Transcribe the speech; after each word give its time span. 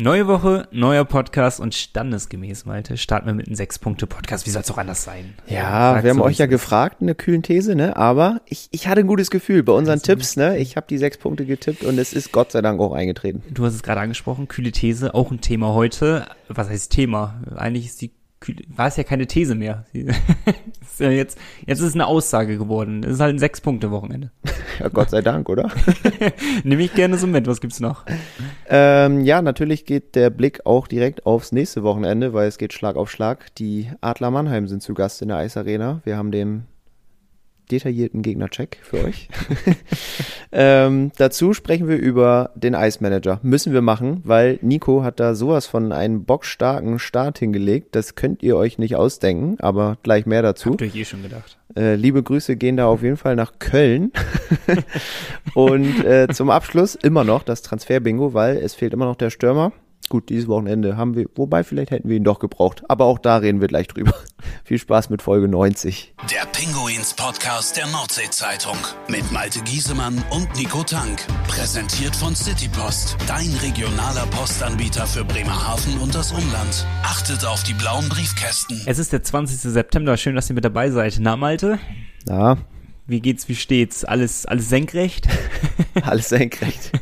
Neue 0.00 0.26
Woche, 0.26 0.66
neuer 0.70 1.04
Podcast 1.04 1.60
und 1.60 1.74
standesgemäß, 1.74 2.64
Malte, 2.64 2.96
starten 2.96 3.26
wir 3.26 3.34
mit 3.34 3.48
einem 3.48 3.54
Sechs-Punkte-Podcast. 3.54 4.46
Wie 4.46 4.50
soll 4.50 4.62
es 4.62 4.70
auch 4.70 4.78
anders 4.78 5.04
sein? 5.04 5.34
Ja, 5.46 5.92
Sag 5.92 6.04
wir 6.04 6.10
haben 6.10 6.22
euch 6.22 6.38
ja 6.38 6.46
gefragt, 6.46 7.02
eine 7.02 7.14
kühlen 7.14 7.42
These, 7.42 7.74
ne? 7.74 7.98
Aber 7.98 8.40
ich, 8.46 8.68
ich 8.70 8.88
hatte 8.88 9.00
ein 9.00 9.06
gutes 9.06 9.30
Gefühl 9.30 9.62
bei 9.62 9.74
unseren 9.74 10.00
Tipps, 10.00 10.36
ne? 10.36 10.56
Ich 10.56 10.76
habe 10.76 10.86
die 10.88 10.96
sechs 10.96 11.18
Punkte 11.18 11.44
getippt 11.44 11.84
und 11.84 11.98
es 11.98 12.14
ist 12.14 12.32
Gott 12.32 12.50
sei 12.50 12.62
Dank 12.62 12.80
auch 12.80 12.94
eingetreten. 12.94 13.42
Du 13.50 13.66
hast 13.66 13.74
es 13.74 13.82
gerade 13.82 14.00
angesprochen, 14.00 14.48
kühle 14.48 14.72
These, 14.72 15.14
auch 15.14 15.30
ein 15.30 15.42
Thema 15.42 15.74
heute. 15.74 16.26
Was 16.48 16.70
heißt 16.70 16.90
Thema? 16.90 17.42
Eigentlich 17.54 17.84
ist 17.84 18.00
die 18.00 18.10
war 18.68 18.88
es 18.88 18.96
ja 18.96 19.04
keine 19.04 19.26
These 19.26 19.54
mehr. 19.54 19.84
ist 19.92 21.00
ja 21.00 21.10
jetzt, 21.10 21.38
jetzt 21.66 21.80
ist 21.80 21.86
es 21.86 21.94
eine 21.94 22.06
Aussage 22.06 22.58
geworden. 22.58 23.02
Es 23.04 23.12
ist 23.12 23.20
halt 23.20 23.34
ein 23.34 23.38
Sechs-Punkte-Wochenende. 23.38 24.30
Ja, 24.78 24.88
Gott 24.88 25.10
sei 25.10 25.22
Dank, 25.22 25.48
oder? 25.48 25.70
Nehme 26.64 26.82
ich 26.82 26.94
gerne 26.94 27.18
so 27.18 27.26
mit. 27.26 27.46
Was 27.46 27.60
gibt's 27.60 27.80
noch? 27.80 28.04
Ähm, 28.68 29.20
ja, 29.20 29.42
natürlich 29.42 29.84
geht 29.84 30.14
der 30.14 30.30
Blick 30.30 30.64
auch 30.64 30.86
direkt 30.86 31.26
aufs 31.26 31.52
nächste 31.52 31.82
Wochenende, 31.82 32.32
weil 32.32 32.48
es 32.48 32.58
geht 32.58 32.72
Schlag 32.72 32.96
auf 32.96 33.10
Schlag. 33.10 33.54
Die 33.56 33.90
Adler 34.00 34.30
Mannheim 34.30 34.68
sind 34.68 34.82
zu 34.82 34.94
Gast 34.94 35.22
in 35.22 35.28
der 35.28 35.38
Eisarena. 35.38 36.00
Wir 36.04 36.16
haben 36.16 36.30
den 36.30 36.64
detaillierten 37.70 38.22
Gegnercheck 38.22 38.78
für 38.82 39.04
euch. 39.04 39.28
ähm, 40.52 41.12
dazu 41.16 41.54
sprechen 41.54 41.88
wir 41.88 41.96
über 41.96 42.50
den 42.54 42.74
Ice 42.74 42.98
Manager. 43.00 43.40
Müssen 43.42 43.72
wir 43.72 43.82
machen, 43.82 44.20
weil 44.24 44.58
Nico 44.62 45.02
hat 45.02 45.20
da 45.20 45.34
sowas 45.34 45.66
von 45.66 45.92
einem 45.92 46.24
bockstarken 46.24 46.98
Start 46.98 47.38
hingelegt. 47.38 47.94
Das 47.94 48.14
könnt 48.14 48.42
ihr 48.42 48.56
euch 48.56 48.78
nicht 48.78 48.96
ausdenken, 48.96 49.56
aber 49.60 49.98
gleich 50.02 50.26
mehr 50.26 50.42
dazu. 50.42 50.70
Habt 50.70 50.82
ihr 50.82 50.94
eh 50.94 51.04
schon 51.04 51.22
gedacht. 51.22 51.58
Äh, 51.76 51.94
liebe 51.94 52.22
Grüße 52.22 52.56
gehen 52.56 52.76
da 52.76 52.86
auf 52.86 53.02
jeden 53.02 53.16
Fall 53.16 53.36
nach 53.36 53.58
Köln. 53.58 54.12
Und 55.54 56.04
äh, 56.04 56.28
zum 56.32 56.50
Abschluss 56.50 56.96
immer 56.96 57.24
noch 57.24 57.42
das 57.42 57.62
Transfer-Bingo, 57.62 58.34
weil 58.34 58.56
es 58.56 58.74
fehlt 58.74 58.92
immer 58.92 59.04
noch 59.04 59.16
der 59.16 59.30
Stürmer. 59.30 59.72
Gut, 60.10 60.28
dieses 60.28 60.48
Wochenende 60.48 60.96
haben 60.96 61.14
wir, 61.14 61.26
wobei 61.36 61.62
vielleicht 61.62 61.92
hätten 61.92 62.08
wir 62.08 62.16
ihn 62.16 62.24
doch 62.24 62.40
gebraucht. 62.40 62.82
Aber 62.88 63.04
auch 63.04 63.20
da 63.20 63.36
reden 63.36 63.60
wir 63.60 63.68
gleich 63.68 63.86
drüber. 63.86 64.12
Viel 64.64 64.78
Spaß 64.78 65.08
mit 65.08 65.22
Folge 65.22 65.46
90. 65.46 66.14
Der 66.28 66.46
Pinguins 66.50 67.14
Podcast 67.14 67.76
der 67.76 67.86
Nordsee-Zeitung 67.86 68.76
mit 69.08 69.30
Malte 69.30 69.60
Giesemann 69.60 70.20
und 70.32 70.52
Nico 70.56 70.82
Tank. 70.82 71.24
Präsentiert 71.46 72.16
von 72.16 72.34
Citypost, 72.34 73.18
dein 73.28 73.54
regionaler 73.62 74.26
Postanbieter 74.26 75.06
für 75.06 75.24
Bremerhaven 75.24 75.96
und 76.00 76.12
das 76.12 76.32
Umland. 76.32 76.84
Achtet 77.04 77.46
auf 77.46 77.62
die 77.62 77.74
blauen 77.74 78.08
Briefkästen. 78.08 78.82
Es 78.86 78.98
ist 78.98 79.12
der 79.12 79.22
20. 79.22 79.60
September. 79.60 80.16
Schön, 80.16 80.34
dass 80.34 80.50
ihr 80.50 80.56
mit 80.56 80.64
dabei 80.64 80.90
seid. 80.90 81.18
Na, 81.20 81.36
Malte? 81.36 81.78
Na, 82.26 82.58
wie 83.10 83.20
geht's, 83.20 83.48
wie 83.48 83.56
steht's? 83.56 84.04
Alles, 84.04 84.46
alles 84.46 84.68
senkrecht? 84.68 85.26
alles 86.02 86.28
senkrecht. 86.28 86.92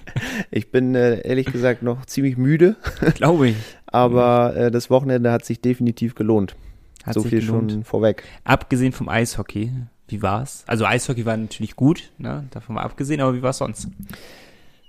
Ich 0.50 0.70
bin 0.70 0.94
äh, 0.94 1.20
ehrlich 1.20 1.46
gesagt 1.46 1.82
noch 1.82 2.06
ziemlich 2.06 2.36
müde. 2.36 2.76
Glaube 3.14 3.48
ich. 3.48 3.56
Aber 3.86 4.56
äh, 4.56 4.70
das 4.70 4.90
Wochenende 4.90 5.32
hat 5.32 5.44
sich 5.44 5.60
definitiv 5.60 6.14
gelohnt. 6.14 6.56
Hat 7.04 7.14
so 7.14 7.22
viel 7.22 7.40
gelohnt. 7.40 7.72
schon 7.72 7.84
vorweg. 7.84 8.24
Abgesehen 8.44 8.92
vom 8.92 9.08
Eishockey, 9.08 9.72
wie 10.08 10.22
war's? 10.22 10.64
Also 10.66 10.84
Eishockey 10.84 11.24
war 11.26 11.36
natürlich 11.36 11.76
gut, 11.76 12.10
ne? 12.18 12.44
davon 12.50 12.74
mal 12.74 12.82
abgesehen, 12.82 13.20
aber 13.20 13.34
wie 13.34 13.42
war's 13.42 13.58
sonst? 13.58 13.88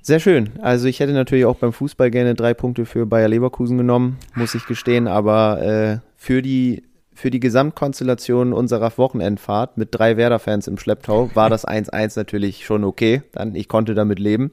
Sehr 0.02 0.20
schön. 0.20 0.52
Also 0.62 0.88
ich 0.88 1.00
hätte 1.00 1.14
natürlich 1.14 1.46
auch 1.46 1.58
beim 1.58 1.74
Fußball 1.74 2.10
gerne 2.10 2.36
drei 2.36 2.54
Punkte 2.54 2.86
für 2.86 3.06
Bayer 3.06 3.28
Leverkusen 3.28 3.78
genommen, 3.78 4.18
muss 4.34 4.56
ich 4.56 4.66
gestehen, 4.66 5.08
aber 5.08 5.62
äh, 5.62 5.98
für 6.16 6.42
die 6.42 6.84
für 7.20 7.32
die 7.32 7.42
Gesamtkonstellation 7.42 8.54
unserer 8.54 8.98
Wochenendfahrt 8.98 9.78
mit 9.78 9.90
drei 9.92 10.16
Werder-Fans 10.16 10.68
im 10.68 10.78
Schlepptau 10.78 11.30
war 11.34 11.50
das 11.50 11.68
1-1 11.68 12.18
natürlich 12.18 12.66
schon 12.66 12.86
okay. 12.86 13.24
Dann, 13.34 13.56
ich 13.56 13.68
konnte 13.68 13.94
damit 13.94 14.20
leben. 14.20 14.52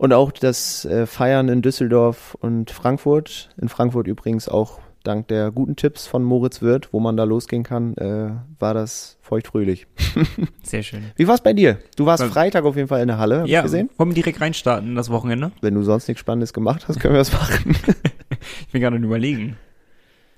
Und 0.00 0.14
auch 0.14 0.32
das 0.32 0.86
äh, 0.86 1.04
Feiern 1.04 1.50
in 1.50 1.60
Düsseldorf 1.60 2.34
und 2.40 2.70
Frankfurt, 2.70 3.50
in 3.60 3.68
Frankfurt 3.68 4.06
übrigens 4.06 4.48
auch 4.48 4.80
dank 5.02 5.28
der 5.28 5.50
guten 5.50 5.76
Tipps 5.76 6.06
von 6.06 6.24
Moritz 6.24 6.62
Wirth, 6.62 6.88
wo 6.92 7.00
man 7.00 7.18
da 7.18 7.24
losgehen 7.24 7.64
kann, 7.64 7.94
äh, 7.98 8.30
war 8.58 8.72
das 8.72 9.18
feuchtfröhlich. 9.20 9.86
Sehr 10.62 10.82
schön. 10.82 11.02
Wie 11.16 11.28
war 11.28 11.34
es 11.34 11.42
bei 11.42 11.52
dir? 11.52 11.80
Du 11.96 12.06
warst 12.06 12.22
Bei 12.22 12.30
Freitag 12.30 12.64
auf 12.64 12.76
jeden 12.76 12.88
Fall 12.88 13.02
in 13.02 13.08
der 13.08 13.18
Halle, 13.18 13.44
ja, 13.46 13.60
gesehen? 13.60 13.90
Wollen 13.98 14.08
wir 14.08 14.14
direkt 14.14 14.40
reinstarten 14.40 14.88
in 14.88 14.94
das 14.94 15.10
Wochenende? 15.10 15.52
Wenn 15.60 15.74
du 15.74 15.82
sonst 15.82 16.08
nichts 16.08 16.20
Spannendes 16.20 16.54
gemacht 16.54 16.88
hast, 16.88 16.98
können 16.98 17.12
wir 17.12 17.18
das 17.18 17.34
machen. 17.34 17.76
ich 18.62 18.68
bin 18.72 18.80
gerade 18.80 18.96
überlegen. 18.96 19.58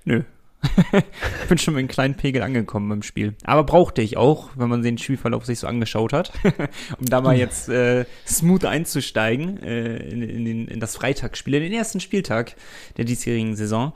Nö, 0.05 0.25
ich 0.63 1.49
bin 1.49 1.59
schon 1.59 1.75
mit 1.75 1.81
einem 1.81 1.89
kleinen 1.89 2.15
Pegel 2.15 2.43
angekommen 2.43 2.89
beim 2.89 3.03
Spiel. 3.03 3.35
Aber 3.45 3.65
brauchte 3.65 4.03
ich 4.03 4.17
auch, 4.17 4.51
wenn 4.57 4.69
man 4.69 4.83
den 4.83 4.99
Spielverlauf 4.99 5.45
sich 5.45 5.59
so 5.59 5.67
angeschaut 5.67 6.13
hat, 6.13 6.33
um 6.99 7.07
da 7.07 7.21
mal 7.21 7.37
jetzt 7.37 7.69
äh, 7.69 8.05
smooth 8.27 8.65
einzusteigen 8.65 9.63
äh, 9.63 9.97
in, 9.97 10.23
in, 10.23 10.45
den, 10.45 10.69
in 10.69 10.81
das 10.81 10.97
Freitagsspiel, 10.97 11.55
in 11.55 11.63
den 11.63 11.73
ersten 11.73 12.01
Spieltag 12.01 12.55
der 12.97 13.05
diesjährigen 13.05 13.57
Saison. 13.57 13.93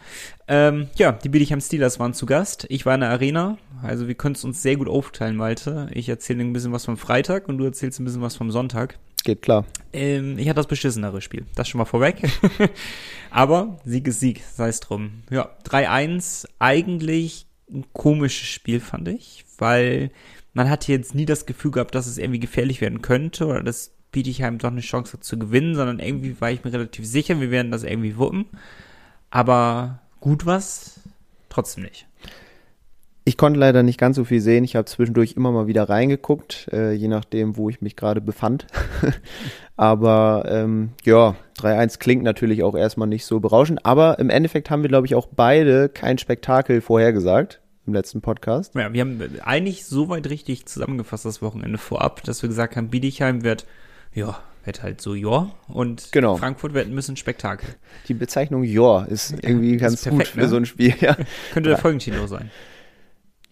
Ähm, 0.48 0.88
ja, 0.96 1.12
die 1.12 1.28
Bietigheim 1.28 1.60
Steelers 1.60 1.98
waren 1.98 2.14
zu 2.14 2.26
Gast. 2.26 2.66
Ich 2.68 2.86
war 2.86 2.94
in 2.94 3.00
der 3.00 3.10
Arena, 3.10 3.58
also 3.82 4.08
wir 4.08 4.14
können 4.14 4.34
es 4.34 4.44
uns 4.44 4.62
sehr 4.62 4.76
gut 4.76 4.88
aufteilen, 4.88 5.36
Malte. 5.36 5.88
Ich 5.92 6.08
erzähle 6.08 6.42
ein 6.42 6.52
bisschen 6.52 6.72
was 6.72 6.84
vom 6.84 6.96
Freitag 6.96 7.48
und 7.48 7.58
du 7.58 7.64
erzählst 7.64 8.00
ein 8.00 8.04
bisschen 8.04 8.22
was 8.22 8.36
vom 8.36 8.50
Sonntag. 8.50 8.98
Geht 9.24 9.42
klar. 9.42 9.64
Ähm, 9.92 10.38
ich 10.38 10.48
hatte 10.48 10.56
das 10.56 10.66
beschissenere 10.66 11.20
Spiel. 11.20 11.46
Das 11.54 11.68
schon 11.68 11.78
mal 11.78 11.84
vorweg. 11.84 12.22
Aber 13.30 13.78
Sieg 13.84 14.06
ist 14.06 14.20
Sieg, 14.20 14.42
sei 14.54 14.68
es 14.68 14.80
drum. 14.80 15.22
Ja, 15.30 15.50
3-1, 15.64 16.48
eigentlich 16.58 17.46
ein 17.70 17.84
komisches 17.92 18.46
Spiel, 18.46 18.80
fand 18.80 19.08
ich, 19.08 19.44
weil 19.58 20.10
man 20.54 20.70
hatte 20.70 20.92
jetzt 20.92 21.14
nie 21.14 21.26
das 21.26 21.46
Gefühl 21.46 21.72
gehabt, 21.72 21.94
dass 21.94 22.06
es 22.06 22.18
irgendwie 22.18 22.38
gefährlich 22.40 22.80
werden 22.80 23.02
könnte 23.02 23.46
oder 23.46 23.62
dass 23.62 23.92
Bietigheim 24.12 24.58
doch 24.58 24.70
eine 24.70 24.80
Chance 24.80 25.14
hat 25.14 25.24
zu 25.24 25.38
gewinnen, 25.38 25.74
sondern 25.74 25.98
irgendwie 25.98 26.40
war 26.40 26.50
ich 26.50 26.64
mir 26.64 26.72
relativ 26.72 27.04
sicher, 27.04 27.40
wir 27.40 27.50
werden 27.50 27.70
das 27.70 27.82
irgendwie 27.82 28.16
wuppen. 28.16 28.46
Aber 29.30 30.00
gut 30.20 30.46
was, 30.46 31.00
trotzdem 31.48 31.84
nicht. 31.84 32.06
Ich 33.28 33.36
konnte 33.36 33.58
leider 33.58 33.82
nicht 33.82 33.98
ganz 33.98 34.14
so 34.14 34.24
viel 34.24 34.40
sehen. 34.40 34.62
Ich 34.62 34.76
habe 34.76 34.84
zwischendurch 34.84 35.32
immer 35.32 35.50
mal 35.50 35.66
wieder 35.66 35.88
reingeguckt, 35.88 36.68
äh, 36.72 36.92
je 36.92 37.08
nachdem, 37.08 37.56
wo 37.56 37.68
ich 37.68 37.80
mich 37.80 37.96
gerade 37.96 38.20
befand. 38.20 38.68
aber 39.76 40.44
ähm, 40.48 40.90
ja, 41.02 41.34
3-1 41.58 41.98
klingt 41.98 42.22
natürlich 42.22 42.62
auch 42.62 42.76
erstmal 42.76 43.08
nicht 43.08 43.26
so 43.26 43.40
berauschend. 43.40 43.84
Aber 43.84 44.20
im 44.20 44.30
Endeffekt 44.30 44.70
haben 44.70 44.82
wir, 44.82 44.88
glaube 44.88 45.08
ich, 45.08 45.16
auch 45.16 45.26
beide 45.26 45.88
kein 45.88 46.18
Spektakel 46.18 46.80
vorhergesagt 46.80 47.60
im 47.84 47.94
letzten 47.94 48.20
Podcast. 48.20 48.76
Ja, 48.76 48.92
wir 48.92 49.00
haben 49.00 49.20
eigentlich 49.42 49.86
soweit 49.86 50.30
richtig 50.30 50.66
zusammengefasst 50.66 51.24
das 51.24 51.42
Wochenende 51.42 51.78
vorab, 51.78 52.22
dass 52.22 52.42
wir 52.42 52.48
gesagt 52.48 52.76
haben, 52.76 52.90
Biedigheim 52.90 53.42
wird, 53.42 53.66
ja, 54.14 54.38
wird 54.64 54.84
halt 54.84 55.00
so 55.00 55.16
ja 55.16 55.50
und 55.66 56.12
genau. 56.12 56.36
Frankfurt 56.36 56.74
wird 56.74 56.86
ein 56.86 56.94
bisschen 56.94 57.16
Spektakel. 57.16 57.70
Die 58.06 58.14
Bezeichnung 58.14 58.62
ja 58.62 59.02
ist 59.02 59.32
irgendwie 59.42 59.72
ja, 59.72 59.78
ganz 59.78 59.94
ist 59.94 60.02
perfekt, 60.04 60.30
gut 60.30 60.34
für 60.34 60.40
ne? 60.42 60.48
so 60.48 60.56
ein 60.56 60.66
Spiel. 60.66 60.94
Ja. 61.00 61.16
Könnte 61.52 61.70
der 61.70 61.78
Folgentitel 61.78 62.28
sein. 62.28 62.52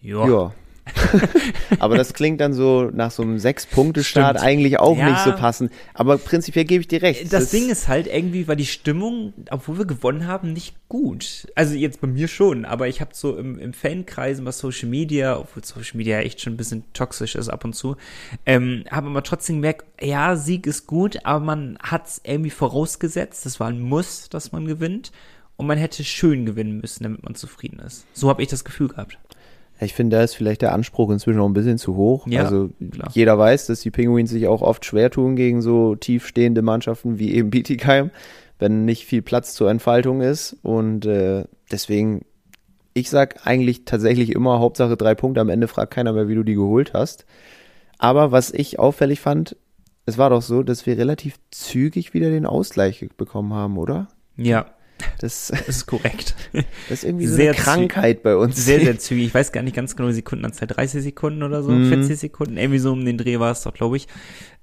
Ja. 0.05 0.27
ja. 0.27 0.53
aber 1.79 1.97
das 1.97 2.13
klingt 2.13 2.39
dann 2.39 2.53
so 2.53 2.91
nach 2.93 3.09
so 3.09 3.23
einem 3.23 3.39
Sechs-Punkte-Start 3.39 4.37
eigentlich 4.37 4.79
auch 4.79 4.97
ja. 4.97 5.09
nicht 5.09 5.23
so 5.23 5.31
passend. 5.31 5.71
Aber 5.95 6.17
prinzipiell 6.17 6.65
gebe 6.65 6.81
ich 6.81 6.87
dir 6.87 7.01
recht. 7.01 7.23
Das, 7.23 7.29
das 7.29 7.49
Ding 7.49 7.69
ist 7.69 7.87
halt, 7.87 8.05
irgendwie 8.05 8.47
war 8.47 8.55
die 8.55 8.67
Stimmung, 8.67 9.33
obwohl 9.49 9.79
wir 9.79 9.85
gewonnen 9.85 10.27
haben, 10.27 10.53
nicht 10.53 10.75
gut. 10.87 11.47
Also 11.55 11.73
jetzt 11.73 12.01
bei 12.01 12.07
mir 12.07 12.27
schon, 12.27 12.65
aber 12.65 12.87
ich 12.87 13.01
habe 13.01 13.11
so 13.13 13.35
im, 13.35 13.57
im 13.57 13.73
Fankreisen, 13.73 14.45
was 14.45 14.59
Social 14.59 14.87
Media, 14.87 15.39
obwohl 15.39 15.65
Social 15.65 15.97
Media 15.97 16.19
echt 16.19 16.41
schon 16.41 16.53
ein 16.53 16.57
bisschen 16.57 16.83
toxisch 16.93 17.35
ist 17.35 17.49
ab 17.49 17.65
und 17.65 17.73
zu, 17.73 17.95
ähm, 18.45 18.83
habe 18.91 19.09
aber 19.09 19.23
trotzdem 19.23 19.57
gemerkt, 19.57 19.85
ja, 19.99 20.35
Sieg 20.35 20.67
ist 20.67 20.85
gut, 20.85 21.25
aber 21.25 21.43
man 21.43 21.79
hat 21.81 22.07
es 22.07 22.21
irgendwie 22.23 22.51
vorausgesetzt. 22.51 23.45
Das 23.45 23.59
war 23.59 23.67
ein 23.67 23.81
Muss, 23.81 24.29
dass 24.29 24.51
man 24.51 24.65
gewinnt. 24.65 25.11
Und 25.57 25.67
man 25.67 25.77
hätte 25.77 26.03
schön 26.03 26.45
gewinnen 26.45 26.81
müssen, 26.81 27.03
damit 27.03 27.23
man 27.23 27.33
zufrieden 27.33 27.79
ist. 27.79 28.05
So 28.11 28.27
habe 28.27 28.43
ich 28.43 28.49
das 28.49 28.65
Gefühl 28.65 28.89
gehabt. 28.89 29.17
Ich 29.79 29.93
finde, 29.93 30.17
da 30.17 30.23
ist 30.23 30.35
vielleicht 30.35 30.61
der 30.61 30.73
Anspruch 30.73 31.09
inzwischen 31.09 31.37
noch 31.37 31.47
ein 31.47 31.53
bisschen 31.53 31.77
zu 31.77 31.95
hoch. 31.95 32.25
Ja, 32.27 32.43
also 32.43 32.69
klar. 32.91 33.09
jeder 33.13 33.37
weiß, 33.37 33.67
dass 33.67 33.81
die 33.81 33.91
Penguins 33.91 34.29
sich 34.29 34.47
auch 34.47 34.61
oft 34.61 34.85
schwer 34.85 35.09
tun 35.09 35.35
gegen 35.35 35.61
so 35.61 35.95
tiefstehende 35.95 36.61
Mannschaften 36.61 37.19
wie 37.19 37.33
eben 37.33 37.49
Bietigheim, 37.49 38.11
wenn 38.57 38.85
nicht 38.85 39.05
viel 39.05 39.21
Platz 39.21 39.53
zur 39.53 39.69
Entfaltung 39.69 40.21
ist. 40.21 40.55
Und 40.63 41.05
äh, 41.05 41.43
deswegen, 41.71 42.23
ich 42.93 43.09
sag 43.09 43.45
eigentlich 43.45 43.83
tatsächlich 43.83 44.31
immer 44.31 44.59
Hauptsache 44.59 44.95
drei 44.95 45.13
Punkte. 45.13 45.41
Am 45.41 45.49
Ende 45.49 45.67
fragt 45.67 45.93
keiner 45.93 46.13
mehr, 46.13 46.29
wie 46.29 46.35
du 46.35 46.43
die 46.43 46.55
geholt 46.55 46.93
hast. 46.93 47.25
Aber 47.97 48.31
was 48.31 48.51
ich 48.51 48.79
auffällig 48.79 49.19
fand, 49.19 49.57
es 50.05 50.17
war 50.17 50.29
doch 50.29 50.41
so, 50.41 50.63
dass 50.63 50.85
wir 50.85 50.97
relativ 50.97 51.37
zügig 51.51 52.13
wieder 52.13 52.29
den 52.29 52.45
Ausgleich 52.45 53.09
bekommen 53.17 53.53
haben, 53.53 53.77
oder? 53.77 54.07
Ja, 54.37 54.67
das, 55.19 55.47
das 55.51 55.67
ist 55.67 55.85
korrekt. 55.85 56.35
Das 56.89 56.99
ist 56.99 57.03
irgendwie 57.03 57.27
so 57.27 57.35
sehr 57.35 57.53
eine 57.53 57.61
Krankheit 57.61 58.23
bei 58.23 58.35
uns. 58.35 58.63
Sehr, 58.63 58.79
sehr 58.79 58.97
zügig. 58.99 59.27
Ich 59.27 59.33
weiß 59.33 59.51
gar 59.51 59.63
nicht 59.63 59.75
ganz 59.75 59.95
genau 59.95 60.09
die 60.09 60.15
Sekundenanzahl. 60.15 60.67
30 60.67 61.03
Sekunden 61.03 61.43
oder 61.43 61.63
so, 61.63 61.71
mhm. 61.71 61.89
40 61.89 62.17
Sekunden. 62.17 62.57
Irgendwie 62.57 62.79
so 62.79 62.91
um 62.91 63.03
den 63.03 63.17
Dreh 63.17 63.39
war 63.39 63.51
es 63.51 63.63
doch, 63.63 63.73
glaube 63.73 63.97
ich. 63.97 64.07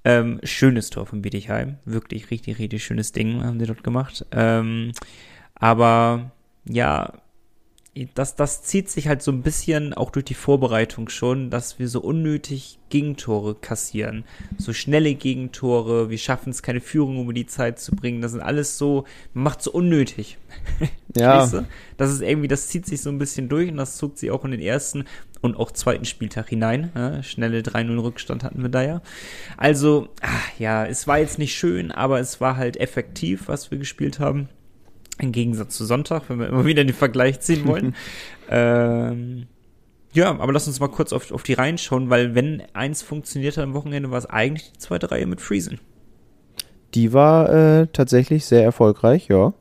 Ähm, 0.04 0.40
schönes 0.44 0.90
Tor 0.90 1.06
von 1.06 1.22
Bietigheim. 1.22 1.76
Wirklich 1.84 2.30
richtig, 2.30 2.58
richtig 2.58 2.84
schönes 2.84 3.12
Ding 3.12 3.42
haben 3.42 3.58
die 3.58 3.66
dort 3.66 3.84
gemacht. 3.84 4.24
Ähm, 4.30 4.92
aber 5.54 6.32
ja, 6.64 7.12
das, 8.14 8.36
das 8.36 8.62
zieht 8.62 8.88
sich 8.88 9.06
halt 9.06 9.22
so 9.22 9.30
ein 9.30 9.42
bisschen 9.42 9.92
auch 9.92 10.10
durch 10.10 10.24
die 10.24 10.34
Vorbereitung 10.34 11.10
schon, 11.10 11.50
dass 11.50 11.78
wir 11.78 11.88
so 11.88 12.00
unnötig 12.00 12.78
Gegentore 12.88 13.54
kassieren. 13.54 14.24
So 14.56 14.72
schnelle 14.72 15.14
Gegentore, 15.14 16.08
wir 16.08 16.16
schaffen 16.16 16.50
es, 16.50 16.62
keine 16.62 16.80
Führung 16.80 17.22
über 17.22 17.34
die 17.34 17.46
Zeit 17.46 17.78
zu 17.78 17.94
bringen. 17.94 18.22
Das 18.22 18.32
sind 18.32 18.40
alles 18.40 18.78
so, 18.78 19.04
man 19.34 19.44
macht 19.44 19.62
so 19.62 19.72
unnötig. 19.72 20.38
Ja. 21.14 21.42
Weißt 21.42 21.52
du? 21.52 21.66
Das 21.98 22.10
ist 22.10 22.22
irgendwie, 22.22 22.48
das 22.48 22.68
zieht 22.68 22.86
sich 22.86 23.02
so 23.02 23.10
ein 23.10 23.18
bisschen 23.18 23.50
durch 23.50 23.70
und 23.70 23.76
das 23.76 23.98
zog 23.98 24.16
sich 24.16 24.30
auch 24.30 24.46
in 24.46 24.50
den 24.50 24.60
ersten 24.60 25.04
und 25.42 25.56
auch 25.58 25.70
zweiten 25.70 26.06
Spieltag 26.06 26.48
hinein. 26.48 26.90
Ja, 26.94 27.22
schnelle 27.22 27.60
3-0 27.60 28.02
Rückstand 28.02 28.42
hatten 28.44 28.62
wir 28.62 28.70
da 28.70 28.82
ja. 28.82 29.02
Also, 29.58 30.08
ach, 30.22 30.58
ja, 30.58 30.86
es 30.86 31.06
war 31.06 31.18
jetzt 31.18 31.38
nicht 31.38 31.54
schön, 31.54 31.92
aber 31.92 32.18
es 32.18 32.40
war 32.40 32.56
halt 32.56 32.78
effektiv, 32.78 33.48
was 33.48 33.70
wir 33.70 33.76
gespielt 33.76 34.20
haben. 34.20 34.48
Im 35.22 35.30
Gegensatz 35.30 35.76
zu 35.76 35.84
Sonntag, 35.84 36.24
wenn 36.28 36.40
wir 36.40 36.48
immer 36.48 36.66
wieder 36.66 36.84
den 36.84 36.94
Vergleich 36.94 37.40
ziehen 37.40 37.64
wollen. 37.64 37.94
ähm, 38.50 39.46
ja, 40.12 40.30
aber 40.30 40.52
lass 40.52 40.66
uns 40.66 40.80
mal 40.80 40.88
kurz 40.88 41.12
auf, 41.12 41.30
auf 41.30 41.44
die 41.44 41.54
Reihen 41.54 41.78
schauen, 41.78 42.10
weil 42.10 42.34
wenn 42.34 42.62
eins 42.72 43.02
funktioniert 43.02 43.56
hat 43.56 43.64
am 43.64 43.72
Wochenende, 43.72 44.10
war 44.10 44.18
es 44.18 44.26
eigentlich 44.26 44.72
die 44.72 44.78
zweite 44.78 45.10
Reihe 45.10 45.26
mit 45.26 45.40
Friesen. 45.40 45.78
Die 46.94 47.12
war 47.12 47.50
äh, 47.50 47.86
tatsächlich 47.86 48.44
sehr 48.44 48.64
erfolgreich, 48.64 49.28
ja. 49.28 49.54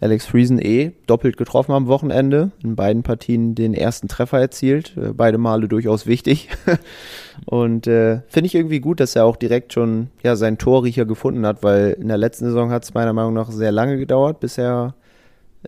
Alex 0.00 0.26
Friesen 0.26 0.60
eh 0.60 0.92
doppelt 1.08 1.36
getroffen 1.36 1.72
am 1.72 1.88
Wochenende, 1.88 2.52
in 2.62 2.76
beiden 2.76 3.02
Partien 3.02 3.56
den 3.56 3.74
ersten 3.74 4.06
Treffer 4.06 4.38
erzielt, 4.38 4.96
äh, 4.96 5.12
beide 5.12 5.38
Male 5.38 5.66
durchaus 5.66 6.06
wichtig. 6.06 6.48
Und 7.46 7.88
äh, 7.88 8.20
finde 8.28 8.46
ich 8.46 8.54
irgendwie 8.54 8.78
gut, 8.78 9.00
dass 9.00 9.16
er 9.16 9.24
auch 9.24 9.36
direkt 9.36 9.72
schon 9.72 10.08
ja 10.22 10.36
seinen 10.36 10.56
Torriecher 10.56 11.04
gefunden 11.04 11.44
hat, 11.44 11.64
weil 11.64 11.96
in 12.00 12.08
der 12.08 12.16
letzten 12.16 12.44
Saison 12.44 12.70
hat 12.70 12.84
es 12.84 12.94
meiner 12.94 13.12
Meinung 13.12 13.34
nach 13.34 13.50
sehr 13.50 13.72
lange 13.72 13.98
gedauert, 13.98 14.38
bis 14.38 14.56
er 14.56 14.94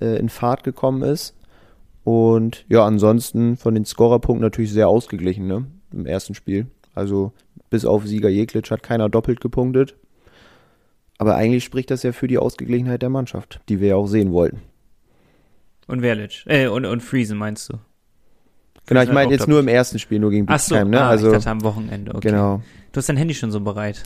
äh, 0.00 0.18
in 0.18 0.28
Fahrt 0.28 0.64
gekommen 0.64 1.02
ist. 1.02 1.36
Und 2.04 2.64
ja, 2.68 2.84
ansonsten 2.84 3.56
von 3.56 3.74
den 3.74 3.84
Scorerpunkten 3.84 4.42
natürlich 4.42 4.72
sehr 4.72 4.88
ausgeglichen, 4.88 5.46
ne? 5.46 5.66
Im 5.92 6.06
ersten 6.06 6.34
Spiel. 6.34 6.66
Also 6.94 7.32
bis 7.68 7.84
auf 7.84 8.06
Sieger 8.06 8.28
Jeklitsch 8.28 8.70
hat 8.70 8.82
keiner 8.82 9.08
doppelt 9.08 9.40
gepunktet. 9.40 9.96
Aber 11.18 11.34
eigentlich 11.36 11.64
spricht 11.64 11.90
das 11.90 12.02
ja 12.02 12.12
für 12.12 12.26
die 12.28 12.38
Ausgeglichenheit 12.38 13.02
der 13.02 13.10
Mannschaft, 13.10 13.60
die 13.68 13.80
wir 13.80 13.88
ja 13.88 13.96
auch 13.96 14.06
sehen 14.06 14.32
wollten. 14.32 14.62
Und 15.86 16.00
Verlic. 16.00 16.44
Äh, 16.46 16.68
und, 16.68 16.86
und 16.86 17.02
Friesen 17.02 17.36
meinst 17.36 17.68
du? 17.68 17.78
Genau, 18.86 19.02
ich 19.02 19.12
meine 19.12 19.30
jetzt 19.30 19.46
nur 19.46 19.60
im 19.60 19.68
ersten 19.68 19.98
Spiel, 19.98 20.18
nur 20.18 20.30
gegen 20.30 20.46
Ach 20.48 20.58
so, 20.58 20.82
ne? 20.82 21.00
ah, 21.00 21.10
Also 21.10 21.28
ich 21.28 21.34
dachte 21.34 21.50
am 21.50 21.62
Wochenende, 21.62 22.14
okay. 22.14 22.30
genau. 22.30 22.62
Du 22.92 22.98
hast 22.98 23.08
dein 23.08 23.16
Handy 23.16 23.34
schon 23.34 23.52
so 23.52 23.60
bereit. 23.60 24.02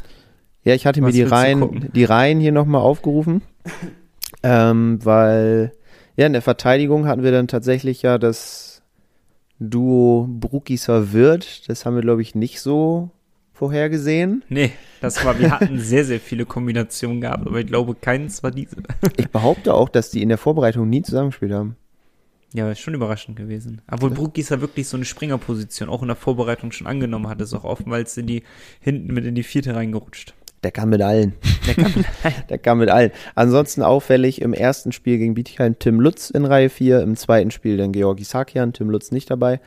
Ja, 0.64 0.74
ich 0.74 0.86
hatte 0.86 1.00
mir 1.00 1.08
Was 1.08 1.14
die 1.14 1.20
willst 1.20 1.32
du 1.32 1.36
Reihen, 1.36 1.90
die 1.94 2.04
Reihen 2.04 2.40
hier 2.40 2.52
nochmal 2.52 2.82
aufgerufen, 2.82 3.42
ähm, 4.44 4.98
weil 5.04 5.72
ja 6.16 6.26
in 6.26 6.32
der 6.32 6.42
Verteidigung 6.42 7.06
hatten 7.06 7.24
wir 7.24 7.32
dann 7.32 7.48
tatsächlich 7.48 8.02
ja 8.02 8.18
das 8.18 8.82
Duo 9.58 10.28
Bruckisser 10.28 11.12
Wirt. 11.12 11.68
Das 11.68 11.84
haben 11.84 11.96
wir 11.96 12.02
glaube 12.02 12.22
ich 12.22 12.34
nicht 12.34 12.60
so 12.60 13.10
vorhergesehen. 13.54 14.44
Nee, 14.48 14.72
das 15.00 15.24
war, 15.24 15.38
wir 15.38 15.50
hatten 15.50 15.78
sehr, 15.78 16.04
sehr 16.04 16.20
viele 16.20 16.44
Kombinationen 16.44 17.20
gehabt, 17.20 17.46
aber 17.46 17.60
ich 17.60 17.66
glaube, 17.66 17.94
keins 17.94 18.42
war 18.42 18.50
diese. 18.50 18.76
Ich 19.16 19.30
behaupte 19.30 19.74
auch, 19.74 19.88
dass 19.88 20.10
die 20.10 20.22
in 20.22 20.28
der 20.28 20.38
Vorbereitung 20.38 20.90
nie 20.90 21.02
zusammengespielt 21.02 21.52
haben. 21.52 21.76
Ja, 22.52 22.70
ist 22.70 22.80
schon 22.80 22.94
überraschend 22.94 23.36
gewesen. 23.36 23.80
Obwohl 23.90 24.10
Bruckgießer 24.10 24.60
wirklich 24.60 24.86
so 24.86 24.96
eine 24.96 25.04
Springerposition 25.04 25.88
auch 25.88 26.02
in 26.02 26.08
der 26.08 26.16
Vorbereitung 26.16 26.70
schon 26.70 26.86
angenommen 26.86 27.28
hat, 27.28 27.40
ist 27.40 27.54
auch 27.54 27.64
oftmals 27.64 28.16
in 28.16 28.26
die, 28.26 28.42
hinten 28.80 29.12
mit 29.12 29.24
in 29.24 29.34
die 29.34 29.42
vierte 29.42 29.74
reingerutscht. 29.74 30.34
Der 30.64 30.72
kann 30.72 30.88
mit 30.90 31.02
allen. 31.02 31.34
Der 31.66 31.74
kann 31.74 31.92
mit 31.94 32.06
Der 32.50 32.58
kann 32.58 32.78
mit 32.78 32.90
allen. 32.90 33.10
Ansonsten 33.34 33.82
auffällig 33.82 34.40
im 34.42 34.52
ersten 34.52 34.90
Spiel 34.92 35.18
gegen 35.18 35.34
Bietigheim 35.34 35.78
Tim 35.78 36.00
Lutz 36.00 36.30
in 36.30 36.44
Reihe 36.44 36.70
4, 36.70 37.00
im 37.02 37.16
zweiten 37.16 37.50
Spiel 37.50 37.76
dann 37.76 37.92
Georgi 37.92 38.24
Sakian, 38.24 38.72
Tim 38.72 38.90
Lutz 38.90 39.12
nicht 39.12 39.30
dabei 39.30 39.60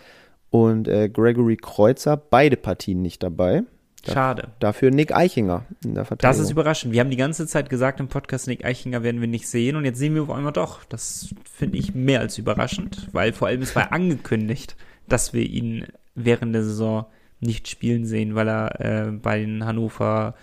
und 0.50 0.88
äh, 0.88 1.08
Gregory 1.10 1.58
Kreuzer, 1.58 2.18
beide 2.18 2.58
Partien 2.58 3.02
nicht 3.02 3.24
dabei. 3.24 3.64
Schade. 4.06 4.50
Dafür 4.60 4.90
Nick 4.92 5.14
Eichinger 5.14 5.66
in 5.84 5.94
der 5.94 6.04
Das 6.04 6.08
Verteidigung. 6.08 6.44
ist 6.46 6.52
überraschend. 6.52 6.94
Wir 6.94 7.02
haben 7.02 7.10
die 7.10 7.18
ganze 7.18 7.46
Zeit 7.46 7.70
gesagt 7.70 8.00
im 8.00 8.08
Podcast, 8.08 8.48
Nick 8.48 8.64
Eichinger 8.64 9.04
werden 9.04 9.20
wir 9.20 9.28
nicht 9.28 9.48
sehen 9.48 9.76
und 9.76 9.84
jetzt 9.84 9.98
sehen 10.00 10.16
wir 10.16 10.24
auf 10.24 10.32
einmal 10.32 10.54
doch. 10.54 10.86
Das 10.86 11.34
finde 11.52 11.78
ich 11.78 11.94
mehr 11.94 12.22
als 12.22 12.38
überraschend, 12.38 13.10
weil 13.12 13.34
vor 13.34 13.50
allem 13.50 13.62
es 13.62 13.76
war 13.76 13.92
angekündigt, 13.92 14.78
dass 15.10 15.34
wir 15.34 15.44
ihn 15.44 15.86
während 16.16 16.56
der 16.56 16.64
Saison 16.64 17.06
nicht 17.42 17.68
spielen 17.68 18.06
sehen, 18.06 18.34
weil 18.34 18.48
er 18.48 18.80
äh, 18.80 19.12
bei 19.12 19.40
den 19.40 19.66
Hannover 19.66 20.36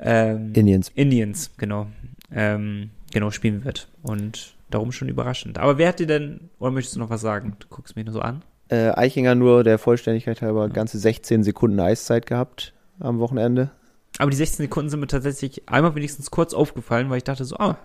ähm, 0.00 0.52
Indians. 0.54 0.90
Indians, 0.94 1.50
genau, 1.58 1.86
ähm, 2.32 2.90
genau 3.12 3.30
spielen 3.30 3.64
wird. 3.64 3.88
Und 4.02 4.54
darum 4.70 4.92
schon 4.92 5.08
überraschend. 5.08 5.58
Aber 5.58 5.78
wer 5.78 5.88
hat 5.88 5.98
dir 5.98 6.06
denn, 6.06 6.48
oder 6.58 6.70
möchtest 6.70 6.96
du 6.96 7.00
noch 7.00 7.10
was 7.10 7.20
sagen? 7.20 7.56
Du 7.58 7.66
guckst 7.68 7.96
mich 7.96 8.04
nur 8.04 8.12
so 8.14 8.20
an. 8.20 8.42
Äh, 8.68 8.90
Eichinger 8.90 9.34
nur 9.34 9.64
der 9.64 9.78
Vollständigkeit 9.78 10.42
halber 10.42 10.68
ganze 10.68 10.98
16 10.98 11.42
Sekunden 11.42 11.80
Eiszeit 11.80 12.26
gehabt 12.26 12.72
am 13.00 13.18
Wochenende. 13.18 13.70
Aber 14.18 14.30
die 14.30 14.36
16 14.36 14.64
Sekunden 14.64 14.90
sind 14.90 15.00
mir 15.00 15.06
tatsächlich 15.08 15.68
einmal 15.68 15.94
wenigstens 15.96 16.30
kurz 16.30 16.54
aufgefallen, 16.54 17.10
weil 17.10 17.18
ich 17.18 17.24
dachte 17.24 17.44
so, 17.44 17.56
ah, 17.56 17.76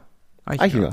Eichinger. 0.45 0.91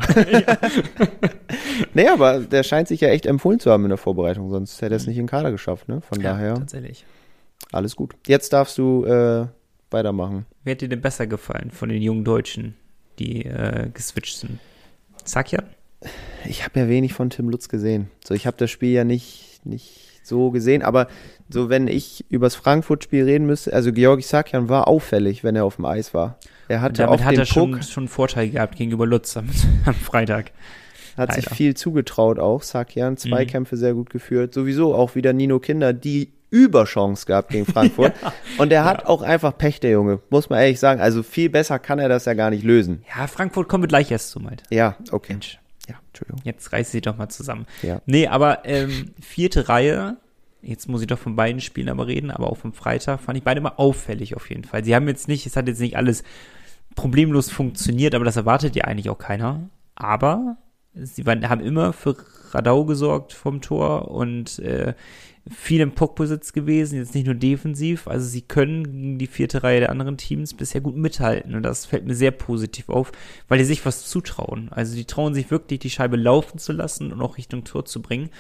nee, 1.93 2.09
aber 2.09 2.41
der 2.41 2.63
scheint 2.63 2.89
sich 2.89 3.01
ja 3.03 3.09
echt 3.09 3.27
empfohlen 3.27 3.61
zu 3.61 3.71
haben 3.71 3.85
in 3.85 3.91
der 3.91 3.99
Vorbereitung, 3.99 4.49
sonst 4.51 4.81
hätte 4.81 4.95
er 4.95 4.97
es 4.97 5.07
nicht 5.07 5.19
in 5.19 5.25
den 5.25 5.29
Kader 5.31 5.51
geschafft, 5.51 5.89
ne? 5.89 6.01
Von 6.01 6.21
Ja, 6.21 6.33
daher 6.33 6.55
tatsächlich. 6.55 7.05
alles 7.71 7.97
gut. 7.97 8.15
Jetzt 8.27 8.53
darfst 8.55 8.79
du 8.79 9.05
äh, 9.05 9.47
weitermachen. 9.93 10.47
Wer 10.65 10.73
hat 10.75 10.81
dir 10.81 10.89
denn 10.89 11.01
besser 11.01 11.27
gefallen 11.27 11.71
von 11.71 11.89
den 11.89 12.03
jungen 12.03 12.25
Deutschen, 12.25 12.75
die 13.19 13.45
äh, 13.45 13.89
geswitcht 13.93 14.37
sind? 14.39 14.59
Sakian? 15.25 15.65
Ich 16.47 16.65
habe 16.65 16.81
ja 16.81 16.89
wenig 16.89 17.13
von 17.15 17.31
Tim 17.31 17.49
Lutz 17.49 17.69
gesehen. 17.69 18.11
So, 18.25 18.35
ich 18.35 18.47
habe 18.47 18.57
das 18.57 18.71
Spiel 18.71 18.91
ja 18.91 19.05
nicht, 19.05 19.61
nicht 19.65 20.21
so 20.25 20.51
gesehen, 20.51 20.83
aber 20.83 21.07
so, 21.49 21.69
wenn 21.69 21.87
ich 21.89 22.25
übers 22.29 22.55
Frankfurt-Spiel 22.57 23.25
reden 23.25 23.47
müsste, 23.47 23.73
also 23.73 23.93
Georgi 23.93 24.23
Sakian 24.23 24.69
war 24.69 24.89
auffällig, 24.89 25.45
wenn 25.45 25.55
er 25.57 25.65
auf 25.65 25.77
dem 25.77 25.85
Eis 25.85 26.15
war. 26.15 26.39
Er 26.69 26.81
hatte 26.81 27.03
Damit 27.03 27.21
auf 27.21 27.25
hat 27.25 27.33
den 27.33 27.41
er 27.41 27.47
schon, 27.47 27.73
Puck, 27.73 27.85
schon 27.85 28.03
einen 28.05 28.09
Vorteil 28.09 28.51
gehabt 28.51 28.77
gegenüber 28.77 29.07
Lutz 29.07 29.37
am, 29.37 29.49
am 29.85 29.95
Freitag. 29.95 30.53
hat 31.17 31.35
sich 31.35 31.45
leider. 31.45 31.57
viel 31.57 31.75
zugetraut 31.75 32.39
auch, 32.39 32.63
Sakian, 32.63 33.17
zwei 33.17 33.45
Mhm. 33.45 33.49
Kämpfe 33.49 33.77
sehr 33.77 33.95
gut 33.95 34.11
geführt. 34.11 34.55
Sowieso 34.55 34.95
auch 34.95 35.15
wieder 35.15 35.33
Nino 35.33 35.59
Kinder, 35.59 35.93
die 35.93 36.33
Überchance 36.53 37.27
gehabt 37.27 37.51
gegen 37.51 37.67
Frankfurt. 37.73 38.13
Und 38.59 38.73
er 38.73 38.85
hat 38.85 39.07
auch 39.07 39.23
einfach 39.23 39.57
Pech, 39.59 39.81
der 39.81 39.91
Junge, 39.91 40.21
muss 40.31 40.49
man 40.51 40.61
ehrlich 40.61 40.79
sagen. 40.79 41.01
Also 41.01 41.23
viel 41.25 41.51
besser 41.51 41.79
kann 41.81 41.99
er 41.99 42.09
das 42.09 42.27
ja 42.27 42.35
gar 42.35 42.51
nicht 42.51 42.63
lösen. 42.63 43.03
Ja, 43.17 43.27
Frankfurt 43.27 43.69
kommen 43.69 43.83
wir 43.83 43.89
gleich 43.89 44.11
erst 44.11 44.31
zu, 44.31 44.39
Mike. 44.39 44.63
Ja, 44.71 44.97
okay. 45.11 45.33
Mensch, 45.33 45.59
Ja, 45.89 45.97
Entschuldigung. 46.09 46.41
jetzt 46.45 46.73
reiß 46.73 46.93
sie 46.93 47.01
doch 47.01 47.17
mal 47.17 47.29
zusammen. 47.31 47.67
Ja. 47.83 48.01
Nee, 48.07 48.29
aber 48.29 48.65
ähm, 48.65 49.13
vierte 49.21 49.69
Reihe, 49.69 50.19
jetzt 50.61 50.89
muss 50.89 51.01
ich 51.01 51.07
doch 51.09 51.19
von 51.19 51.35
beiden 51.35 51.61
Spielen 51.61 51.89
aber 51.89 52.07
reden, 52.07 52.31
aber 52.31 52.49
auch 52.53 52.59
vom 52.59 52.73
Freitag 52.73 53.21
fand 53.21 53.37
ich 53.39 53.43
beide 53.45 53.61
mal 53.61 53.73
auffällig 53.77 54.37
auf 54.37 54.49
jeden 54.51 54.65
Fall. 54.65 54.85
Sie 54.85 54.95
haben 54.95 55.09
jetzt 55.09 55.27
nicht, 55.27 55.47
es 55.47 55.57
hat 55.57 55.67
jetzt 55.67 55.81
nicht 55.81 55.97
alles 55.97 56.23
problemlos 56.95 57.51
funktioniert, 57.51 58.15
aber 58.15 58.25
das 58.25 58.37
erwartet 58.37 58.77
ja 58.77 58.85
eigentlich 58.85 59.09
auch 59.11 59.19
keiner. 59.19 59.71
Aber 59.95 60.59
sie 60.95 61.25
waren, 61.27 61.49
haben 61.49 61.63
immer 61.63 61.93
für 61.95 62.15
Radau 62.51 62.85
gesorgt 62.85 63.33
vom 63.33 63.61
Tor 63.63 64.11
und 64.11 64.59
äh, 64.59 64.93
viel 65.51 65.81
im 65.81 65.93
Puckbesitz 65.93 66.53
gewesen, 66.53 66.99
jetzt 66.99 67.15
nicht 67.15 67.27
nur 67.27 67.35
defensiv. 67.35 68.07
Also 68.07 68.27
sie 68.27 68.43
können 68.43 68.85
gegen 68.85 69.19
die 69.19 69.27
vierte 69.27 69.63
Reihe 69.63 69.81
der 69.81 69.91
anderen 69.91 70.17
Teams 70.17 70.55
bisher 70.55 70.81
gut 70.81 70.97
mithalten 70.97 71.55
und 71.55 71.63
das 71.63 71.87
fällt 71.87 72.07
mir 72.07 72.15
sehr 72.15 72.31
positiv 72.31 72.89
auf, 72.89 73.11
weil 73.49 73.59
die 73.59 73.65
sich 73.65 73.85
was 73.85 74.09
zutrauen. 74.09 74.69
Also 74.71 74.95
die 74.95 75.05
trauen 75.05 75.35
sich 75.35 75.51
wirklich, 75.51 75.81
die 75.81 75.91
Scheibe 75.91 76.17
laufen 76.17 76.59
zu 76.59 76.73
lassen 76.73 77.13
und 77.13 77.21
auch 77.21 77.39
Richtung 77.39 77.65
Tor 77.65 77.85
zu 77.85 78.01
bringen. 78.01 78.31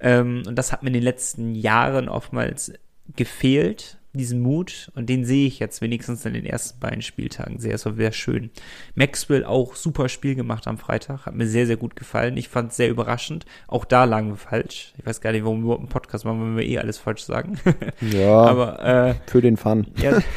Ähm, 0.00 0.42
und 0.46 0.56
das 0.56 0.72
hat 0.72 0.82
mir 0.82 0.88
in 0.88 0.94
den 0.94 1.02
letzten 1.02 1.54
Jahren 1.54 2.08
oftmals 2.08 2.72
gefehlt, 3.14 3.97
diesen 4.14 4.40
Mut. 4.40 4.90
Und 4.94 5.08
den 5.08 5.24
sehe 5.24 5.46
ich 5.46 5.58
jetzt 5.58 5.80
wenigstens 5.80 6.24
in 6.24 6.34
den 6.34 6.46
ersten 6.46 6.80
beiden 6.80 7.02
Spieltagen 7.02 7.58
sehr. 7.58 7.74
Es 7.74 7.84
war 7.84 7.94
sehr 7.94 8.12
schön. 8.12 8.50
Maxwell 8.94 9.44
auch 9.44 9.74
super 9.76 10.08
Spiel 10.08 10.34
gemacht 10.34 10.66
am 10.66 10.78
Freitag. 10.78 11.26
Hat 11.26 11.34
mir 11.34 11.46
sehr, 11.46 11.66
sehr 11.66 11.76
gut 11.76 11.96
gefallen. 11.96 12.36
Ich 12.36 12.48
fand 12.48 12.70
es 12.70 12.76
sehr 12.76 12.88
überraschend. 12.88 13.44
Auch 13.66 13.84
da 13.84 14.04
lagen 14.04 14.30
wir 14.30 14.36
falsch. 14.36 14.94
Ich 14.98 15.06
weiß 15.06 15.20
gar 15.20 15.32
nicht, 15.32 15.44
warum 15.44 15.58
wir 15.58 15.64
überhaupt 15.64 15.80
einen 15.80 15.88
Podcast 15.88 16.24
machen, 16.24 16.40
wenn 16.40 16.56
wir 16.56 16.64
eh 16.66 16.78
alles 16.78 16.98
falsch 16.98 17.22
sagen. 17.22 17.58
Ja, 18.00 18.42
Aber 18.42 18.84
äh, 18.84 19.14
für 19.26 19.40
den 19.42 19.56
Fun. 19.56 19.86
ja, 19.96 20.18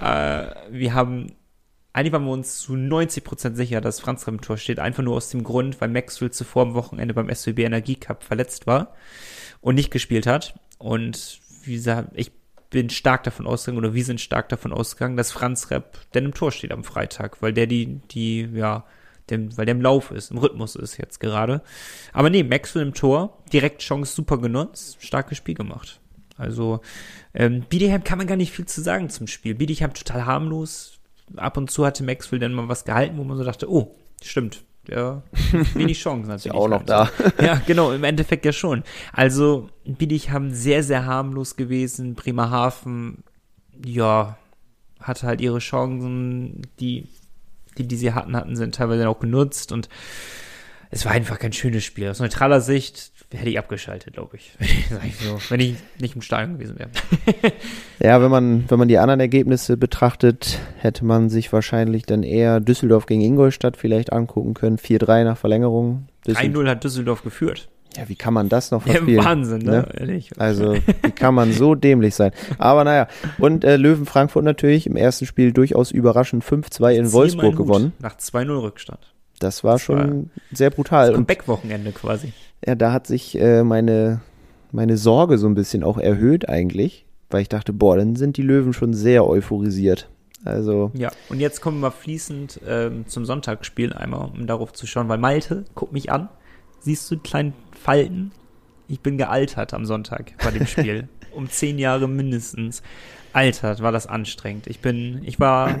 äh, 0.00 0.54
wir 0.70 0.94
haben, 0.94 1.32
eigentlich 1.92 2.12
waren 2.12 2.24
wir 2.24 2.32
uns 2.32 2.58
zu 2.58 2.74
90% 2.74 3.54
sicher, 3.54 3.80
dass 3.80 4.00
Franz 4.00 4.26
im 4.26 4.40
Tor 4.40 4.58
steht. 4.58 4.78
Einfach 4.78 5.02
nur 5.02 5.16
aus 5.16 5.30
dem 5.30 5.44
Grund, 5.44 5.80
weil 5.80 5.88
Maxwell 5.88 6.30
zuvor 6.30 6.62
am 6.62 6.74
Wochenende 6.74 7.14
beim 7.14 7.34
SWB 7.34 7.64
Energie 7.64 7.96
Cup 7.96 8.22
verletzt 8.22 8.66
war 8.66 8.94
und 9.60 9.74
nicht 9.74 9.90
gespielt 9.90 10.26
hat. 10.26 10.54
Und 10.78 11.40
wie 11.64 11.74
gesagt, 11.74 12.10
ich 12.14 12.32
bin 12.70 12.88
stark 12.88 13.24
davon 13.24 13.46
ausgegangen, 13.46 13.84
oder 13.84 13.94
wir 13.94 14.04
sind 14.04 14.20
stark 14.20 14.48
davon 14.48 14.72
ausgegangen, 14.72 15.16
dass 15.16 15.32
Franz 15.32 15.70
Repp 15.70 15.98
denn 16.14 16.24
im 16.24 16.34
Tor 16.34 16.52
steht 16.52 16.72
am 16.72 16.84
Freitag, 16.84 17.42
weil 17.42 17.52
der 17.52 17.66
die, 17.66 18.00
die, 18.10 18.48
ja, 18.54 18.84
dem, 19.28 19.56
weil 19.56 19.66
der 19.66 19.74
im 19.74 19.82
Lauf 19.82 20.10
ist, 20.10 20.30
im 20.30 20.38
Rhythmus 20.38 20.76
ist 20.76 20.96
jetzt 20.96 21.20
gerade. 21.20 21.62
Aber 22.12 22.30
nee, 22.30 22.42
Maxwell 22.42 22.82
im 22.82 22.94
Tor, 22.94 23.38
direkt 23.52 23.82
Chance 23.82 24.14
super 24.14 24.38
genutzt, 24.38 24.98
starkes 25.00 25.38
Spiel 25.38 25.54
gemacht. 25.54 26.00
Also, 26.36 26.80
ähm, 27.34 27.64
Bietigheim 27.68 28.02
kann 28.02 28.18
man 28.18 28.26
gar 28.26 28.36
nicht 28.36 28.52
viel 28.52 28.64
zu 28.64 28.80
sagen 28.80 29.10
zum 29.10 29.26
Spiel. 29.26 29.54
Bietigheim 29.54 29.92
total 29.92 30.24
harmlos. 30.24 30.98
Ab 31.36 31.56
und 31.56 31.70
zu 31.70 31.84
hatte 31.84 32.02
Maxwell 32.02 32.40
dann 32.40 32.54
mal 32.54 32.68
was 32.68 32.84
gehalten, 32.84 33.18
wo 33.18 33.24
man 33.24 33.36
so 33.36 33.44
dachte, 33.44 33.70
oh, 33.70 33.94
stimmt, 34.22 34.64
ja 34.90 35.22
wenig 35.74 36.00
Chancen 36.00 36.28
natürlich. 36.28 36.54
ja 36.54 36.60
auch 36.60 36.68
noch 36.68 36.84
da. 36.84 37.10
Ja, 37.40 37.60
genau, 37.66 37.92
im 37.92 38.04
Endeffekt 38.04 38.44
ja 38.44 38.52
schon. 38.52 38.82
Also, 39.12 39.68
Biedig 39.84 40.30
haben 40.30 40.52
sehr, 40.52 40.82
sehr 40.82 41.06
harmlos 41.06 41.56
gewesen. 41.56 42.14
Bremerhaven, 42.14 43.24
ja, 43.84 44.36
hatte 45.00 45.26
halt 45.26 45.40
ihre 45.40 45.58
Chancen, 45.58 46.62
die, 46.78 47.06
die, 47.78 47.86
die 47.88 47.96
sie 47.96 48.12
hatten, 48.12 48.36
hatten 48.36 48.56
sie 48.56 48.70
teilweise 48.70 49.08
auch 49.08 49.20
genutzt 49.20 49.72
und 49.72 49.88
es 50.90 51.04
war 51.04 51.12
einfach 51.12 51.38
kein 51.38 51.52
schönes 51.52 51.84
Spiel. 51.84 52.08
Aus 52.08 52.18
neutraler 52.18 52.60
Sicht 52.60 53.12
hätte 53.32 53.48
ich 53.48 53.58
abgeschaltet, 53.58 54.14
glaube 54.14 54.36
ich. 54.36 54.52
so, 55.20 55.38
wenn 55.48 55.60
ich 55.60 55.76
nicht 56.00 56.16
im 56.16 56.22
Stadion 56.22 56.58
gewesen 56.58 56.78
wäre. 56.78 56.90
ja, 58.00 58.20
wenn 58.20 58.30
man, 58.30 58.64
wenn 58.68 58.78
man 58.78 58.88
die 58.88 58.98
anderen 58.98 59.20
Ergebnisse 59.20 59.76
betrachtet, 59.76 60.58
hätte 60.78 61.04
man 61.04 61.30
sich 61.30 61.52
wahrscheinlich 61.52 62.04
dann 62.06 62.22
eher 62.22 62.60
Düsseldorf 62.60 63.06
gegen 63.06 63.20
Ingolstadt 63.20 63.76
vielleicht 63.76 64.12
angucken 64.12 64.54
können. 64.54 64.78
4-3 64.78 65.24
nach 65.24 65.38
Verlängerung. 65.38 66.08
3-0 66.26 66.68
hat 66.68 66.84
Düsseldorf 66.84 67.22
geführt. 67.22 67.68
Ja, 67.96 68.08
wie 68.08 68.16
kann 68.16 68.34
man 68.34 68.48
das 68.48 68.70
noch 68.70 68.82
verspielen? 68.84 69.16
Ja, 69.16 69.24
Wahnsinn, 69.24 69.62
ne? 69.62 69.70
ne? 69.70 69.88
Ehrlich. 69.96 70.30
Also, 70.38 70.74
wie 70.74 71.10
kann 71.12 71.34
man 71.34 71.52
so 71.52 71.74
dämlich 71.74 72.14
sein? 72.14 72.32
Aber 72.58 72.84
naja, 72.84 73.08
und 73.38 73.64
äh, 73.64 73.76
Löwen 73.76 74.06
Frankfurt 74.06 74.44
natürlich 74.44 74.86
im 74.86 74.96
ersten 74.96 75.26
Spiel 75.26 75.52
durchaus 75.52 75.90
überraschend 75.90 76.44
5-2 76.44 76.94
in 76.94 77.12
Wolfsburg 77.12 77.56
gewonnen. 77.56 77.92
Nach 78.00 78.16
2-0 78.16 78.62
Rückstand. 78.62 79.09
Das 79.40 79.64
war 79.64 79.74
das 79.74 79.82
schon 79.82 79.98
war 79.98 80.42
sehr 80.52 80.70
brutal. 80.70 81.12
Das 81.12 81.24
Back-Wochenende 81.24 81.90
quasi. 81.90 82.32
Ja, 82.64 82.76
da 82.76 82.92
hat 82.92 83.08
sich 83.08 83.36
äh, 83.36 83.64
meine, 83.64 84.20
meine 84.70 84.96
Sorge 84.96 85.38
so 85.38 85.48
ein 85.48 85.54
bisschen 85.54 85.82
auch 85.82 85.98
erhöht 85.98 86.48
eigentlich, 86.48 87.06
weil 87.30 87.42
ich 87.42 87.48
dachte, 87.48 87.72
boah, 87.72 87.96
dann 87.96 88.14
sind 88.14 88.36
die 88.36 88.42
Löwen 88.42 88.72
schon 88.72 88.94
sehr 88.94 89.26
euphorisiert. 89.26 90.08
Also. 90.44 90.90
Ja, 90.94 91.10
und 91.28 91.40
jetzt 91.40 91.60
kommen 91.60 91.80
wir 91.80 91.90
fließend 91.90 92.60
ähm, 92.66 93.06
zum 93.06 93.26
Sonntagsspiel 93.26 93.92
einmal, 93.92 94.30
um 94.30 94.46
darauf 94.46 94.72
zu 94.72 94.86
schauen, 94.86 95.08
weil 95.08 95.18
Malte, 95.18 95.64
guck 95.74 95.92
mich 95.92 96.12
an, 96.12 96.28
siehst 96.78 97.10
du 97.10 97.16
die 97.16 97.22
kleinen 97.22 97.52
Falten? 97.72 98.32
Ich 98.88 99.00
bin 99.00 99.18
gealtert 99.18 99.74
am 99.74 99.84
Sonntag 99.84 100.32
bei 100.42 100.50
dem 100.50 100.66
Spiel. 100.66 101.08
um 101.32 101.48
zehn 101.48 101.78
Jahre 101.78 102.08
mindestens. 102.08 102.82
Altert, 103.32 103.80
war 103.80 103.92
das 103.92 104.06
anstrengend. 104.06 104.66
Ich 104.66 104.80
bin, 104.80 105.22
ich 105.24 105.38
war, 105.38 105.78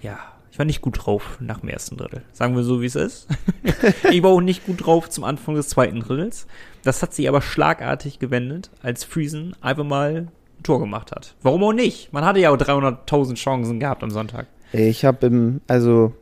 ja, 0.00 0.18
ich 0.50 0.58
war 0.58 0.66
nicht 0.66 0.82
gut 0.82 1.04
drauf 1.04 1.38
nach 1.40 1.60
dem 1.60 1.68
ersten 1.68 1.96
Drittel. 1.96 2.22
Sagen 2.32 2.56
wir 2.56 2.62
so, 2.62 2.80
wie 2.80 2.86
es 2.86 2.96
ist. 2.96 3.28
ich 4.10 4.22
war 4.22 4.30
auch 4.30 4.40
nicht 4.40 4.66
gut 4.66 4.84
drauf 4.86 5.08
zum 5.08 5.24
Anfang 5.24 5.54
des 5.54 5.68
zweiten 5.68 6.00
Drittels. 6.00 6.46
Das 6.82 7.02
hat 7.02 7.14
sich 7.14 7.28
aber 7.28 7.42
schlagartig 7.42 8.18
gewendet, 8.18 8.70
als 8.82 9.04
Friesen 9.04 9.54
einfach 9.60 9.84
mal 9.84 10.28
ein 10.56 10.62
Tor 10.62 10.80
gemacht 10.80 11.12
hat. 11.12 11.34
Warum 11.42 11.62
auch 11.64 11.72
nicht? 11.72 12.12
Man 12.12 12.24
hatte 12.24 12.40
ja 12.40 12.50
auch 12.50 12.56
300.000 12.56 13.34
Chancen 13.34 13.80
gehabt 13.80 14.02
am 14.02 14.10
Sonntag. 14.10 14.46
Ich 14.72 15.04
habe 15.04 15.26
im, 15.26 15.60
also 15.66 16.12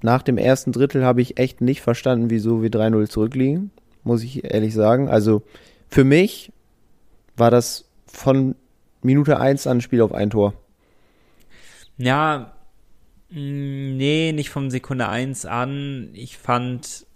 nach 0.00 0.22
dem 0.22 0.38
ersten 0.38 0.72
Drittel 0.72 1.04
habe 1.04 1.20
ich 1.20 1.38
echt 1.38 1.60
nicht 1.60 1.82
verstanden, 1.82 2.30
wieso 2.30 2.62
wir 2.62 2.70
3-0 2.70 3.08
zurückliegen, 3.08 3.70
muss 4.04 4.22
ich 4.22 4.44
ehrlich 4.44 4.74
sagen. 4.74 5.08
Also 5.08 5.42
für 5.88 6.04
mich 6.04 6.52
war 7.36 7.50
das 7.50 7.86
von 8.06 8.54
Minute 9.02 9.38
1 9.40 9.66
an 9.66 9.78
ein 9.78 9.80
Spiel 9.80 10.02
auf 10.02 10.12
ein 10.12 10.30
Tor. 10.30 10.54
Ja, 11.96 12.52
nee, 13.30 14.32
nicht 14.32 14.50
von 14.50 14.70
Sekunde 14.70 15.08
1 15.08 15.44
an. 15.46 16.10
Ich 16.14 16.38
fand, 16.38 17.06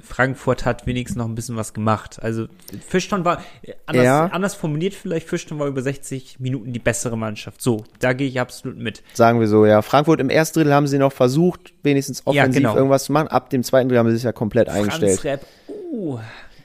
Frankfurt 0.00 0.64
hat 0.64 0.86
wenigstens 0.86 1.16
noch 1.16 1.26
ein 1.26 1.34
bisschen 1.34 1.56
was 1.56 1.74
gemacht. 1.74 2.18
Also 2.22 2.46
Fischton 2.86 3.24
war, 3.24 3.42
anders, 3.86 4.04
ja. 4.04 4.26
anders 4.26 4.54
formuliert 4.54 4.94
vielleicht, 4.94 5.28
Fischton 5.28 5.58
war 5.58 5.66
über 5.66 5.82
60 5.82 6.40
Minuten 6.40 6.72
die 6.72 6.78
bessere 6.78 7.16
Mannschaft. 7.16 7.62
So, 7.62 7.84
da 8.00 8.12
gehe 8.12 8.28
ich 8.28 8.40
absolut 8.40 8.78
mit. 8.78 9.02
Sagen 9.14 9.40
wir 9.40 9.48
so, 9.48 9.66
ja. 9.66 9.82
Frankfurt 9.82 10.20
im 10.20 10.30
ersten 10.30 10.60
Drittel 10.60 10.74
haben 10.74 10.86
sie 10.86 10.98
noch 10.98 11.12
versucht, 11.12 11.72
wenigstens 11.82 12.26
offensiv 12.26 12.62
ja, 12.62 12.68
genau. 12.70 12.76
irgendwas 12.76 13.04
zu 13.04 13.12
machen. 13.12 13.28
Ab 13.28 13.50
dem 13.50 13.62
zweiten 13.62 13.88
Drittel 13.88 14.00
haben 14.00 14.10
sie 14.10 14.16
sich 14.16 14.24
ja 14.24 14.32
komplett 14.32 14.68
Franz 14.68 14.94
eingestellt. 14.94 15.24
Repp, 15.24 15.46
uh, 15.68 16.18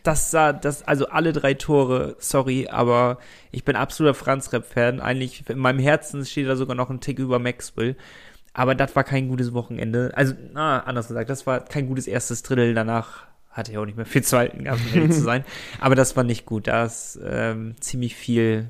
das 0.03 0.31
sah, 0.31 0.53
das, 0.53 0.83
also 0.83 1.07
alle 1.07 1.31
drei 1.33 1.53
Tore, 1.53 2.15
sorry, 2.19 2.67
aber 2.69 3.19
ich 3.51 3.63
bin 3.63 3.75
absoluter 3.75 4.15
Franz 4.15 4.51
Repp-Fan. 4.51 5.00
Eigentlich 5.00 5.43
in 5.47 5.59
meinem 5.59 5.79
Herzen 5.79 6.25
steht 6.25 6.47
da 6.47 6.55
sogar 6.55 6.75
noch 6.75 6.89
ein 6.89 7.00
Tick 7.00 7.19
über 7.19 7.38
Maxwell. 7.38 7.95
Aber 8.53 8.75
das 8.75 8.96
war 8.96 9.03
kein 9.03 9.29
gutes 9.29 9.53
Wochenende. 9.53 10.12
Also, 10.13 10.34
na, 10.53 10.81
anders 10.81 11.08
gesagt, 11.08 11.29
das 11.29 11.48
war 11.48 11.62
kein 11.62 11.88
gutes 11.88 12.08
erstes 12.08 12.43
Drittel. 12.43 12.74
Danach 12.74 13.25
hatte 13.50 13.72
ich 13.72 13.77
auch 13.77 13.86
nicht 13.86 13.98
mehr 13.98 14.05
viel 14.05 14.24
zu 14.24 14.38
halten 14.38 14.63
gehabt, 14.63 14.81
um 14.96 15.12
zu 15.12 15.22
sein. 15.22 15.43
Aber 15.79 15.96
das 15.96 16.15
war 16.15 16.24
nicht 16.24 16.46
gut. 16.46 16.67
Da 16.67 16.86
ist 16.86 17.20
ähm, 17.24 17.75
ziemlich 17.79 18.15
viel 18.15 18.70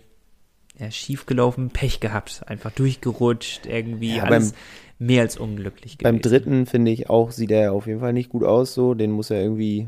ja, 0.78 0.90
schief 0.92 1.26
gelaufen, 1.26 1.70
Pech 1.70 2.00
gehabt, 2.00 2.42
einfach 2.48 2.72
durchgerutscht, 2.72 3.68
irgendwie 3.68 4.18
ja, 4.18 4.24
alles 4.24 4.54
beim, 4.54 5.08
mehr 5.08 5.22
als 5.22 5.38
unglücklich 5.38 5.98
gewesen. 5.98 6.16
Beim 6.16 6.22
dritten 6.22 6.66
finde 6.66 6.92
ich 6.92 7.10
auch, 7.10 7.32
sieht 7.32 7.52
er 7.52 7.74
auf 7.74 7.88
jeden 7.88 8.00
Fall 8.00 8.14
nicht 8.14 8.30
gut 8.30 8.44
aus, 8.44 8.74
so. 8.74 8.94
Den 8.94 9.12
muss 9.12 9.30
er 9.30 9.42
irgendwie 9.42 9.88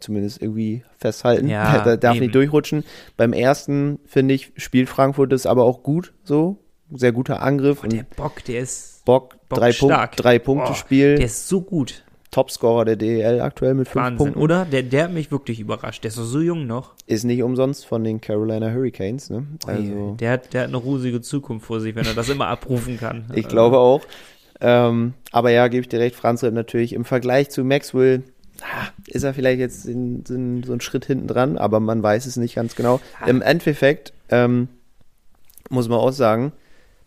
zumindest 0.00 0.40
irgendwie 0.40 0.82
festhalten. 0.98 1.48
Ja, 1.48 1.78
da 1.84 1.96
darf 1.96 2.16
eben. 2.16 2.24
nicht 2.24 2.34
durchrutschen. 2.34 2.84
Beim 3.16 3.32
ersten, 3.32 3.98
finde 4.06 4.34
ich, 4.34 4.52
spielt 4.56 4.88
Frankfurt 4.88 5.32
das 5.32 5.46
aber 5.46 5.64
auch 5.64 5.82
gut, 5.82 6.12
so. 6.24 6.58
Sehr 6.90 7.12
guter 7.12 7.42
Angriff. 7.42 7.82
Oh, 7.84 7.88
der 7.88 8.04
Bock, 8.04 8.44
der 8.44 8.60
ist 8.60 8.95
Bock, 9.06 9.36
Bock 9.48 9.58
drei, 9.58 9.72
Punkt, 9.72 9.96
drei 10.16 10.38
Punkte 10.38 10.72
oh, 10.72 10.74
Spiel. 10.74 11.14
Der 11.16 11.24
ist 11.24 11.48
so 11.48 11.62
gut. 11.62 12.04
Topscorer 12.32 12.84
der 12.84 12.96
DEL 12.96 13.40
aktuell 13.40 13.72
mit 13.72 13.88
fünf 13.88 14.04
Wahnsinn, 14.04 14.18
Punkten. 14.18 14.42
oder? 14.42 14.66
Der, 14.66 14.82
der 14.82 15.04
hat 15.04 15.12
mich 15.12 15.30
wirklich 15.30 15.58
überrascht. 15.58 16.04
Der 16.04 16.10
ist 16.10 16.16
so 16.16 16.40
jung 16.40 16.66
noch. 16.66 16.92
Ist 17.06 17.24
nicht 17.24 17.42
umsonst 17.42 17.86
von 17.86 18.04
den 18.04 18.20
Carolina 18.20 18.70
Hurricanes, 18.70 19.30
ne? 19.30 19.46
Also, 19.66 20.16
der, 20.20 20.32
hat, 20.32 20.52
der 20.52 20.62
hat 20.62 20.68
eine 20.68 20.76
rosige 20.76 21.22
Zukunft 21.22 21.66
vor 21.66 21.80
sich, 21.80 21.94
wenn 21.94 22.04
er 22.04 22.12
das 22.12 22.28
immer 22.28 22.48
abrufen 22.48 22.98
kann. 22.98 23.30
ich 23.34 23.48
glaube 23.48 23.78
auch. 23.78 24.02
Ähm, 24.60 25.14
aber 25.32 25.50
ja, 25.50 25.68
gebe 25.68 25.82
ich 25.82 25.88
dir 25.88 26.00
recht, 26.00 26.16
Franz 26.16 26.42
natürlich 26.42 26.92
im 26.92 27.04
Vergleich 27.04 27.48
zu 27.50 27.62
Maxwell 27.64 28.22
ah, 28.60 28.88
ist 29.06 29.22
er 29.22 29.32
vielleicht 29.32 29.60
jetzt 29.60 29.86
in, 29.86 30.24
in, 30.28 30.62
so 30.62 30.72
einen 30.72 30.80
Schritt 30.80 31.06
hinten 31.06 31.28
dran, 31.28 31.56
aber 31.56 31.78
man 31.78 32.02
weiß 32.02 32.26
es 32.26 32.36
nicht 32.36 32.54
ganz 32.54 32.74
genau. 32.74 33.00
Ah. 33.20 33.28
Im 33.28 33.40
Endeffekt 33.40 34.12
ähm, 34.30 34.68
muss 35.70 35.88
man 35.88 35.98
auch 35.98 36.12
sagen, 36.12 36.52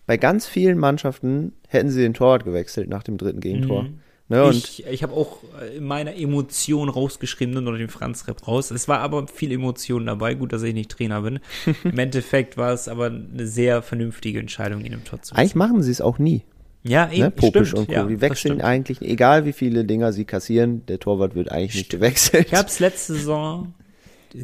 bei 0.10 0.18
ganz 0.18 0.48
vielen 0.48 0.80
Mannschaften 0.80 1.54
hätten 1.68 1.92
sie 1.92 2.02
den 2.02 2.16
Torwart 2.16 2.44
gewechselt 2.44 2.90
nach 2.90 3.04
dem 3.04 3.20
dritten 3.20 3.42
Gegentor. 3.42 3.84
Mhm. 3.84 4.00
Ne, 4.28 4.50
ich 4.50 4.84
ich 4.88 5.04
habe 5.04 5.14
auch 5.14 5.44
äh, 5.62 5.78
in 5.78 5.84
meiner 5.84 6.16
Emotion 6.16 6.90
rausgeschrieben, 6.90 7.64
nur 7.64 7.78
den 7.78 7.90
Franz-Rep 7.90 8.48
raus. 8.48 8.72
Es 8.72 8.88
war 8.88 9.02
aber 9.02 9.28
viel 9.28 9.52
Emotion 9.52 10.08
dabei. 10.08 10.34
Gut, 10.34 10.52
dass 10.52 10.64
ich 10.64 10.74
nicht 10.74 10.90
Trainer 10.90 11.22
bin. 11.22 11.40
Im 11.84 12.00
Endeffekt 12.00 12.58
war 12.58 12.74
es 12.74 12.88
aber 12.88 13.06
eine 13.06 13.46
sehr 13.46 13.84
vernünftige 13.84 14.40
Entscheidung, 14.40 14.84
ihn 14.84 14.94
im 14.94 15.04
Tor 15.04 15.22
zu 15.22 15.30
wechseln. 15.30 15.38
Eigentlich 15.38 15.54
machen 15.54 15.84
sie 15.84 15.92
es 15.92 16.02
auch 16.02 16.18
nie. 16.18 16.42
Ja, 16.82 17.12
eben, 17.12 17.26
ne? 17.26 17.30
Popisch 17.30 17.68
stimmt, 17.68 17.82
und 17.82 17.88
Co. 17.90 17.94
Ja, 17.94 18.04
die 18.06 18.20
wechseln 18.20 18.62
eigentlich, 18.62 19.04
egal 19.04 19.46
wie 19.46 19.54
viele 19.54 19.86
Dinger 19.86 20.12
sie 20.12 20.26
kassieren, 20.26 20.88
der 20.88 20.98
Torwart 21.00 21.36
wird 21.36 21.52
eigentlich 21.52 21.74
stimmt. 21.74 21.84
nicht 21.84 21.92
gewechselt. 21.92 22.50
Gab 22.50 22.66
es 22.66 22.80
letzte 22.80 23.14
Saison, 23.14 23.76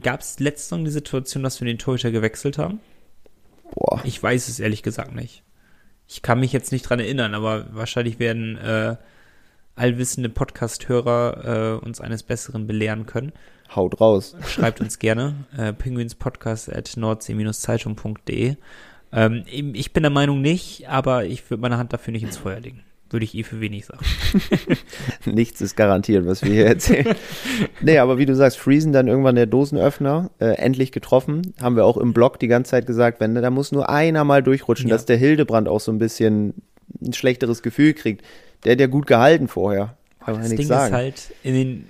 gab 0.04 0.22
es 0.22 0.40
letzte 0.40 0.62
Saison 0.62 0.86
die 0.86 0.92
Situation, 0.92 1.42
dass 1.42 1.60
wir 1.60 1.66
den 1.66 1.80
Torhüter 1.80 2.12
gewechselt 2.12 2.60
haben? 2.60 2.82
Boah. 3.74 4.00
Ich 4.04 4.22
weiß 4.22 4.48
es 4.48 4.60
ehrlich 4.60 4.84
gesagt 4.84 5.16
nicht. 5.16 5.42
Ich 6.08 6.22
kann 6.22 6.40
mich 6.40 6.54
jetzt 6.54 6.72
nicht 6.72 6.84
dran 6.84 7.00
erinnern, 7.00 7.34
aber 7.34 7.68
wahrscheinlich 7.72 8.20
werden 8.20 8.58
äh, 8.58 8.96
allwissende 9.76 10.30
Podcast-Hörer 10.30 11.80
äh, 11.82 11.86
uns 11.86 12.00
eines 12.02 12.24
Besseren 12.24 12.68
belehren 12.68 13.06
können. 13.06 13.34
Haut 13.76 14.00
raus. 14.00 14.36
Schreibt 14.48 14.82
uns 14.82 15.00
gerne. 15.00 15.46
Äh, 15.58 15.74
Penguinspodcast 15.74 16.72
at 16.72 16.96
nordsee-zeitung.de. 16.96 18.56
Ähm, 19.12 19.44
ich 19.48 19.94
bin 19.94 20.04
der 20.04 20.12
Meinung 20.12 20.42
nicht, 20.42 20.88
aber 20.88 21.26
ich 21.26 21.50
würde 21.50 21.62
meine 21.62 21.78
Hand 21.78 21.94
dafür 21.94 22.12
nicht 22.12 22.24
ins 22.24 22.38
Feuer 22.38 22.60
legen. 22.60 22.84
Würde 23.16 23.24
ich 23.24 23.34
eh 23.34 23.44
für 23.44 23.62
wenig 23.62 23.86
sagen. 23.86 24.04
Nichts 25.26 25.62
ist 25.62 25.78
garantiert, 25.78 26.26
was 26.26 26.44
wir 26.44 26.52
hier 26.52 26.66
erzählen. 26.66 27.16
nee, 27.80 27.98
aber 27.98 28.18
wie 28.18 28.26
du 28.26 28.36
sagst, 28.36 28.58
Friesen 28.58 28.92
dann 28.92 29.08
irgendwann 29.08 29.36
der 29.36 29.46
Dosenöffner, 29.46 30.32
äh, 30.40 30.58
endlich 30.58 30.92
getroffen. 30.92 31.54
Haben 31.62 31.78
wir 31.78 31.86
auch 31.86 31.96
im 31.96 32.12
Blog 32.12 32.40
die 32.40 32.50
ganze 32.50 32.72
Zeit 32.72 32.88
gesagt, 32.88 33.22
wenn 33.22 33.34
da 33.34 33.50
muss 33.50 33.72
nur 33.72 33.88
einer 33.88 34.26
mal 34.26 34.44
durchrutschen, 34.44 34.90
ja. 34.90 34.96
dass 34.96 35.06
der 35.06 35.16
Hildebrand 35.16 35.70
auch 35.70 35.80
so 35.80 35.94
ein 35.94 35.98
bisschen 35.98 36.56
ein 37.02 37.14
schlechteres 37.14 37.62
Gefühl 37.64 37.94
kriegt. 37.94 38.22
Der 38.66 38.74
hat 38.74 38.82
ja 38.82 38.88
gut 38.88 39.08
gehalten 39.08 39.48
vorher. 39.48 39.96
Kann 40.20 40.42
das 40.42 40.50
Ding 40.50 40.64
sagen. 40.64 40.88
ist 40.88 40.94
halt, 40.94 41.34
in 41.42 41.54
den, 41.54 41.88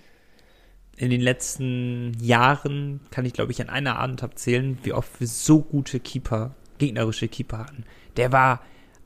in 0.95 1.09
den 1.09 1.21
letzten 1.21 2.15
Jahren 2.21 2.99
kann 3.09 3.25
ich, 3.25 3.33
glaube 3.33 3.51
ich, 3.51 3.59
an 3.63 3.69
einer 3.69 3.97
Abend 3.97 4.21
abzählen, 4.21 4.77
wie 4.83 4.93
oft 4.93 5.19
wir 5.19 5.25
so 5.25 5.61
gute 5.63 5.99
Keeper, 5.99 6.53
gegnerische 6.77 7.27
Keeper 7.27 7.57
hatten. 7.57 7.83
Der 8.15 8.31
war 8.31 8.61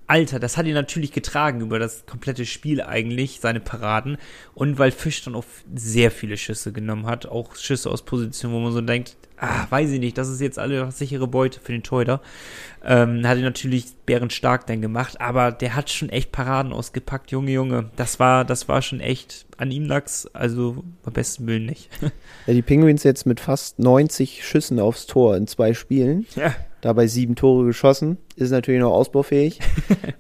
Alter, 0.09 0.39
das 0.39 0.57
hat 0.57 0.65
ihn 0.65 0.73
natürlich 0.73 1.11
getragen 1.11 1.61
über 1.61 1.77
das 1.77 2.07
komplette 2.07 2.47
Spiel 2.47 2.81
eigentlich, 2.81 3.39
seine 3.41 3.59
Paraden. 3.59 4.17
Und 4.55 4.79
weil 4.79 4.91
Fisch 4.91 5.23
dann 5.23 5.35
auch 5.35 5.45
sehr 5.75 6.09
viele 6.09 6.35
Schüsse 6.35 6.73
genommen 6.73 7.05
hat, 7.05 7.27
auch 7.27 7.55
Schüsse 7.55 7.91
aus 7.91 8.01
Positionen, 8.01 8.55
wo 8.55 8.59
man 8.59 8.71
so 8.71 8.81
denkt, 8.81 9.17
ah, 9.39 9.67
weiß 9.69 9.91
ich 9.91 10.00
nicht, 10.00 10.17
das 10.17 10.29
ist 10.29 10.41
jetzt 10.41 10.60
alle 10.60 10.91
sichere 10.91 11.27
Beute 11.27 11.60
für 11.60 11.72
den 11.72 11.84
Teuter. 11.84 12.22
Ähm, 12.84 13.27
hat 13.27 13.38
ihn 13.38 13.43
natürlich 13.43 13.86
bärenstark 14.05 14.67
dann 14.67 14.81
gemacht, 14.81 15.19
aber 15.19 15.51
der 15.51 15.75
hat 15.75 15.89
schon 15.89 16.10
echt 16.10 16.31
Paraden 16.31 16.72
ausgepackt, 16.72 17.31
Junge, 17.31 17.51
Junge. 17.51 17.89
Das 17.96 18.19
war, 18.19 18.46
das 18.46 18.67
war 18.67 18.81
schon 18.81 19.01
echt 19.01 19.46
an 19.58 19.72
ihm 19.72 19.86
lag's, 19.86 20.27
also 20.27 20.84
am 21.03 21.13
besten 21.13 21.48
Willen 21.48 21.65
nicht. 21.65 21.89
Ja, 22.48 22.55
die 22.55 22.62
Penguins 22.63 23.03
jetzt 23.03 23.27
mit 23.27 23.39
fast 23.39 23.77
90 23.77 24.43
Schüssen 24.43 24.79
aufs 24.79 25.05
Tor 25.05 25.38
in 25.38 25.46
zwei 25.46 25.75
Spielen. 25.75 26.25
Ja 26.36 26.55
dabei 26.81 27.08
sieben 27.08 27.36
Tore 27.36 27.65
geschossen, 27.65 28.17
ist 28.36 28.51
natürlich 28.51 28.81
noch 28.81 28.93
ausbaufähig. 28.93 29.60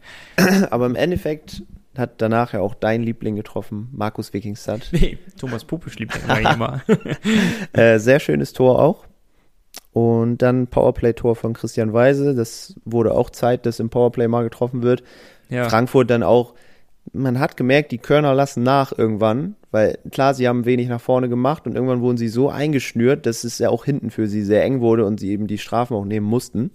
Aber 0.69 0.85
im 0.85 0.95
Endeffekt 0.95 1.63
hat 1.97 2.21
danach 2.21 2.53
ja 2.53 2.61
auch 2.61 2.75
dein 2.75 3.03
Liebling 3.03 3.35
getroffen, 3.35 3.89
Markus 3.91 4.33
Wikingstad. 4.33 4.89
Nee, 4.91 5.17
Thomas 5.37 5.65
Pupisch 5.65 5.97
liebt 5.99 6.15
den 6.15 6.29
eigentlich 6.29 6.53
immer. 6.53 6.81
Äh, 7.73 7.99
sehr 7.99 8.19
schönes 8.19 8.53
Tor 8.53 8.79
auch. 8.79 9.05
Und 9.99 10.37
dann 10.37 10.67
Powerplay-Tor 10.67 11.35
von 11.35 11.53
Christian 11.53 11.91
Weise. 11.91 12.33
Das 12.33 12.75
wurde 12.85 13.13
auch 13.13 13.29
Zeit, 13.29 13.65
dass 13.65 13.81
im 13.81 13.89
Powerplay 13.89 14.29
mal 14.29 14.43
getroffen 14.43 14.81
wird. 14.81 15.03
Ja. 15.49 15.67
Frankfurt 15.67 16.09
dann 16.09 16.23
auch, 16.23 16.53
man 17.11 17.39
hat 17.39 17.57
gemerkt, 17.57 17.91
die 17.91 17.97
Körner 17.97 18.33
lassen 18.33 18.63
nach 18.63 18.97
irgendwann, 18.97 19.55
weil 19.71 19.97
klar, 20.11 20.33
sie 20.33 20.47
haben 20.47 20.63
wenig 20.63 20.87
nach 20.87 21.01
vorne 21.01 21.27
gemacht 21.27 21.65
und 21.65 21.75
irgendwann 21.75 21.99
wurden 21.99 22.17
sie 22.17 22.29
so 22.29 22.49
eingeschnürt, 22.49 23.25
dass 23.25 23.43
es 23.43 23.59
ja 23.59 23.69
auch 23.69 23.83
hinten 23.83 24.09
für 24.09 24.27
sie 24.27 24.43
sehr 24.43 24.63
eng 24.63 24.79
wurde 24.79 25.05
und 25.05 25.19
sie 25.19 25.31
eben 25.31 25.47
die 25.47 25.57
Strafen 25.57 25.95
auch 25.95 26.05
nehmen 26.05 26.27
mussten. 26.27 26.71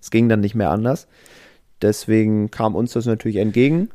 Es 0.00 0.12
ging 0.12 0.28
dann 0.28 0.40
nicht 0.40 0.54
mehr 0.54 0.70
anders. 0.70 1.08
Deswegen 1.82 2.50
kam 2.50 2.76
uns 2.76 2.92
das 2.92 3.06
natürlich 3.06 3.38
entgegen. 3.38 3.88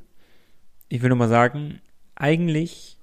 ich 0.89 1.01
will 1.01 1.09
nur 1.09 1.17
mal 1.17 1.29
sagen, 1.29 1.79
eigentlich, 2.15 2.97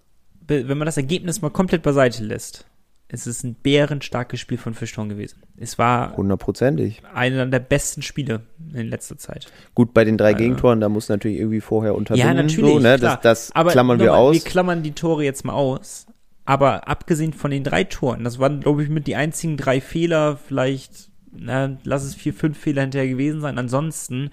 wenn 0.47 0.79
man 0.79 0.87
das 0.87 0.99
Ergebnis 0.99 1.41
mal 1.41 1.51
komplett 1.51 1.83
beiseite 1.83 2.23
lässt, 2.23 2.67
es 3.13 3.27
ist 3.27 3.43
ein 3.45 3.55
bärenstarkes 3.55 4.39
Spiel 4.41 4.59
von 4.59 4.75
Fischtorn 4.75 5.09
gewesen. 5.09 5.43
Es 5.57 5.79
war 5.79 6.17
Hundertprozentig. 6.17 7.03
einer 7.13 7.45
der 7.47 7.59
besten 7.59 8.03
Spiele 8.03 8.43
in 8.73 8.89
letzter 8.89 9.19
Zeit. 9.19 9.47
Gut, 9.75 9.93
bei 9.93 10.05
den 10.05 10.17
drei 10.17 10.29
Also- 10.29 10.39
Gegentoren, 10.39 10.81
da 10.81 10.89
muss 10.89 11.09
natürlich 11.09 11.39
irgendwie 11.39 11.61
vorher 11.61 11.95
unterbinden. 11.95 12.37
Ja, 12.37 12.43
natürlich. 12.43 12.73
So, 12.73 12.79
ne? 12.79 12.97
klar. 12.99 13.17
Das, 13.17 13.49
das 13.49 13.57
Aber 13.57 13.71
klammern 13.73 13.99
wir 13.99 14.07
nochmal, 14.07 14.21
aus. 14.23 14.35
Wir 14.35 14.43
klammern 14.43 14.83
die 14.83 14.93
Tore 14.93 15.25
jetzt 15.25 15.45
mal 15.45 15.55
aus. 15.55 16.07
Aber 16.45 16.89
abgesehen 16.89 17.33
von 17.33 17.51
den 17.51 17.65
drei 17.65 17.85
Toren, 17.85 18.25
das 18.25 18.39
waren, 18.39 18.61
glaube 18.61 18.83
ich, 18.83 18.89
mit 18.89 19.07
die 19.07 19.15
einzigen 19.17 19.57
drei 19.57 19.81
Fehler, 19.81 20.37
vielleicht, 20.37 21.11
na, 21.33 21.79
lass 21.85 22.03
es 22.05 22.15
vier, 22.15 22.33
fünf 22.35 22.59
Fehler 22.59 22.83
hinterher 22.83 23.09
gewesen 23.09 23.41
sein. 23.41 23.59
Ansonsten, 23.59 24.31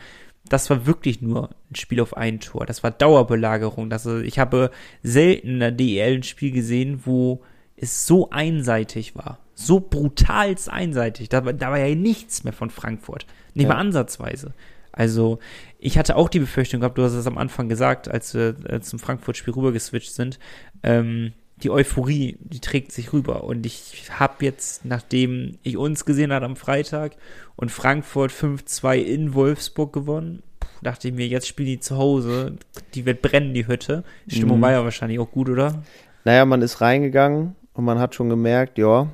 das 0.50 0.70
war 0.70 0.86
wirklich 0.86 1.22
nur 1.22 1.50
ein 1.70 1.76
Spiel 1.76 2.00
auf 2.00 2.16
ein 2.16 2.40
Tor. 2.40 2.66
Das 2.66 2.82
war 2.82 2.92
Dauerbelagerung. 2.92 3.90
Das, 3.90 4.06
ich 4.06 4.40
habe 4.40 4.72
selten 5.04 5.48
in 5.50 5.60
der 5.60 5.72
DEL 5.72 6.16
ein 6.18 6.24
Spiel 6.24 6.52
gesehen, 6.52 7.02
wo 7.06 7.42
es 7.78 8.06
so 8.08 8.30
einseitig 8.32 9.16
war. 9.16 9.40
So 9.56 9.80
brutalst 9.80 10.70
einseitig. 10.70 11.30
Da, 11.30 11.46
war- 11.46 11.54
da 11.54 11.72
war 11.72 11.80
ja 11.80 11.96
nichts 11.96 12.44
mehr 12.44 12.54
von 12.54 12.70
Frankfurt. 12.70 13.26
Nicht 13.54 13.64
Ja. 13.68 13.74
mal 13.74 13.80
ansatzweise. 13.80 14.54
Also, 14.92 15.38
ich 15.80 15.98
hatte 15.98 16.16
auch 16.16 16.28
die 16.30 16.40
Befürchtung 16.40 16.80
gehabt, 16.82 16.98
du 16.98 17.04
hast 17.04 17.14
es 17.14 17.28
am 17.28 17.38
Anfang 17.38 17.70
gesagt, 17.70 18.08
als 18.10 18.34
wir 18.34 18.56
äh, 18.68 18.82
zum 18.82 18.98
Frankfurt-Spiel 18.98 19.54
rübergeswitcht 19.54 20.12
sind, 20.12 20.40
ähm, 20.82 21.34
die 21.64 21.70
Euphorie, 21.72 22.38
die 22.40 22.60
trägt 22.60 22.92
sich 22.92 23.14
rüber. 23.14 23.44
Und 23.44 23.66
ich 23.66 24.10
habe 24.12 24.44
jetzt, 24.46 24.86
nachdem 24.86 25.58
ich 25.64 25.78
uns 25.78 26.06
gesehen 26.06 26.32
habe 26.32 26.46
am 26.46 26.56
Freitag 26.56 27.16
und 27.56 27.72
Frankfurt 27.72 28.32
5-2 28.32 28.98
in 28.98 29.34
Wolfsburg 29.36 29.94
gewonnen, 29.94 30.42
dachte 30.84 31.08
ich 31.08 31.14
mir, 31.16 31.28
jetzt 31.28 31.48
spielen 31.48 31.68
die 31.70 31.80
zu 31.80 31.98
Hause, 31.98 32.58
die 32.94 33.06
wird 33.06 33.22
brennen, 33.24 33.54
die 33.56 33.68
Hütte. 33.68 34.04
Stimmung 34.28 34.58
Mhm. 34.60 34.62
war 34.64 34.72
ja 34.72 34.84
wahrscheinlich 34.84 35.18
auch 35.20 35.32
gut, 35.32 35.50
oder? 35.50 35.84
Naja, 36.26 36.46
man 36.46 36.62
ist 36.62 36.82
reingegangen 36.82 37.56
und 37.78 37.86
man 37.86 38.00
hat 38.00 38.16
schon 38.16 38.30
gemerkt, 38.30 38.78
ja, 38.78 39.08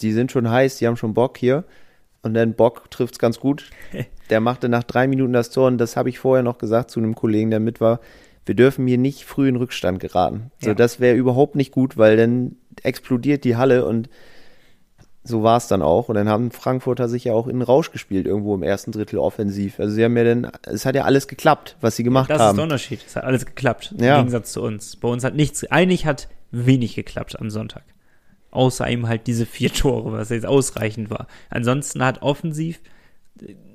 die 0.00 0.12
sind 0.12 0.30
schon 0.32 0.50
heiß, 0.50 0.76
die 0.78 0.86
haben 0.86 0.96
schon 0.96 1.14
Bock 1.14 1.38
hier. 1.38 1.64
Und 2.22 2.34
dann 2.34 2.54
Bock 2.54 2.90
trifft's 2.90 3.18
ganz 3.18 3.38
gut. 3.40 3.70
Der 4.30 4.40
machte 4.40 4.70
nach 4.70 4.82
drei 4.84 5.06
Minuten 5.06 5.34
das 5.34 5.50
Tor 5.50 5.66
und 5.66 5.76
das 5.76 5.96
habe 5.98 6.08
ich 6.08 6.18
vorher 6.18 6.42
noch 6.42 6.56
gesagt 6.56 6.90
zu 6.90 6.98
einem 6.98 7.14
Kollegen, 7.14 7.50
der 7.50 7.60
mit 7.60 7.82
war. 7.82 8.00
Wir 8.46 8.54
dürfen 8.54 8.86
hier 8.86 8.96
nicht 8.96 9.24
früh 9.24 9.48
in 9.48 9.56
Rückstand 9.56 10.00
geraten. 10.00 10.50
So, 10.62 10.68
Ja. 10.68 10.74
das 10.74 10.98
wäre 11.00 11.14
überhaupt 11.16 11.54
nicht 11.56 11.72
gut, 11.72 11.98
weil 11.98 12.16
dann 12.16 12.56
explodiert 12.82 13.44
die 13.44 13.56
Halle 13.56 13.84
und 13.84 14.08
so 15.22 15.42
war 15.42 15.56
es 15.58 15.68
dann 15.68 15.82
auch. 15.82 16.08
Und 16.08 16.14
dann 16.14 16.28
haben 16.30 16.50
Frankfurter 16.50 17.08
sich 17.08 17.24
ja 17.24 17.34
auch 17.34 17.46
in 17.48 17.60
Rausch 17.62 17.90
gespielt, 17.92 18.26
irgendwo 18.26 18.54
im 18.54 18.62
ersten 18.62 18.92
Drittel 18.92 19.18
offensiv. 19.18 19.78
Also 19.80 19.94
sie 19.94 20.04
haben 20.04 20.16
ja 20.16 20.24
dann, 20.24 20.50
es 20.62 20.86
hat 20.86 20.94
ja 20.94 21.04
alles 21.04 21.28
geklappt, 21.28 21.76
was 21.82 21.96
sie 21.96 22.02
gemacht 22.02 22.30
das 22.30 22.38
ist 22.38 22.42
haben. 22.42 22.56
der 22.56 22.62
Unterschied. 22.64 23.00
Es 23.06 23.16
hat 23.16 23.24
alles 23.24 23.44
geklappt. 23.44 23.94
Ja. 23.98 24.16
Im 24.16 24.26
Gegensatz 24.26 24.52
zu 24.52 24.62
uns. 24.62 24.96
Bei 24.96 25.08
uns 25.08 25.24
hat 25.24 25.34
nichts, 25.34 25.64
eigentlich 25.70 26.06
hat 26.06 26.28
wenig 26.50 26.94
geklappt 26.94 27.38
am 27.38 27.50
Sonntag. 27.50 27.82
Außer 28.54 28.88
eben 28.88 29.08
halt 29.08 29.26
diese 29.26 29.46
vier 29.46 29.72
Tore, 29.72 30.12
was 30.12 30.30
jetzt 30.30 30.46
ausreichend 30.46 31.10
war. 31.10 31.26
Ansonsten 31.50 32.02
hat 32.04 32.22
offensiv 32.22 32.80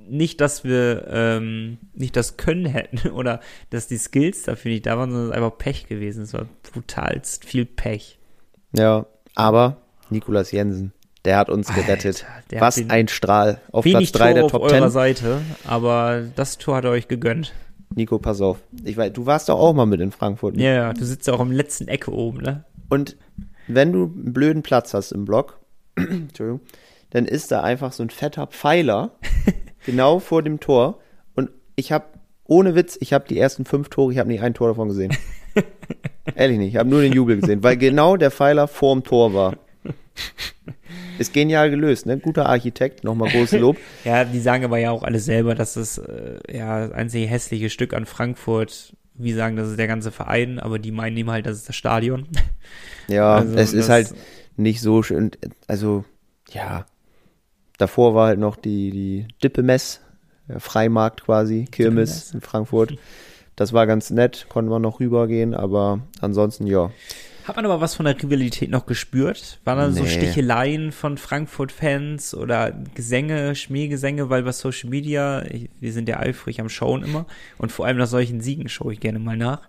nicht, 0.10 0.42
dass 0.42 0.64
wir 0.64 1.08
ähm, 1.12 1.78
nicht 1.94 2.16
das 2.16 2.38
Können 2.38 2.66
hätten 2.66 3.10
oder 3.12 3.42
dass 3.70 3.88
die 3.88 3.98
Skills 3.98 4.44
dafür 4.44 4.72
nicht 4.72 4.86
da 4.86 4.98
waren, 4.98 5.12
sondern 5.12 5.30
es 5.30 5.36
ist 5.36 5.38
einfach 5.38 5.58
Pech 5.58 5.88
gewesen. 5.88 6.24
Es 6.24 6.34
war 6.34 6.46
brutalst 6.64 7.46
viel 7.46 7.66
Pech. 7.66 8.18
Ja, 8.76 9.06
aber 9.36 9.78
Nikolas 10.10 10.52
Jensen, 10.52 10.94
der 11.26 11.38
hat 11.38 11.50
uns 11.50 11.74
gerettet. 11.74 12.26
Alter, 12.28 12.48
der 12.52 12.62
Was 12.62 12.90
ein 12.90 13.08
Strahl. 13.08 13.62
Auf 13.72 13.86
Platz 13.86 14.12
3 14.12 14.20
Tore 14.20 14.34
der 14.34 14.46
auf 14.46 14.52
Top 14.52 14.62
eurer 14.64 14.82
10. 14.82 14.90
Seite, 14.90 15.42
aber 15.66 16.24
das 16.36 16.58
Tor 16.58 16.78
hat 16.78 16.86
er 16.86 16.92
euch 16.92 17.08
gegönnt. 17.08 17.54
Nico, 17.96 18.20
pass 18.20 18.42
auf. 18.42 18.60
Ich 18.84 18.98
weiß, 18.98 19.14
du 19.14 19.26
warst 19.26 19.50
doch 19.50 19.60
auch 19.60 19.74
mal 19.74 19.86
mit 19.86 20.00
in 20.00 20.12
Frankfurt. 20.12 20.56
ne? 20.56 20.64
Ja, 20.64 20.74
ja, 20.74 20.94
du 20.94 21.06
sitzt 21.06 21.28
ja 21.28 21.34
auch 21.34 21.40
im 21.40 21.52
letzten 21.52 21.88
Ecke 21.88 22.12
oben, 22.12 22.42
ne? 22.42 22.64
Und 22.88 23.18
wenn 23.70 23.94
du 23.94 24.04
einen 24.04 24.34
blöden 24.34 24.64
Platz 24.64 24.94
hast 24.94 25.12
im 25.12 25.26
Block, 25.26 25.60
Entschuldigung, 25.96 26.62
dann 27.12 27.26
ist 27.26 27.52
da 27.52 27.62
einfach 27.62 27.92
so 27.92 28.04
ein 28.04 28.10
fetter 28.10 28.48
Pfeiler 28.48 29.12
genau 29.86 30.20
vor 30.20 30.44
dem 30.44 30.60
Tor. 30.60 31.00
Und 31.36 31.50
ich 31.76 31.92
habe, 31.92 32.06
ohne 32.46 32.76
Witz, 32.76 32.98
ich 33.00 33.14
habe 33.14 33.28
die 33.28 33.40
ersten 33.40 33.66
fünf 33.66 33.90
Tore, 33.90 34.12
ich 34.12 34.20
habe 34.20 34.30
nicht 34.30 34.42
ein 34.42 34.54
Tor 34.54 34.70
davon 34.70 34.90
gesehen. 34.90 35.16
Ehrlich 36.36 36.58
nicht, 36.58 36.70
ich 36.70 36.78
habe 36.78 36.90
nur 36.90 37.02
den 37.02 37.14
Jubel 37.14 37.40
gesehen, 37.40 37.64
weil 37.64 37.78
genau 37.78 38.18
der 38.18 38.32
Pfeiler 38.32 38.68
vorm 38.68 39.04
Tor 39.04 39.34
war. 39.34 39.58
Ist 41.20 41.34
genial 41.34 41.70
gelöst, 41.70 42.06
ne? 42.06 42.18
Guter 42.18 42.46
Architekt, 42.46 43.04
nochmal 43.04 43.30
großes 43.30 43.60
Lob. 43.60 43.78
Ja, 44.06 44.24
die 44.24 44.40
sagen 44.40 44.64
aber 44.64 44.78
ja 44.78 44.92
auch 44.92 45.04
alle 45.04 45.20
selber, 45.20 45.54
dass 45.54 45.74
das 45.74 45.98
äh, 45.98 46.40
ja 46.50 46.92
einzige 46.92 47.28
hässliche 47.28 47.70
Stück 47.70 47.94
an 47.94 48.06
Frankfurt, 48.06 48.96
wie 49.20 49.34
sagen, 49.34 49.56
das 49.56 49.70
ist 49.70 49.78
der 49.78 49.88
ganze 49.88 50.12
Verein, 50.12 50.60
aber 50.60 50.80
die 50.80 50.92
meinen 50.92 51.16
eben 51.18 51.30
halt, 51.30 51.46
das 51.46 51.58
ist 51.58 51.70
das 51.70 51.76
Stadion. 51.76 52.28
Ja, 53.08 53.38
Also 53.38 53.56
es 53.56 53.74
ist 53.74 53.90
halt 53.90 54.14
nicht 54.56 54.82
so 54.82 55.02
schön. 55.02 55.32
Also, 55.66 56.06
ja. 56.52 56.86
Davor 57.80 58.14
war 58.14 58.28
halt 58.28 58.38
noch 58.38 58.56
die, 58.56 58.92
die 58.92 59.28
Dippemess, 59.44 60.02
Freimarkt 60.60 61.24
quasi, 61.24 61.66
Kirmes 61.72 62.36
in 62.36 62.42
Frankfurt. 62.42 63.00
Das 63.56 63.74
war 63.74 63.88
ganz 63.88 64.12
nett, 64.12 64.46
konnte 64.48 64.70
man 64.70 64.84
noch 64.84 65.00
rübergehen, 65.00 65.56
aber 65.56 66.02
ansonsten, 66.22 66.68
ja. 66.68 66.92
Hat 67.50 67.56
man 67.56 67.66
aber 67.66 67.82
was 67.82 67.96
von 67.96 68.06
der 68.06 68.16
Rivalität 68.22 68.70
noch 68.70 68.86
gespürt? 68.86 69.60
Waren 69.64 69.80
da 69.80 69.92
so 69.92 70.04
Nee. 70.04 70.10
Sticheleien 70.10 70.92
von 70.92 71.18
Frankfurt-Fans 71.18 72.36
oder 72.36 72.72
Gesänge, 72.94 73.56
Schmähgesänge, 73.56 74.30
weil 74.30 74.44
bei 74.44 74.52
Social 74.52 74.90
Media, 74.90 75.44
ich, 75.46 75.70
wir 75.80 75.92
sind 75.92 76.08
ja 76.08 76.20
eifrig 76.20 76.62
am 76.62 76.70
Schauen 76.70 77.04
immer 77.04 77.26
und 77.58 77.72
vor 77.72 77.88
allem 77.88 77.98
nach 77.98 78.08
solchen 78.08 78.40
Siegen 78.40 78.70
schaue 78.70 78.94
ich 78.94 79.00
gerne 79.00 79.18
mal 79.18 79.36
nach. 79.36 79.62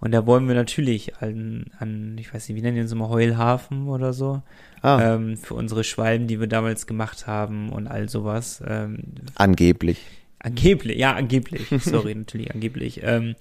Und 0.00 0.12
da 0.12 0.26
wollen 0.26 0.48
wir 0.48 0.54
natürlich 0.54 1.16
an, 1.18 1.66
an 1.78 2.16
ich 2.18 2.32
weiß 2.32 2.48
nicht, 2.48 2.56
wie 2.56 2.62
nennen 2.62 2.76
die 2.76 2.82
uns 2.82 2.92
immer, 2.92 3.08
Heulhafen 3.10 3.88
oder 3.88 4.12
so, 4.12 4.42
Ah, 4.82 5.14
ähm, 5.14 5.36
für 5.36 5.54
unsere 5.54 5.84
Schwalben, 5.84 6.26
die 6.26 6.40
wir 6.40 6.46
damals 6.46 6.86
gemacht 6.86 7.26
haben 7.26 7.70
und 7.70 7.86
all 7.86 8.08
sowas. 8.08 8.62
Ähm, 8.66 8.98
angeblich. 9.34 9.98
Angeblich, 10.38 10.96
ja, 10.98 11.14
angeblich. 11.14 11.66
Sorry, 11.80 12.14
natürlich 12.14 12.54
angeblich. 12.54 13.00
Ähm, 13.02 13.34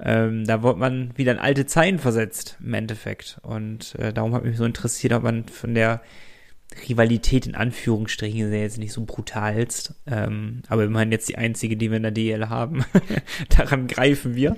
ähm, 0.00 0.44
da 0.46 0.62
wurde 0.62 0.78
man 0.78 1.10
wieder 1.16 1.32
in 1.32 1.38
alte 1.38 1.66
Zeiten 1.66 1.98
versetzt, 1.98 2.58
im 2.62 2.74
Endeffekt. 2.74 3.38
Und 3.42 3.94
äh, 3.96 4.12
darum 4.12 4.34
hat 4.34 4.44
mich 4.44 4.56
so 4.56 4.64
interessiert, 4.64 5.12
ob 5.12 5.22
man 5.22 5.44
von 5.44 5.74
der 5.74 6.00
Rivalität 6.88 7.46
in 7.46 7.54
Anführungsstrichen 7.54 8.40
ist 8.40 8.52
ja 8.52 8.58
jetzt 8.58 8.78
nicht 8.78 8.92
so 8.92 9.04
brutalst. 9.04 9.94
Ähm, 10.06 10.62
aber 10.68 10.84
immerhin 10.84 11.12
jetzt 11.12 11.28
die 11.28 11.38
einzige, 11.38 11.76
die 11.76 11.90
wir 11.90 11.98
in 11.98 12.02
der 12.02 12.12
DL 12.12 12.48
haben. 12.48 12.84
Daran 13.56 13.86
greifen 13.86 14.34
wir. 14.34 14.56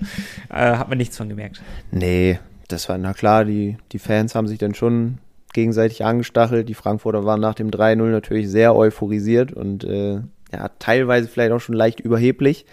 Äh, 0.48 0.76
hat 0.76 0.88
man 0.88 0.98
nichts 0.98 1.16
von 1.16 1.28
gemerkt. 1.28 1.62
Nee, 1.90 2.38
das 2.68 2.88
war, 2.88 2.98
na 2.98 3.12
klar, 3.12 3.44
die, 3.44 3.76
die 3.92 3.98
Fans 3.98 4.34
haben 4.34 4.46
sich 4.46 4.58
dann 4.58 4.74
schon 4.74 5.18
gegenseitig 5.52 6.04
angestachelt. 6.04 6.68
Die 6.68 6.74
Frankfurter 6.74 7.24
waren 7.24 7.40
nach 7.40 7.54
dem 7.54 7.70
3-0 7.70 7.96
natürlich 8.10 8.48
sehr 8.48 8.74
euphorisiert 8.74 9.52
und 9.52 9.84
äh, 9.84 10.20
ja, 10.52 10.68
teilweise 10.78 11.28
vielleicht 11.28 11.52
auch 11.52 11.60
schon 11.60 11.74
leicht 11.74 12.00
überheblich. 12.00 12.66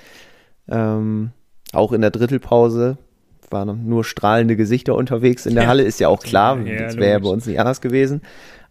Ähm, 0.70 1.32
auch 1.74 1.92
in 1.94 2.02
der 2.02 2.12
Drittelpause 2.12 2.98
waren 3.50 3.86
nur 3.88 4.04
strahlende 4.06 4.56
Gesichter 4.56 4.96
unterwegs 4.96 5.46
in 5.46 5.56
der 5.56 5.64
Ja. 5.64 5.70
Halle, 5.70 5.84
ist 5.84 6.00
ja 6.00 6.08
auch 6.08 6.22
klar, 6.24 6.60
Ja, 6.66 6.84
das 6.86 6.96
wäre 6.98 7.12
ja 7.12 7.20
bei 7.20 7.28
uns 7.30 7.46
nicht 7.46 7.60
anders 7.60 7.82
gewesen. 7.82 8.22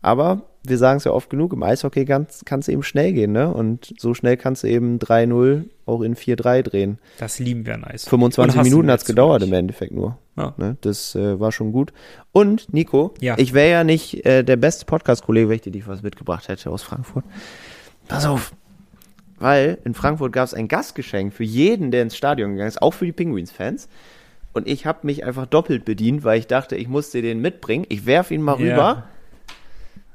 Aber 0.00 0.42
wir 0.66 0.78
sagen 0.78 0.96
es 0.98 1.04
ja 1.04 1.12
oft 1.12 1.28
genug, 1.28 1.52
im 1.52 1.62
Eishockey 1.62 2.04
kann 2.06 2.26
es 2.60 2.68
eben 2.68 2.82
schnell 2.82 3.12
gehen, 3.12 3.32
ne? 3.32 3.52
Und 3.52 3.94
so 3.98 4.14
schnell 4.14 4.36
kannst 4.38 4.62
du 4.62 4.68
eben 4.68 4.98
3-0 4.98 5.64
auch 5.86 6.00
in 6.02 6.14
4-3 6.16 6.62
drehen. 6.62 6.98
Das 7.18 7.38
lieben 7.38 7.66
wir 7.66 7.76
nice. 7.76 8.08
25 8.08 8.38
Und 8.54 8.58
hassen 8.58 8.70
Minuten 8.70 8.88
wir 8.88 8.92
hat's 8.94 9.04
gedauert 9.04 9.42
im 9.42 9.52
Endeffekt 9.52 9.92
nur. 9.92 10.16
Ja. 10.36 10.54
Ne? 10.56 10.76
Das 10.80 11.14
äh, 11.14 11.38
war 11.40 11.52
schon 11.52 11.72
gut. 11.72 11.92
Und 12.32 12.72
Nico, 12.72 13.12
Ja. 13.20 13.34
ich 13.38 13.52
wäre 13.52 13.70
ja 13.70 13.84
nicht 13.84 14.24
äh, 14.24 14.42
der 14.42 14.56
beste 14.56 14.86
Podcast-Kollege, 14.86 15.48
wenn 15.48 15.56
ich 15.56 15.62
dir 15.62 15.72
nicht 15.72 15.88
was 15.88 16.02
mitgebracht 16.02 16.48
hätte 16.48 16.70
aus 16.70 16.82
Frankfurt. 16.82 17.24
Pass 18.08 18.24
auf. 18.26 18.52
Weil 19.40 19.78
in 19.84 19.94
Frankfurt 19.94 20.32
gab 20.32 20.44
es 20.44 20.54
ein 20.54 20.68
Gastgeschenk 20.68 21.32
für 21.32 21.44
jeden, 21.44 21.90
der 21.90 22.02
ins 22.02 22.16
Stadion 22.16 22.52
gegangen 22.52 22.68
ist, 22.68 22.80
auch 22.80 22.92
für 22.92 23.06
die 23.06 23.12
Penguins-Fans. 23.12 23.88
Und 24.52 24.68
ich 24.68 24.84
habe 24.86 25.00
mich 25.06 25.24
einfach 25.24 25.46
doppelt 25.46 25.84
bedient, 25.84 26.22
weil 26.24 26.38
ich 26.38 26.46
dachte, 26.46 26.76
ich 26.76 26.86
muss 26.88 27.10
dir 27.10 27.22
den 27.22 27.40
mitbringen. 27.40 27.86
Ich 27.88 28.04
werf 28.06 28.30
ihn 28.30 28.42
mal 28.42 28.60
Ja. 28.60 28.70
rüber. 28.74 29.04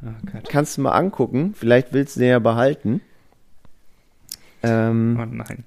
Oh. 0.03 0.39
Kannst 0.49 0.77
du 0.77 0.81
mal 0.81 0.91
angucken. 0.91 1.53
Vielleicht 1.55 1.91
willst 1.91 2.15
du 2.15 2.19
den 2.21 2.29
ja 2.29 2.39
behalten. 2.39 3.01
Ähm, 4.61 5.17
Oh 5.19 5.25
nein. 5.25 5.63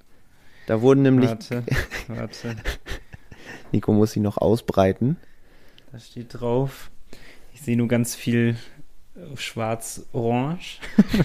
da 0.66 0.80
wurden 0.80 1.02
nämlich 1.02 1.30
Warte, 1.30 1.64
warte. 2.08 2.56
Nico 3.72 3.92
muss 3.92 4.12
sie 4.12 4.20
noch 4.20 4.36
ausbreiten. 4.38 5.16
Da 5.92 5.98
steht 5.98 6.28
drauf. 6.40 6.90
Ich 7.54 7.62
sehe 7.62 7.76
nur 7.76 7.88
ganz 7.88 8.14
viel 8.14 8.56
äh, 9.16 9.36
schwarz-orange. 9.36 10.78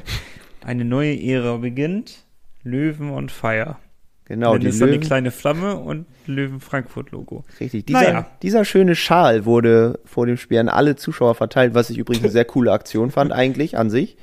Eine 0.65 0.85
neue 0.85 1.19
Ära 1.21 1.57
beginnt. 1.57 2.23
Löwen 2.63 3.09
und 3.11 3.31
Feier. 3.31 3.79
Genau, 4.25 4.53
dann 4.53 4.61
die 4.61 4.67
ist 4.67 4.79
da 4.79 4.85
eine 4.85 4.95
Löwen. 4.95 5.05
kleine 5.05 5.31
Flamme 5.31 5.75
und 5.75 6.05
Löwen 6.27 6.61
Frankfurt 6.61 7.11
Logo. 7.11 7.43
Richtig. 7.59 7.85
Dieser, 7.87 8.01
Naja. 8.01 8.27
dieser 8.41 8.63
schöne 8.63 8.95
Schal 8.95 9.45
wurde 9.45 9.99
vor 10.05 10.25
dem 10.25 10.37
Spiel 10.37 10.59
an 10.59 10.69
alle 10.69 10.95
Zuschauer 10.95 11.35
verteilt, 11.35 11.73
was 11.73 11.89
ich 11.89 11.97
übrigens 11.97 12.23
eine 12.23 12.31
sehr 12.31 12.45
coole 12.45 12.71
Aktion 12.71 13.11
fand, 13.11 13.31
eigentlich 13.33 13.77
an 13.77 13.89
sich, 13.89 14.15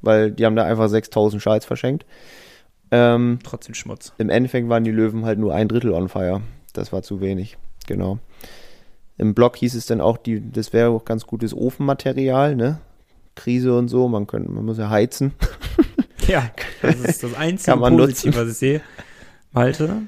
weil 0.00 0.30
die 0.30 0.46
haben 0.46 0.56
da 0.56 0.64
einfach 0.64 0.88
6000 0.88 1.42
Schals 1.42 1.66
verschenkt. 1.66 2.06
Ähm, 2.90 3.40
Trotzdem 3.44 3.74
Schmutz. 3.74 4.14
Im 4.16 4.30
Endeffekt 4.30 4.68
waren 4.70 4.84
die 4.84 4.90
Löwen 4.90 5.26
halt 5.26 5.38
nur 5.38 5.54
ein 5.54 5.68
Drittel 5.68 5.92
on 5.92 6.08
fire. 6.08 6.40
Das 6.72 6.90
war 6.92 7.02
zu 7.02 7.20
wenig. 7.20 7.58
Genau. 7.86 8.18
Im 9.18 9.34
Blog 9.34 9.56
hieß 9.56 9.74
es 9.74 9.84
dann 9.84 10.00
auch, 10.00 10.16
die, 10.16 10.50
das 10.50 10.72
wäre 10.72 10.88
auch 10.90 11.04
ganz 11.04 11.26
gutes 11.26 11.54
Ofenmaterial, 11.54 12.56
ne? 12.56 12.78
Krise 13.34 13.76
und 13.76 13.88
so, 13.88 14.08
man 14.08 14.26
könnte, 14.26 14.50
man 14.50 14.64
muss 14.64 14.78
ja 14.78 14.90
heizen. 14.90 15.32
Ja, 16.28 16.52
das 16.82 17.00
ist 17.00 17.24
das 17.24 17.34
einzige 17.36 17.76
Kann 17.78 17.96
Positive, 17.96 18.36
was 18.36 18.48
ich 18.52 18.56
sehe. 18.56 18.80
Malte, 19.50 20.02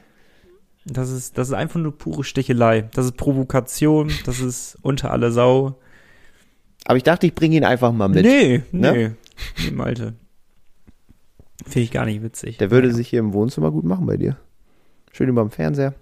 das 0.85 1.11
ist, 1.11 1.37
das 1.37 1.49
ist 1.49 1.55
einfach 1.55 1.81
nur 1.81 1.99
pure 1.99 2.23
Stichelei. 2.23 2.83
Das 2.95 3.07
ist 3.07 3.17
Provokation, 3.17 4.13
das 4.25 4.39
ist 4.39 4.79
unter 4.83 5.11
aller 5.11 5.33
Sau. 5.33 5.77
Aber 6.85 6.97
ich 6.97 7.03
dachte, 7.03 7.27
ich 7.27 7.35
bringe 7.35 7.57
ihn 7.57 7.65
einfach 7.65 7.93
mal 7.93 8.09
mit. 8.09 8.25
Nee, 8.25 8.63
ne? 8.71 8.93
nee. 8.93 9.11
Nee, 9.65 9.71
Malte. 9.73 10.15
Finde 11.65 11.81
ich 11.81 11.91
gar 11.91 12.05
nicht 12.05 12.23
witzig. 12.23 12.59
Der 12.59 12.71
würde 12.71 12.89
Naja. 12.89 12.97
sich 12.97 13.09
hier 13.09 13.21
im 13.21 13.33
Wohnzimmer 13.33 13.71
gut 13.71 13.85
machen 13.85 14.07
bei 14.07 14.17
dir. 14.17 14.37
Schön 15.13 15.29
über 15.29 15.43
dem 15.43 15.51
Fernseher. 15.51 15.95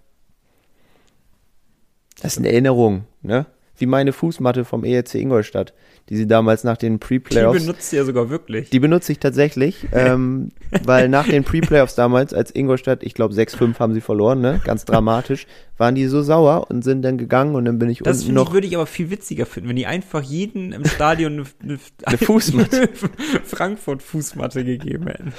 Das 2.21 2.33
ist 2.33 2.39
eine 2.39 2.49
Erinnerung, 2.49 3.05
ne? 3.23 3.47
Wie 3.79 3.87
meine 3.87 4.13
Fußmatte 4.13 4.65
vom 4.65 4.85
ERC 4.85 5.15
Ingolstadt, 5.15 5.73
die 6.09 6.17
sie 6.17 6.27
damals 6.27 6.65
nach 6.65 6.77
den 6.77 6.95
Die 6.95 6.99
Pre-Playoffs 6.99 7.61
benutzt 7.61 7.93
ihr 7.93 8.05
sogar 8.05 8.29
wirklich. 8.29 8.71
Die 8.71 8.81
benutze 8.81 9.13
ich 9.13 9.19
tatsächlich, 9.19 9.87
ähm, 9.93 10.51
weil 10.85 11.09
nach 11.09 11.27
den 11.27 11.45
Pre-Playoffs 11.45 11.95
damals, 11.95 12.35
als 12.35 12.55
Ingolstadt, 12.55 13.03
ich 13.03 13.15
glaube 13.15 13.35
6-5 13.35 13.79
haben 13.79 13.95
sie 13.95 14.01
verloren, 14.01 14.41
ne? 14.41 14.61
ganz 14.65 14.85
dramatisch, 14.85 15.47
waren 15.79 15.95
die 15.95 16.07
so 16.07 16.23
sauer 16.23 16.67
und 16.71 16.83
sind 16.85 17.03
dann 17.03 17.19
gegangen 17.19 17.55
und 17.55 17.65
dann 17.65 17.79
bin 17.79 17.89
ich 17.89 18.01
das 18.01 18.23
unten 18.23 18.35
noch. 18.35 18.53
würde 18.53 18.67
ich 18.67 18.75
aber 18.77 18.87
viel 18.87 19.11
witziger 19.11 19.47
finden, 19.47 19.69
wenn 19.69 19.77
die 19.77 19.87
einfach 19.87 20.23
jeden 20.23 20.73
im 20.73 20.85
Stadion 20.85 21.33
eine, 21.33 21.45
eine, 21.63 21.79
Eine 22.05 22.19
Fußmatte. 22.19 22.89
Frankfurt 23.45 24.03
Fußmatte 24.03 24.65
gegeben 24.65 25.07
hätten. 25.07 25.33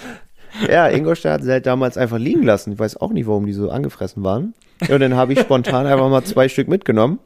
Ja, 0.69 0.88
Ingolstadt 0.88 1.34
hat 1.34 1.43
sie 1.43 1.52
halt 1.52 1.65
damals 1.65 1.98
einfach 1.98 2.19
liegen 2.19 2.43
lassen. 2.43 2.74
Ich 2.74 2.80
weiß 2.80 2.98
auch 2.98 3.12
nicht, 3.12 3.28
warum 3.28 3.46
die 3.46 3.54
so 3.54 3.69
angefressen 3.69 4.24
waren. 4.24 4.54
Und 4.82 5.00
dann 5.00 5.15
habe 5.15 5.34
ich 5.34 5.39
spontan 5.39 5.88
einfach 5.88 6.10
mal 6.10 6.24
zwei 6.24 6.48
Stück 6.48 6.67
mitgenommen 6.67 7.19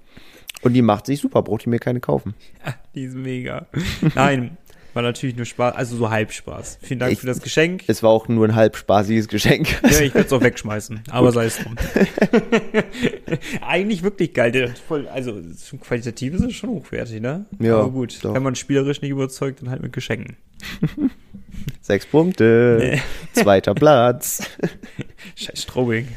und 0.64 0.74
die 0.74 0.82
macht 0.82 1.06
sich 1.06 1.20
super, 1.22 1.42
brauchte 1.44 1.64
ich 1.64 1.68
mir 1.68 1.80
keine 1.80 2.00
kaufen. 2.00 2.34
Ja, 2.66 2.74
die 2.96 3.04
ist 3.04 3.16
mega. 3.16 3.68
Nein, 4.16 4.58
war 4.94 5.04
natürlich 5.04 5.36
nur 5.36 5.46
Spaß, 5.46 5.76
also 5.76 5.96
so 5.98 6.10
Halbspaß. 6.10 6.80
Vielen 6.82 7.00
Dank 7.00 7.14
Ich- 7.14 7.20
für 7.20 7.28
das 7.28 7.42
Geschenk. 7.42 7.84
Es 7.88 8.02
war 8.04 8.10
auch 8.10 8.28
nur 8.28 8.46
ein 8.48 8.56
halb 8.56 8.76
spaßiges 8.76 9.28
Geschenk. 9.28 9.70
Ja, 9.84 10.00
ich 10.02 10.14
werde 10.14 10.26
es 10.28 10.34
auch 10.34 10.42
wegschmeißen, 10.42 11.02
aber 11.12 11.32
sei 11.32 11.46
es 11.46 11.60
drum. 11.60 11.76
Eigentlich 13.62 14.04
wirklich 14.04 14.34
geil. 14.34 14.74
Voll, 14.88 15.08
also 15.08 15.40
zum 15.54 15.80
qualitativ 15.80 16.34
ist 16.34 16.42
es 16.42 16.54
schon 16.56 16.70
hochwertig, 16.72 17.22
ne? 17.22 17.46
Ja, 17.60 17.78
aber 17.80 17.92
gut. 17.92 18.24
doch. 18.24 18.34
Wenn 18.34 18.44
man 18.44 18.56
spielerisch 18.56 19.02
nicht 19.02 19.12
überzeugt, 19.12 19.62
dann 19.62 19.70
halt 19.70 19.82
mit 19.82 19.94
Geschenken. 19.94 20.38
Sechs 21.82 22.06
Punkte, 22.06 22.78
Nee. 22.80 23.02
zweiter 23.34 23.74
Platz. 23.74 24.42
Scheiß 25.36 25.62
Strobing. 25.64 26.08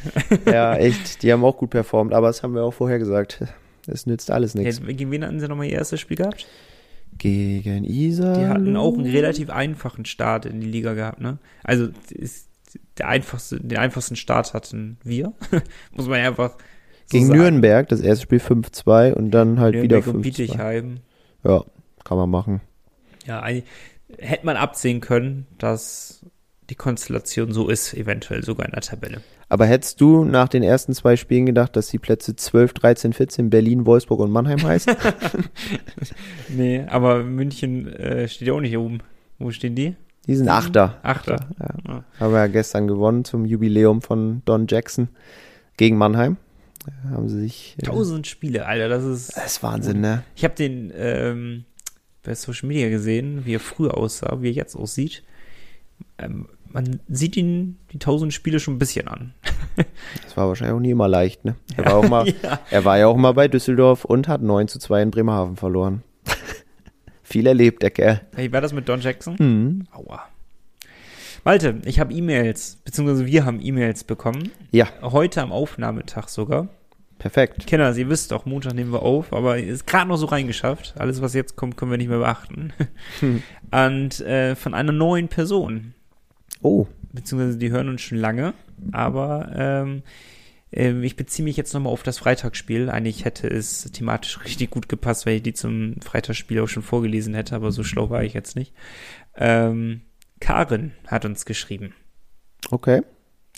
Ja, 0.46 0.76
echt, 0.76 1.22
die 1.22 1.32
haben 1.32 1.44
auch 1.44 1.56
gut 1.58 1.70
performt, 1.70 2.12
aber 2.14 2.28
das 2.28 2.42
haben 2.42 2.54
wir 2.54 2.62
auch 2.62 2.74
vorher 2.74 2.98
gesagt. 2.98 3.42
Es 3.90 4.06
nützt 4.06 4.30
alles 4.30 4.54
nichts. 4.54 4.78
Jetzt, 4.78 4.98
gegen 4.98 5.10
wen 5.10 5.24
hatten 5.24 5.40
sie 5.40 5.48
nochmal 5.48 5.66
ihr 5.66 5.72
erstes 5.72 6.00
Spiel 6.00 6.16
gehabt? 6.16 6.46
Gegen 7.18 7.84
Isa. 7.84 8.34
Die 8.38 8.46
hatten 8.46 8.76
auch 8.76 8.94
einen 8.94 9.06
relativ 9.06 9.50
einfachen 9.50 10.04
Start 10.04 10.46
in 10.46 10.60
die 10.60 10.66
Liga 10.66 10.94
gehabt, 10.94 11.20
ne? 11.20 11.38
Also 11.64 11.88
ist 12.10 12.48
der 12.98 13.08
einfachste, 13.08 13.60
den 13.60 13.78
einfachsten 13.78 14.16
Start 14.16 14.54
hatten 14.54 14.98
wir. 15.02 15.32
Muss 15.92 16.06
man 16.06 16.20
ja 16.20 16.28
einfach 16.28 16.52
so 16.52 16.56
Gegen 17.10 17.26
sagen. 17.26 17.40
Nürnberg, 17.40 17.88
das 17.88 18.00
erste 18.00 18.22
Spiel 18.22 18.38
5-2 18.38 19.12
und 19.12 19.32
dann 19.32 19.58
halt 19.58 19.74
Nürnberg 19.74 20.06
wieder 20.06 20.14
und 20.14 20.20
5-2. 20.20 20.22
Bietigheim. 20.22 21.00
Ja, 21.44 21.64
kann 22.04 22.16
man 22.16 22.30
machen. 22.30 22.60
Ja, 23.26 23.40
eigentlich 23.40 23.64
hätte 24.18 24.46
man 24.46 24.56
absehen 24.56 25.00
können, 25.00 25.46
dass 25.58 26.24
die 26.68 26.74
Konstellation 26.74 27.52
so 27.52 27.68
ist, 27.68 27.94
eventuell 27.94 28.44
sogar 28.44 28.66
in 28.66 28.72
der 28.72 28.82
Tabelle. 28.82 29.22
Aber 29.50 29.66
hättest 29.66 30.00
du 30.00 30.24
nach 30.24 30.48
den 30.48 30.62
ersten 30.62 30.94
zwei 30.94 31.16
Spielen 31.16 31.44
gedacht, 31.44 31.74
dass 31.76 31.88
die 31.88 31.98
Plätze 31.98 32.36
12, 32.36 32.72
13, 32.72 33.12
14 33.12 33.50
Berlin, 33.50 33.84
Wolfsburg 33.84 34.20
und 34.20 34.30
Mannheim 34.30 34.62
heißen? 34.62 34.94
Nee, 36.48 36.84
aber 36.88 37.22
München 37.22 37.86
äh, 37.92 38.28
steht 38.28 38.48
ja 38.48 38.54
auch 38.54 38.60
nicht 38.60 38.76
oben. 38.76 39.00
Wo 39.38 39.50
stehen 39.50 39.74
die? 39.74 39.94
Die 40.26 40.36
sind 40.36 40.48
Achter. 40.48 40.98
Achter. 41.02 41.48
Ja. 41.58 41.66
Ja. 41.86 42.04
Haben 42.18 42.32
wir 42.32 42.38
ja 42.40 42.46
gestern 42.46 42.86
gewonnen 42.88 43.24
zum 43.24 43.44
Jubiläum 43.44 44.02
von 44.02 44.42
Don 44.44 44.66
Jackson 44.68 45.08
gegen 45.76 45.96
Mannheim. 45.96 46.36
Da 47.04 47.10
Haben 47.16 47.28
sie 47.28 47.40
sich. 47.40 47.76
äh, 47.78 47.82
Tausend 47.86 48.26
Spiele, 48.26 48.66
Alter, 48.66 48.88
das 48.88 49.04
ist. 49.04 49.36
Das 49.36 49.46
ist 49.46 49.62
Wahnsinn, 49.62 50.00
ne? 50.00 50.22
Ich 50.36 50.44
habe 50.44 50.54
den 50.54 50.92
ähm, 50.94 51.64
bei 52.22 52.34
Social 52.34 52.68
Media 52.68 52.88
gesehen, 52.88 53.44
wie 53.44 53.54
er 53.54 53.60
früher 53.60 53.96
aussah, 53.96 54.40
wie 54.42 54.48
er 54.48 54.52
jetzt 54.54 54.76
aussieht. 54.76 55.22
Ähm, 56.18 56.46
man 56.72 57.00
sieht 57.08 57.36
ihn 57.36 57.78
die 57.92 57.98
tausend 57.98 58.32
Spiele 58.32 58.60
schon 58.60 58.74
ein 58.74 58.78
bisschen 58.78 59.08
an. 59.08 59.34
Das 60.24 60.36
war 60.36 60.46
wahrscheinlich 60.48 60.74
auch 60.76 60.80
nie 60.80 60.90
immer 60.90 61.08
leicht, 61.08 61.44
ne? 61.44 61.54
Er 61.76 61.86
war, 61.86 61.94
auch 61.94 62.08
mal, 62.08 62.28
ja. 62.42 62.60
er 62.70 62.84
war 62.84 62.98
ja 62.98 63.06
auch 63.06 63.16
mal 63.16 63.32
bei 63.32 63.48
Düsseldorf 63.48 64.04
und 64.04 64.28
hat 64.28 64.42
9 64.42 64.68
zu 64.68 64.78
2 64.78 65.02
in 65.02 65.10
Bremerhaven 65.10 65.56
verloren. 65.56 66.02
Viel 67.22 67.46
erlebt, 67.46 67.82
der 67.82 67.90
Kerl. 67.90 68.20
Wie 68.36 68.52
war 68.52 68.60
das 68.60 68.72
mit 68.72 68.88
Don 68.88 69.00
Jackson? 69.00 69.36
Mhm. 69.38 69.86
Aua. 69.92 70.24
Malte, 71.44 71.80
ich 71.84 71.98
habe 71.98 72.12
E-Mails, 72.12 72.78
beziehungsweise 72.84 73.24
wir 73.24 73.44
haben 73.46 73.60
E-Mails 73.62 74.04
bekommen. 74.04 74.50
Ja, 74.70 74.88
Heute 75.00 75.40
am 75.40 75.52
Aufnahmetag 75.52 76.28
sogar. 76.28 76.68
perfekt. 77.18 77.66
Kinder, 77.66 77.96
ihr 77.96 78.08
wisst 78.10 78.32
doch, 78.32 78.44
Montag 78.44 78.74
nehmen 78.74 78.92
wir 78.92 79.02
auf, 79.02 79.32
aber 79.32 79.58
ist 79.58 79.86
gerade 79.86 80.08
noch 80.08 80.16
so 80.18 80.26
reingeschafft. 80.26 80.94
Alles, 80.98 81.22
was 81.22 81.32
jetzt 81.32 81.56
kommt, 81.56 81.76
können 81.78 81.90
wir 81.90 81.98
nicht 81.98 82.08
mehr 82.10 82.18
beachten. 82.18 82.72
Hm. 83.20 83.42
Und 83.70 84.20
äh, 84.20 84.54
von 84.56 84.74
einer 84.74 84.92
neuen 84.92 85.28
Person. 85.28 85.94
Oh, 86.62 86.86
Beziehungsweise 87.12 87.58
die 87.58 87.70
hören 87.70 87.88
uns 87.88 88.02
schon 88.02 88.18
lange, 88.18 88.54
aber 88.92 89.50
ähm, 89.54 90.02
ähm, 90.72 91.02
ich 91.02 91.16
beziehe 91.16 91.44
mich 91.44 91.56
jetzt 91.56 91.74
nochmal 91.74 91.92
auf 91.92 92.02
das 92.02 92.18
Freitagsspiel. 92.18 92.88
Eigentlich 92.88 93.24
hätte 93.24 93.48
es 93.48 93.90
thematisch 93.90 94.44
richtig 94.44 94.70
gut 94.70 94.88
gepasst, 94.88 95.26
weil 95.26 95.36
ich 95.36 95.42
die 95.42 95.52
zum 95.52 95.96
Freitagsspiel 96.00 96.60
auch 96.60 96.68
schon 96.68 96.82
vorgelesen 96.82 97.34
hätte, 97.34 97.56
aber 97.56 97.72
so 97.72 97.82
schlau 97.82 98.10
war 98.10 98.22
ich 98.22 98.34
jetzt 98.34 98.54
nicht. 98.56 98.74
Ähm, 99.36 100.02
Karin 100.38 100.92
hat 101.06 101.24
uns 101.24 101.44
geschrieben. 101.44 101.94
okay. 102.70 103.02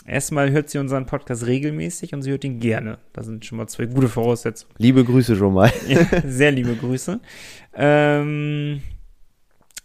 Erstmal 0.05 0.51
hört 0.51 0.69
sie 0.69 0.79
unseren 0.79 1.07
Podcast 1.07 1.47
regelmäßig 1.47 2.13
und 2.13 2.23
sie 2.23 2.33
hört 2.33 2.43
ihn 2.43 2.59
gerne. 2.59 2.99
Das 3.13 3.27
sind 3.27 3.45
schon 3.45 3.59
mal 3.59 3.69
zwei 3.69 3.87
gute 3.87 4.09
Voraussetzungen. 4.09 4.75
Liebe 4.79 5.05
Grüße 5.05 5.37
schon 5.37 5.55
mal. 5.55 5.71
Ja, 5.87 6.05
sehr 6.27 6.51
liebe 6.51 6.75
Grüße. 6.75 7.21
Ähm, 7.73 8.83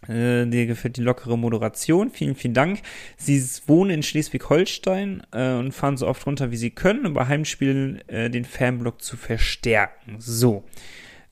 äh, 0.06 0.46
dir 0.46 0.66
gefällt 0.66 0.96
die 0.96 1.02
lockere 1.02 1.36
Moderation. 1.36 2.10
Vielen, 2.10 2.34
vielen 2.34 2.54
Dank. 2.54 2.80
Sie 3.16 3.42
wohnen 3.66 3.90
in 3.90 4.02
Schleswig-Holstein 4.02 5.22
äh, 5.32 5.54
und 5.54 5.72
fahren 5.72 5.96
so 5.96 6.06
oft 6.06 6.26
runter, 6.26 6.50
wie 6.50 6.56
sie 6.56 6.70
können, 6.70 7.06
um 7.06 7.14
bei 7.14 7.26
Heimspielen 7.26 8.06
äh, 8.08 8.30
den 8.30 8.44
Fanblock 8.44 9.02
zu 9.02 9.16
verstärken. 9.16 10.16
So. 10.18 10.64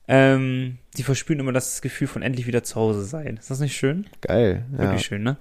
Ähm, 0.09 0.77
sie 0.95 1.03
verspüren 1.03 1.39
immer 1.39 1.51
das 1.53 1.81
Gefühl 1.81 2.07
von 2.07 2.21
endlich 2.21 2.47
wieder 2.47 2.63
zu 2.63 2.75
Hause 2.75 3.03
sein. 3.03 3.37
Ist 3.37 3.51
das 3.51 3.59
nicht 3.59 3.75
schön? 3.75 4.07
Geil. 4.21 4.65
Ja. 4.73 4.79
Wirklich 4.79 5.05
schön, 5.05 5.23
ne? 5.23 5.37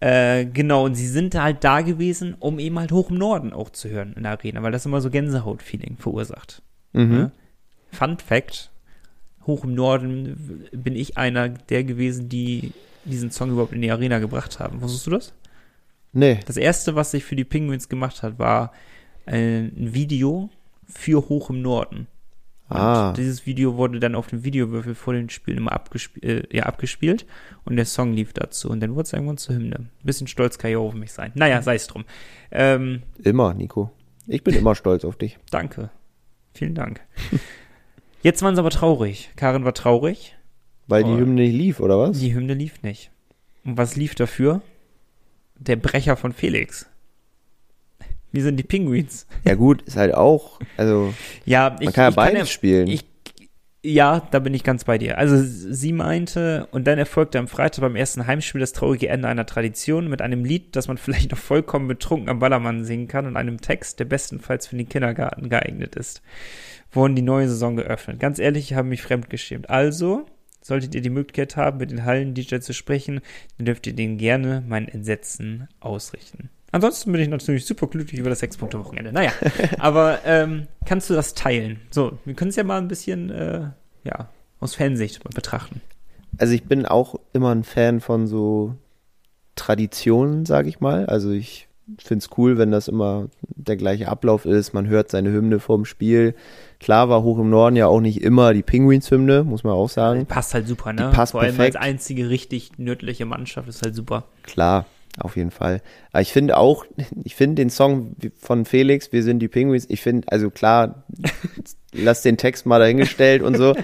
Äh, 0.00 0.44
genau, 0.44 0.84
und 0.84 0.94
sie 0.96 1.06
sind 1.06 1.34
halt 1.34 1.64
da 1.64 1.80
gewesen, 1.80 2.34
um 2.38 2.58
eben 2.58 2.78
halt 2.78 2.92
hoch 2.92 3.10
im 3.10 3.16
Norden 3.16 3.54
auch 3.54 3.70
zu 3.70 3.88
hören 3.88 4.12
in 4.14 4.24
der 4.24 4.32
Arena, 4.32 4.62
weil 4.62 4.72
das 4.72 4.84
immer 4.84 5.00
so 5.00 5.08
Gänsehaut-Feeling 5.08 5.96
verursacht. 5.98 6.60
Mhm. 6.92 7.10
Ne? 7.10 7.32
Fun 7.90 8.18
Fact: 8.18 8.70
Hoch 9.46 9.64
im 9.64 9.74
Norden 9.74 10.66
bin 10.72 10.96
ich 10.96 11.16
einer 11.18 11.48
der 11.48 11.84
gewesen, 11.84 12.28
die 12.28 12.72
diesen 13.04 13.30
Song 13.30 13.50
überhaupt 13.50 13.72
in 13.72 13.82
die 13.82 13.90
Arena 13.90 14.18
gebracht 14.18 14.58
haben. 14.60 14.80
Wusstest 14.80 15.06
du 15.06 15.10
das? 15.10 15.34
Nee. 16.12 16.40
Das 16.46 16.56
erste, 16.56 16.94
was 16.94 17.12
ich 17.14 17.24
für 17.24 17.36
die 17.36 17.44
Penguins 17.44 17.88
gemacht 17.88 18.22
hat, 18.22 18.38
war 18.38 18.72
äh, 19.26 19.60
ein 19.66 19.94
Video 19.94 20.48
für 20.86 21.28
Hoch 21.28 21.50
im 21.50 21.60
Norden. 21.62 22.06
Und 22.70 22.76
Ah. 22.78 23.12
dieses 23.14 23.44
Video 23.44 23.76
wurde 23.76 24.00
dann 24.00 24.14
auf 24.14 24.28
dem 24.28 24.42
Videowürfel 24.42 24.94
vor 24.94 25.12
den 25.12 25.28
Spielen 25.28 25.58
immer 25.58 25.72
abgesp 25.72 26.16
äh, 26.24 26.44
ja, 26.50 26.62
abgespielt 26.64 27.26
und 27.66 27.76
der 27.76 27.84
Song 27.84 28.14
lief 28.14 28.32
dazu 28.32 28.70
und 28.70 28.80
dann 28.80 28.94
wurde 28.94 29.02
es 29.02 29.12
irgendwann 29.12 29.36
zur 29.36 29.54
Hymne. 29.56 29.76
Ein 29.76 29.90
bisschen 30.02 30.26
stolz 30.28 30.56
kann 30.56 30.70
ich 30.70 30.76
auch 30.78 30.86
auf 30.88 30.94
mich 30.94 31.12
sein. 31.12 31.30
Naja, 31.34 31.60
sei 31.60 31.74
es 31.74 31.86
drum. 31.88 32.04
Ähm, 32.50 33.02
Immer, 33.22 33.52
Nico. 33.52 33.90
Ich 34.26 34.42
bin 34.42 34.54
immer 34.58 34.74
stolz 34.74 35.04
auf 35.04 35.16
dich. 35.16 35.38
danke. 35.50 35.90
Vielen 36.54 36.74
Dank. 36.74 37.00
Jetzt 38.24 38.40
waren 38.42 38.54
sie 38.56 38.60
aber 38.60 38.70
traurig. 38.70 39.30
Karin 39.36 39.64
war 39.66 39.74
traurig. 39.74 40.34
Weil 40.86 41.04
die 41.04 41.10
Oh. 41.10 41.18
Hymne 41.18 41.42
nicht 41.42 41.52
lief, 41.54 41.78
oder 41.80 41.98
was? 41.98 42.18
Die 42.20 42.34
Hymne 42.34 42.54
lief 42.54 42.82
nicht. 42.82 43.10
Und 43.66 43.76
was 43.76 43.96
lief 43.96 44.14
dafür? 44.14 44.62
Der 45.58 45.76
Brecher 45.76 46.16
von 46.16 46.32
Felix. 46.32 46.86
Wir 48.32 48.42
sind 48.42 48.56
die 48.56 48.62
Penguins. 48.64 49.26
Ja 49.44 49.54
gut, 49.54 49.82
ist 49.82 49.96
halt 49.98 50.14
auch, 50.14 50.58
also 50.78 51.12
Ja, 51.44 51.76
ich, 51.80 51.84
man 51.84 51.92
kann 51.92 52.04
ja 52.04 52.10
beides 52.16 52.38
ja, 52.40 52.46
spielen. 52.46 52.88
Ich, 52.88 53.04
ja, 53.86 54.26
da 54.30 54.38
bin 54.38 54.54
ich 54.54 54.64
ganz 54.64 54.84
bei 54.84 54.96
dir. 54.96 55.18
Also 55.18 55.36
sie 55.38 55.92
meinte, 55.92 56.66
und 56.70 56.86
dann 56.86 56.98
erfolgte 56.98 57.38
am 57.38 57.48
Freitag 57.48 57.82
beim 57.82 57.96
ersten 57.96 58.26
Heimspiel 58.26 58.60
das 58.60 58.72
traurige 58.72 59.10
Ende 59.10 59.28
einer 59.28 59.44
Tradition 59.44 60.08
mit 60.08 60.22
einem 60.22 60.42
Lied, 60.42 60.74
das 60.74 60.88
man 60.88 60.96
vielleicht 60.98 61.30
noch 61.30 61.38
vollkommen 61.38 61.86
betrunken 61.86 62.30
am 62.30 62.38
Ballermann 62.38 62.84
singen 62.84 63.08
kann 63.08 63.26
und 63.26 63.36
einem 63.36 63.60
Text, 63.60 64.00
der 64.00 64.06
bestenfalls 64.06 64.66
für 64.66 64.76
den 64.76 64.88
Kindergarten 64.88 65.50
geeignet 65.50 65.96
ist. 65.96 66.22
Wurden 66.92 67.14
die 67.14 67.22
neue 67.22 67.48
Saison 67.48 67.76
geöffnet. 67.76 68.20
Ganz 68.20 68.38
ehrlich, 68.38 68.70
ich 68.70 68.76
habe 68.76 68.88
mich 68.88 69.02
fremdgeschämt. 69.02 69.68
Also, 69.68 70.24
solltet 70.62 70.94
ihr 70.94 71.02
die 71.02 71.10
Möglichkeit 71.10 71.56
haben, 71.56 71.76
mit 71.76 71.90
den 71.90 72.06
Hallen-DJ 72.06 72.60
zu 72.60 72.72
sprechen, 72.72 73.20
dann 73.58 73.66
dürft 73.66 73.86
ihr 73.86 73.94
denen 73.94 74.16
gerne 74.16 74.64
mein 74.66 74.88
Entsetzen 74.88 75.68
ausrichten. 75.80 76.48
Ansonsten 76.74 77.12
bin 77.12 77.20
ich 77.20 77.28
natürlich 77.28 77.66
super 77.66 77.86
glücklich 77.86 78.18
über 78.18 78.30
das 78.30 78.40
Sechs-Punkte-Wochenende. 78.40 79.12
Naja, 79.12 79.30
aber 79.78 80.18
ähm, 80.24 80.66
kannst 80.84 81.08
du 81.08 81.14
das 81.14 81.32
teilen? 81.34 81.78
So, 81.92 82.18
wir 82.24 82.34
können 82.34 82.48
es 82.48 82.56
ja 82.56 82.64
mal 82.64 82.78
ein 82.78 82.88
bisschen, 82.88 83.30
äh, 83.30 83.68
ja, 84.02 84.28
aus 84.58 84.74
Fansicht 84.74 85.22
betrachten. 85.22 85.82
Also 86.36 86.52
ich 86.52 86.64
bin 86.64 86.84
auch 86.84 87.14
immer 87.32 87.54
ein 87.54 87.62
Fan 87.62 88.00
von 88.00 88.26
so 88.26 88.74
Traditionen, 89.54 90.46
sage 90.46 90.68
ich 90.68 90.80
mal. 90.80 91.06
Also 91.06 91.30
ich 91.30 91.68
finde 91.98 92.24
es 92.24 92.36
cool, 92.36 92.58
wenn 92.58 92.72
das 92.72 92.88
immer 92.88 93.28
der 93.40 93.76
gleiche 93.76 94.08
Ablauf 94.08 94.44
ist. 94.44 94.72
Man 94.72 94.88
hört 94.88 95.12
seine 95.12 95.30
Hymne 95.30 95.60
vorm 95.60 95.84
Spiel. 95.84 96.34
Klar 96.80 97.08
war 97.08 97.22
hoch 97.22 97.38
im 97.38 97.50
Norden 97.50 97.76
ja 97.76 97.86
auch 97.86 98.00
nicht 98.00 98.20
immer 98.20 98.52
die 98.52 98.64
Penguins-Hymne, 98.64 99.44
muss 99.44 99.62
man 99.62 99.74
auch 99.74 99.90
sagen. 99.90 100.26
Passt 100.26 100.54
halt 100.54 100.66
super, 100.66 100.92
ne? 100.92 101.08
Die 101.08 101.16
passt 101.16 101.32
Vor 101.32 101.42
allem 101.42 101.54
perfekt. 101.54 101.76
als 101.76 101.84
einzige 101.86 102.30
richtig 102.30 102.78
nördliche 102.78 103.26
Mannschaft 103.26 103.68
ist 103.68 103.82
halt 103.82 103.94
super. 103.94 104.24
Klar, 104.42 104.86
auf 105.18 105.36
jeden 105.36 105.50
Fall. 105.50 105.80
Aber 106.12 106.22
ich 106.22 106.32
finde 106.32 106.56
auch, 106.56 106.84
ich 107.24 107.34
finde 107.34 107.56
den 107.56 107.70
Song 107.70 108.16
von 108.36 108.64
Felix, 108.64 109.12
wir 109.12 109.22
sind 109.22 109.38
die 109.40 109.48
Penguins, 109.48 109.86
ich 109.88 110.00
finde, 110.00 110.30
also 110.30 110.50
klar, 110.50 111.04
lass 111.92 112.22
den 112.22 112.36
Text 112.36 112.66
mal 112.66 112.78
dahingestellt 112.78 113.42
und 113.42 113.56
so, 113.56 113.74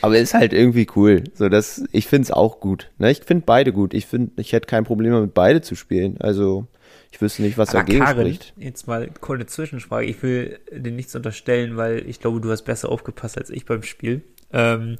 aber 0.00 0.18
ist 0.18 0.34
halt 0.34 0.52
irgendwie 0.52 0.86
cool. 0.96 1.24
So, 1.34 1.48
das, 1.48 1.84
ich 1.92 2.06
finde 2.06 2.24
es 2.24 2.30
auch 2.30 2.60
gut. 2.60 2.90
Ne? 2.98 3.10
Ich 3.10 3.22
finde 3.24 3.44
beide 3.44 3.72
gut. 3.72 3.94
Ich 3.94 4.06
finde, 4.06 4.32
ich 4.40 4.52
hätte 4.52 4.66
kein 4.66 4.84
Problem 4.84 5.12
damit, 5.12 5.34
beide 5.34 5.60
zu 5.60 5.74
spielen. 5.74 6.16
Also, 6.20 6.66
ich 7.10 7.20
wüsste 7.20 7.42
nicht, 7.42 7.58
was 7.58 7.70
Aber 7.70 7.80
dagegen 7.80 8.04
Karin, 8.04 8.34
spricht. 8.34 8.54
jetzt 8.56 8.86
mal 8.86 9.08
kurze 9.20 9.46
Zwischenfrage. 9.46 10.06
Ich 10.06 10.22
will 10.22 10.58
dir 10.70 10.92
nichts 10.92 11.14
unterstellen, 11.16 11.76
weil 11.76 12.08
ich 12.08 12.20
glaube, 12.20 12.40
du 12.40 12.50
hast 12.50 12.62
besser 12.62 12.90
aufgepasst 12.90 13.38
als 13.38 13.50
ich 13.50 13.64
beim 13.64 13.82
Spiel. 13.82 14.22
Ähm, 14.52 14.98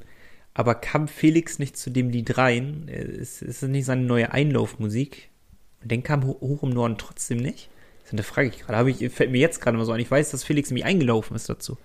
aber 0.53 0.75
kam 0.75 1.07
Felix 1.07 1.59
nicht 1.59 1.77
zu 1.77 1.91
dem 1.91 2.09
Lied 2.09 2.37
rein? 2.37 2.87
Ist, 2.87 3.43
ist 3.43 3.61
es 3.61 3.69
nicht 3.69 3.85
seine 3.85 4.01
neue 4.01 4.31
Einlaufmusik? 4.31 5.29
Und 5.81 5.91
dann 5.91 6.03
kam 6.03 6.25
Ho- 6.25 6.37
Hoch 6.41 6.63
im 6.63 6.69
Norden 6.71 6.97
trotzdem 6.97 7.37
nicht? 7.37 7.69
Das 7.99 8.07
ist 8.07 8.13
eine 8.13 8.23
Frage 8.23 8.49
ich 8.49 8.59
gerade. 8.59 8.77
Habe 8.77 8.89
ich, 8.91 9.09
fällt 9.11 9.31
mir 9.31 9.39
jetzt 9.39 9.61
gerade 9.61 9.77
mal 9.77 9.85
so 9.85 9.91
ein. 9.91 9.99
Ich 9.99 10.09
weiß, 10.09 10.31
dass 10.31 10.43
Felix 10.43 10.69
nämlich 10.69 10.85
eingelaufen 10.85 11.35
ist 11.35 11.49
dazu. 11.49 11.77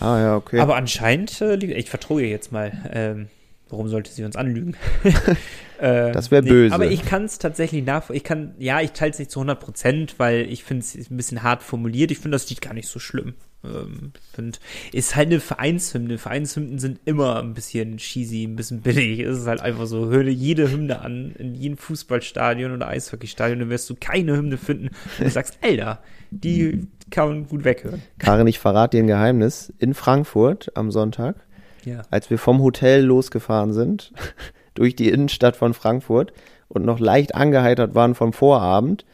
Ah, 0.00 0.18
ja, 0.18 0.36
okay. 0.36 0.58
Aber 0.60 0.76
anscheinend, 0.76 1.40
äh, 1.40 1.54
ich 1.56 1.90
vertraue 1.90 2.22
ihr 2.22 2.28
jetzt 2.28 2.52
mal. 2.52 2.72
Ähm, 2.92 3.28
warum 3.68 3.88
sollte 3.88 4.10
sie 4.10 4.24
uns 4.24 4.34
anlügen? 4.36 4.76
äh, 5.78 6.12
Das 6.12 6.30
wär 6.30 6.42
böse. 6.42 6.74
Aber 6.74 6.86
ich 6.86 7.04
kann 7.04 7.24
es 7.24 7.38
tatsächlich 7.38 7.84
nachvollziehen. 7.84 8.16
Ich 8.16 8.24
kann, 8.24 8.54
ja, 8.58 8.80
ich 8.80 8.92
teile 8.92 9.10
es 9.12 9.18
nicht 9.18 9.30
zu 9.30 9.40
100 9.40 9.60
Prozent, 9.60 10.14
weil 10.18 10.50
ich 10.50 10.64
finde 10.64 10.80
es 10.84 11.10
ein 11.10 11.16
bisschen 11.16 11.42
hart 11.42 11.62
formuliert. 11.62 12.10
Ich 12.10 12.18
finde 12.18 12.34
das 12.36 12.48
Lied 12.48 12.60
gar 12.60 12.74
nicht 12.74 12.88
so 12.88 12.98
schlimm. 12.98 13.34
Ähm, 13.66 14.12
find, 14.32 14.60
ist 14.92 15.16
halt 15.16 15.26
eine 15.28 15.40
Vereinshymne. 15.40 16.18
Vereinshymnen 16.18 16.78
sind 16.78 17.00
immer 17.04 17.40
ein 17.42 17.54
bisschen 17.54 17.96
cheesy, 17.96 18.44
ein 18.44 18.56
bisschen 18.56 18.80
billig. 18.82 19.20
Es 19.20 19.38
ist 19.38 19.46
halt 19.46 19.60
einfach 19.60 19.86
so, 19.86 20.08
hör 20.08 20.22
dir 20.22 20.32
jede 20.32 20.70
Hymne 20.70 21.00
an, 21.00 21.34
in 21.38 21.54
jedem 21.54 21.76
Fußballstadion 21.76 22.72
oder 22.72 22.88
Eishockeystadion, 22.88 23.58
dann 23.58 23.70
wirst 23.70 23.90
du 23.90 23.94
keine 23.98 24.36
Hymne 24.36 24.56
finden, 24.58 24.90
wo 25.18 25.24
du 25.24 25.30
sagst, 25.30 25.58
Alter, 25.62 26.00
die 26.30 26.86
kann 27.10 27.28
man 27.28 27.46
gut 27.48 27.64
weghören. 27.64 28.02
Karin, 28.18 28.46
ich 28.46 28.58
verrate 28.58 28.96
dir 28.96 29.02
ein 29.02 29.06
Geheimnis. 29.06 29.72
In 29.78 29.94
Frankfurt 29.94 30.70
am 30.76 30.90
Sonntag, 30.90 31.36
Ja. 31.84 32.02
als 32.10 32.30
wir 32.30 32.38
vom 32.38 32.60
Hotel 32.62 33.02
losgefahren 33.04 33.72
sind, 33.72 34.12
durch 34.74 34.94
die 34.96 35.08
Innenstadt 35.08 35.56
von 35.56 35.72
Frankfurt 35.74 36.32
und 36.68 36.84
noch 36.84 36.98
leicht 36.98 37.34
angeheitert 37.34 37.94
waren 37.94 38.14
vom 38.14 38.32
Vorabend, 38.32 39.04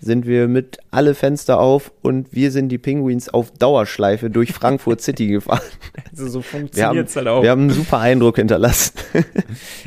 sind 0.00 0.26
wir 0.26 0.48
mit 0.48 0.78
alle 0.90 1.14
Fenster 1.14 1.60
auf 1.60 1.92
und 2.02 2.32
wir 2.32 2.50
sind 2.50 2.68
die 2.68 2.78
Penguins 2.78 3.28
auf 3.28 3.50
Dauerschleife 3.50 4.30
durch 4.30 4.52
Frankfurt 4.52 5.00
City 5.00 5.28
gefahren. 5.28 5.60
Also 6.10 6.28
so 6.28 6.40
funktioniert 6.40 7.08
es 7.08 7.16
halt 7.16 7.28
auch. 7.28 7.42
wir 7.42 7.50
haben 7.50 7.62
einen 7.62 7.70
super 7.70 7.98
Eindruck 7.98 8.36
hinterlassen. 8.36 8.94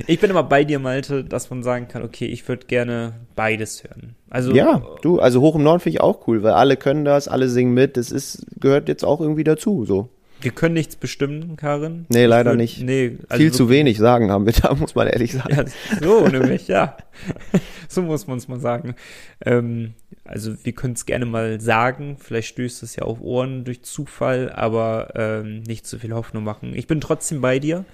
Ich 0.08 0.20
bin 0.20 0.30
immer 0.30 0.44
bei 0.44 0.64
dir, 0.64 0.80
Malte, 0.80 1.24
dass 1.24 1.50
man 1.50 1.64
sagen 1.64 1.88
kann, 1.88 2.04
okay, 2.04 2.26
ich 2.26 2.48
würde 2.48 2.68
gerne 2.68 3.14
beides 3.36 3.84
hören. 3.84 4.16
Also 4.30 4.54
Ja, 4.54 4.82
du, 5.02 5.20
also 5.20 5.42
hoch 5.42 5.56
im 5.56 5.64
Norden 5.64 5.80
finde 5.80 5.98
ich 5.98 6.02
auch 6.02 6.28
cool, 6.28 6.44
weil 6.44 6.54
alle 6.54 6.78
können 6.78 7.06
das, 7.06 7.28
alle 7.28 7.50
singen 7.50 7.74
mit, 7.74 7.98
das 7.98 8.12
ist, 8.12 8.46
gehört 8.60 8.90
jetzt 8.90 9.04
auch 9.04 9.22
irgendwie 9.22 9.44
dazu, 9.44 9.86
so. 9.86 10.10
Wir 10.42 10.52
können 10.52 10.74
nichts 10.74 10.96
bestimmen, 10.96 11.56
Karin. 11.58 12.06
Nee, 12.10 12.26
leider 12.26 12.52
würd- 12.54 12.58
nicht. 12.58 12.82
Nee, 12.82 13.18
also 13.28 13.42
Viel 13.42 13.52
zu 13.52 13.70
wenig 13.70 13.98
sagen 13.98 14.32
haben 14.32 14.46
wir 14.46 14.54
da, 14.54 14.74
muss 14.80 14.96
man 14.96 15.08
ehrlich 15.08 15.34
sagen. 15.34 15.54
Ja, 15.56 15.66
so 16.02 16.28
nämlich, 16.28 16.68
ja. 16.68 16.98
so 17.88 18.02
muss 18.02 18.28
man 18.28 18.38
es 18.38 18.48
mal 18.48 18.60
sagen. 18.60 18.96
Ähm, 19.46 19.94
also 20.24 20.54
wir 20.64 20.74
können 20.74 20.94
es 20.94 21.06
gerne 21.06 21.26
mal 21.26 21.60
sagen, 21.60 22.18
vielleicht 22.20 22.50
stößt 22.50 22.84
es 22.84 22.96
ja 22.96 23.04
auf 23.04 23.22
Ohren 23.22 23.66
durch 23.66 23.84
Zufall, 23.84 24.52
aber 24.52 25.14
ähm, 25.16 25.62
nicht 25.64 25.86
zu 25.86 26.00
viel 26.00 26.14
Hoffnung 26.14 26.44
machen. 26.44 26.74
Ich 26.76 26.88
bin 26.88 27.02
trotzdem 27.02 27.42
bei 27.42 27.60
dir 27.60 27.86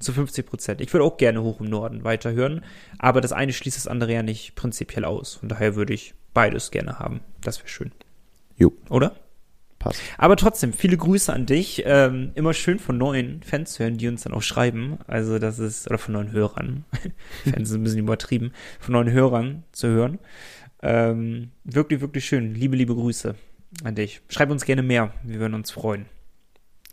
zu 0.00 0.12
50 0.12 0.44
Prozent. 0.46 0.80
Ich 0.80 0.92
würde 0.92 1.04
auch 1.04 1.16
gerne 1.16 1.42
hoch 1.42 1.60
im 1.60 1.66
Norden 1.70 2.04
weiterhören, 2.04 2.62
aber 2.98 3.20
das 3.20 3.32
eine 3.32 3.52
schließt 3.52 3.76
das 3.76 3.86
andere 3.86 4.12
ja 4.12 4.22
nicht 4.22 4.54
prinzipiell 4.54 5.04
aus. 5.04 5.34
Von 5.36 5.48
daher 5.48 5.76
würde 5.76 5.94
ich 5.94 6.14
beides 6.34 6.70
gerne 6.70 6.98
haben. 6.98 7.20
Das 7.42 7.58
wäre 7.60 7.68
schön. 7.68 7.92
Jo, 8.56 8.72
Oder? 8.90 9.14
Passt. 9.84 10.00
Aber 10.18 10.36
trotzdem, 10.36 10.72
viele 10.72 10.96
Grüße 10.96 11.32
an 11.32 11.46
dich. 11.46 11.82
Ähm, 11.86 12.32
immer 12.34 12.52
schön 12.54 12.78
von 12.78 12.98
neuen 12.98 13.42
Fans 13.42 13.74
zu 13.74 13.84
hören, 13.84 13.96
die 13.98 14.08
uns 14.08 14.22
dann 14.22 14.32
auch 14.34 14.42
schreiben. 14.42 14.98
Also 15.06 15.38
das 15.38 15.58
ist, 15.58 15.86
oder 15.88 15.98
von 15.98 16.14
neuen 16.14 16.32
Hörern. 16.32 16.84
Fans 17.44 17.68
sind 17.68 17.80
ein 17.80 17.84
bisschen 17.84 18.00
übertrieben. 18.00 18.52
Von 18.80 18.92
neuen 18.94 19.10
Hörern 19.10 19.64
zu 19.72 19.88
hören. 19.88 20.18
Ähm, 20.82 21.50
wirklich, 21.64 22.00
wirklich 22.00 22.24
schön. 22.24 22.54
Liebe, 22.54 22.76
liebe 22.76 22.94
Grüße 22.94 23.34
an 23.84 23.94
dich. 23.94 24.20
Schreib 24.28 24.50
uns 24.50 24.64
gerne 24.64 24.82
mehr. 24.82 25.12
Wir 25.22 25.38
würden 25.40 25.54
uns 25.54 25.70
freuen. 25.70 26.06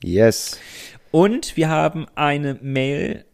Yes. 0.03 0.59
Und 1.11 1.57
wir 1.57 1.69
haben 1.69 2.07
eine 2.15 2.57
Mail 2.61 3.25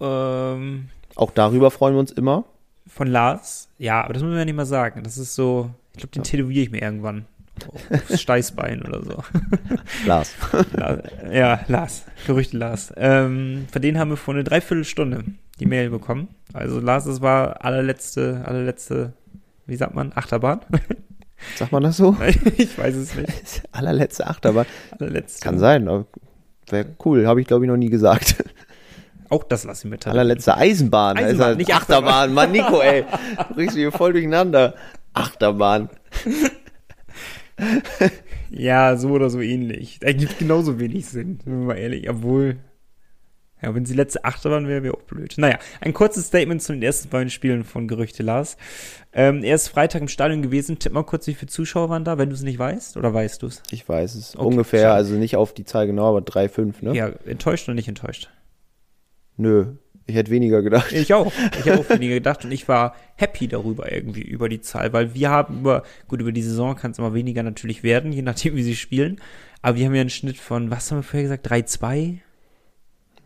ähm, 0.00 0.88
Auch 1.14 1.30
darüber 1.30 1.70
freuen 1.70 1.94
wir 1.94 2.00
uns 2.00 2.12
immer. 2.12 2.44
von 2.86 3.08
Lars. 3.08 3.68
Ja, 3.78 4.02
aber 4.02 4.12
das 4.12 4.22
müssen 4.22 4.34
wir 4.34 4.40
ja 4.40 4.44
nicht 4.44 4.54
mal 4.54 4.66
sagen. 4.66 5.02
Das 5.02 5.18
ist 5.18 5.34
so, 5.34 5.70
ich 5.92 5.98
glaube, 5.98 6.12
den 6.12 6.22
tätowiere 6.22 6.62
ich 6.64 6.70
mir 6.70 6.82
irgendwann. 6.82 7.26
Steißbein 8.14 8.82
oder 8.82 9.02
so. 9.02 9.22
Lars. 10.06 10.34
La- 10.72 10.98
ja, 11.32 11.60
Lars. 11.68 12.04
Gerüchte 12.26 12.56
Lars. 12.56 12.92
Ähm, 12.96 13.66
von 13.72 13.82
denen 13.82 13.98
haben 13.98 14.10
wir 14.10 14.16
vor 14.16 14.34
eine 14.34 14.44
Dreiviertelstunde 14.44 15.24
die 15.58 15.66
Mail 15.66 15.90
bekommen. 15.90 16.28
Also 16.52 16.80
Lars, 16.80 17.06
es 17.06 17.20
war 17.20 17.64
allerletzte, 17.64 18.42
allerletzte, 18.44 19.12
wie 19.66 19.76
sagt 19.76 19.94
man, 19.94 20.12
Achterbahn? 20.14 20.60
Sagt 21.56 21.70
man 21.70 21.82
das 21.82 21.98
so? 21.98 22.16
ich 22.56 22.78
weiß 22.78 22.94
es 22.94 23.14
nicht. 23.14 23.62
Allerletzte 23.70 24.26
Achterbahn. 24.26 24.64
Allerletzte. 24.98 25.44
Kann 25.44 25.58
sein, 25.58 25.86
aber 25.86 26.06
wäre 26.70 26.86
cool. 27.04 27.26
Habe 27.26 27.42
ich, 27.42 27.46
glaube 27.46 27.66
ich, 27.66 27.70
noch 27.70 27.76
nie 27.76 27.90
gesagt. 27.90 28.36
Auch 29.28 29.44
das 29.44 29.64
lasse 29.64 29.86
ich 29.86 29.90
mit. 29.90 30.06
Allerletzte 30.06 30.56
Eisenbahn. 30.56 31.18
Eisenbahn, 31.18 31.46
halt 31.48 31.58
nicht 31.58 31.74
Achterbahn. 31.74 32.32
Mann, 32.32 32.52
Nico, 32.52 32.80
ey. 32.80 33.04
Du 33.48 33.54
bringst 33.54 33.74
mich 33.74 33.82
hier 33.82 33.92
voll 33.92 34.12
durcheinander. 34.12 34.74
Achterbahn. 35.12 35.90
Ja, 38.50 38.96
so 38.96 39.10
oder 39.10 39.30
so 39.30 39.40
ähnlich. 39.40 39.98
Da 40.00 40.12
gibt 40.12 40.38
genauso 40.38 40.78
wenig 40.78 41.06
Sinn, 41.06 41.40
sind 41.42 41.46
wir 41.46 41.66
mal 41.66 41.76
ehrlich. 41.76 42.08
Obwohl, 42.08 42.56
ja, 43.60 43.74
wenn 43.74 43.84
sie 43.84 43.94
letzte 43.94 44.24
Achterbahn 44.24 44.68
wäre, 44.68 44.82
wäre 44.82 44.94
auch 44.94 45.02
blöd. 45.02 45.34
Naja, 45.36 45.58
ein 45.80 45.92
kurzes 45.92 46.26
Statement 46.26 46.62
zu 46.62 46.72
den 46.72 46.82
ersten 46.82 47.08
beiden 47.08 47.30
Spielen 47.30 47.64
von 47.64 47.88
Gerüchte 47.88 48.22
Lars. 48.22 48.56
Ähm, 49.12 49.42
er 49.42 49.56
ist 49.56 49.68
Freitag 49.68 50.02
im 50.02 50.08
Stadion 50.08 50.42
gewesen. 50.42 50.78
Tipp 50.78 50.92
mal 50.92 51.02
kurz, 51.02 51.26
wie 51.26 51.34
viele 51.34 51.50
Zuschauer 51.50 51.88
waren 51.88 52.04
da, 52.04 52.18
wenn 52.18 52.28
du 52.28 52.34
es 52.34 52.42
nicht 52.42 52.58
weißt. 52.58 52.96
Oder 52.96 53.12
weißt 53.12 53.42
du 53.42 53.46
es? 53.46 53.62
Ich 53.70 53.88
weiß 53.88 54.14
es. 54.14 54.36
Okay, 54.36 54.46
Ungefähr, 54.46 54.92
also 54.92 55.14
nicht 55.14 55.36
auf 55.36 55.52
die 55.52 55.64
Zahl 55.64 55.86
genau, 55.86 56.08
aber 56.08 56.20
3,5, 56.20 56.74
ne? 56.82 56.94
Ja, 56.94 57.08
enttäuscht 57.24 57.68
oder 57.68 57.74
nicht 57.74 57.88
enttäuscht? 57.88 58.30
Nö. 59.36 59.66
Ich 60.08 60.14
hätte 60.14 60.30
weniger 60.30 60.62
gedacht. 60.62 60.92
Ich 60.92 61.12
auch. 61.14 61.32
Ich 61.58 61.68
habe 61.68 61.80
auch 61.80 61.88
weniger 61.90 62.14
gedacht 62.14 62.44
und 62.44 62.52
ich 62.52 62.68
war 62.68 62.94
happy 63.16 63.48
darüber 63.48 63.90
irgendwie, 63.90 64.22
über 64.22 64.48
die 64.48 64.60
Zahl, 64.60 64.92
weil 64.92 65.14
wir 65.14 65.30
haben 65.30 65.58
über, 65.60 65.82
gut, 66.06 66.20
über 66.20 66.30
die 66.32 66.42
Saison 66.42 66.76
kann 66.76 66.92
es 66.92 66.98
immer 66.98 67.12
weniger 67.12 67.42
natürlich 67.42 67.82
werden, 67.82 68.12
je 68.12 68.22
nachdem, 68.22 68.54
wie 68.54 68.62
sie 68.62 68.76
spielen. 68.76 69.20
Aber 69.62 69.76
wir 69.76 69.86
haben 69.86 69.94
ja 69.94 70.02
einen 70.02 70.10
Schnitt 70.10 70.36
von, 70.38 70.70
was 70.70 70.90
haben 70.90 70.98
wir 70.98 71.02
vorher 71.02 71.22
gesagt, 71.24 71.50
3-2 71.50 72.18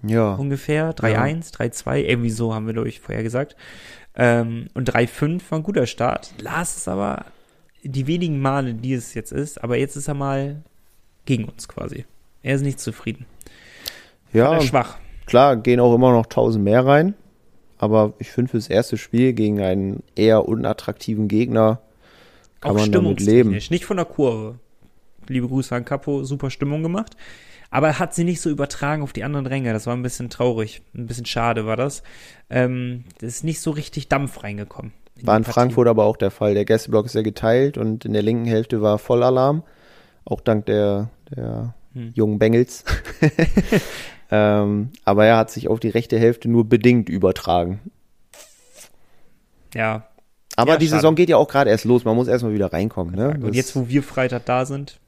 Ja. 0.07 0.33
ungefähr, 0.35 0.94
3-1, 0.96 1.53
3-2, 1.53 1.99
irgendwie 2.05 2.31
so 2.31 2.55
haben 2.55 2.64
wir, 2.66 2.73
glaube 2.73 2.88
ich, 2.88 3.01
vorher 3.01 3.23
gesagt. 3.23 3.57
Ähm, 4.16 4.68
und 4.73 4.90
3-5 4.90 5.42
war 5.51 5.59
ein 5.59 5.62
guter 5.62 5.87
Start. 5.87 6.33
Lars 6.40 6.77
ist 6.79 6.88
aber 6.88 7.27
die 7.83 8.07
wenigen 8.07 8.40
Male, 8.40 8.73
die 8.73 8.94
es 8.94 9.12
jetzt 9.12 9.33
ist, 9.33 9.62
aber 9.62 9.77
jetzt 9.77 9.96
ist 9.96 10.09
er 10.09 10.14
mal 10.14 10.62
gegen 11.27 11.44
uns 11.44 11.68
quasi. 11.68 12.07
Er 12.42 12.55
ist 12.55 12.62
nicht 12.62 12.81
zufrieden. 12.81 13.27
Ja, 14.33 14.55
Er 14.55 14.62
schwach. 14.62 14.96
Klar, 15.31 15.57
gehen 15.57 15.81
auch 15.81 15.95
immer 15.95 16.12
noch 16.12 16.25
1000 16.25 16.62
mehr 16.62 16.85
rein. 16.85 17.14
Aber 17.79 18.12
ich 18.19 18.31
finde, 18.31 18.51
fürs 18.51 18.69
erste 18.69 18.99
Spiel 18.99 19.33
gegen 19.33 19.61
einen 19.62 20.03
eher 20.14 20.47
unattraktiven 20.47 21.29
Gegner 21.29 21.81
kann 22.61 22.73
auch 22.73 22.81
man 22.81 22.93
damit 22.93 23.21
leben. 23.21 23.51
nicht 23.53 23.87
von 23.87 23.97
der 23.97 24.05
Kurve. 24.05 24.57
Liebe 25.29 25.49
Grüße 25.49 25.75
an 25.75 25.85
Capo, 25.87 26.25
super 26.25 26.51
Stimmung 26.51 26.83
gemacht. 26.83 27.16
Aber 27.71 27.87
er 27.87 27.99
hat 27.99 28.14
sie 28.14 28.25
nicht 28.25 28.40
so 28.40 28.51
übertragen 28.51 29.03
auf 29.03 29.12
die 29.12 29.25
anderen 29.25 29.47
Ränge. 29.47 29.73
Das 29.73 29.87
war 29.87 29.95
ein 29.95 30.03
bisschen 30.03 30.29
traurig. 30.29 30.83
Ein 30.95 31.07
bisschen 31.07 31.25
schade 31.25 31.64
war 31.64 31.77
das. 31.77 32.03
Ähm, 32.51 33.05
da 33.21 33.27
ist 33.29 33.45
nicht 33.45 33.61
so 33.61 33.71
richtig 33.71 34.09
Dampf 34.09 34.43
reingekommen. 34.43 34.93
in 35.19 35.27
War 35.27 35.37
in. 35.37 35.45
Frankfurt 35.45 35.87
aber 35.88 36.05
auch 36.05 36.16
der 36.16 36.33
Fall. 36.33 36.55
Der 36.55 36.64
Gästeblock 36.64 37.07
ist 37.07 37.14
ja 37.14 37.23
geteilt 37.23 37.79
und 37.79 38.05
in 38.05 38.12
der 38.12 38.23
linken 38.23 38.47
Hälfte 38.47 38.83
war 38.83 38.99
Vollalarm. 38.99 39.62
Auch 40.25 40.40
dank 40.40 40.66
der, 40.66 41.09
der 41.35 41.75
Hm. 41.95 42.12
jungen 42.14 42.38
Bengels. 42.38 42.85
ähm, 44.31 44.90
aber 45.05 45.27
er 45.27 45.37
hat 45.37 45.51
sich 45.51 45.69
auf 45.69 45.81
die 45.81 45.88
rechte 45.88 46.19
Hälfte 46.19 46.49
nur 46.49 46.69
bedingt 46.69 47.09
übertragen. 47.09 47.81
Ja. 49.75 50.07
Aber 50.57 50.73
Ja, 50.73 50.79
die 50.79 50.87
schade. 50.87 50.99
Saison 50.99 51.14
geht 51.14 51.29
ja 51.29 51.37
auch 51.37 51.49
gerade 51.49 51.71
erst 51.71 51.85
los. 51.85 52.05
Man 52.05 52.16
muss 52.16 52.29
erstmal 52.29 52.53
wieder 52.53 52.73
reinkommen. 52.73 53.14
Ne? 53.14 53.31
Und 53.31 53.43
Das- 53.49 53.57
jetzt, 53.57 53.77
wo 53.77 53.88
wir 53.88 54.03
Freitag 54.03 54.45
da 54.47 54.64
sind, 54.66 54.99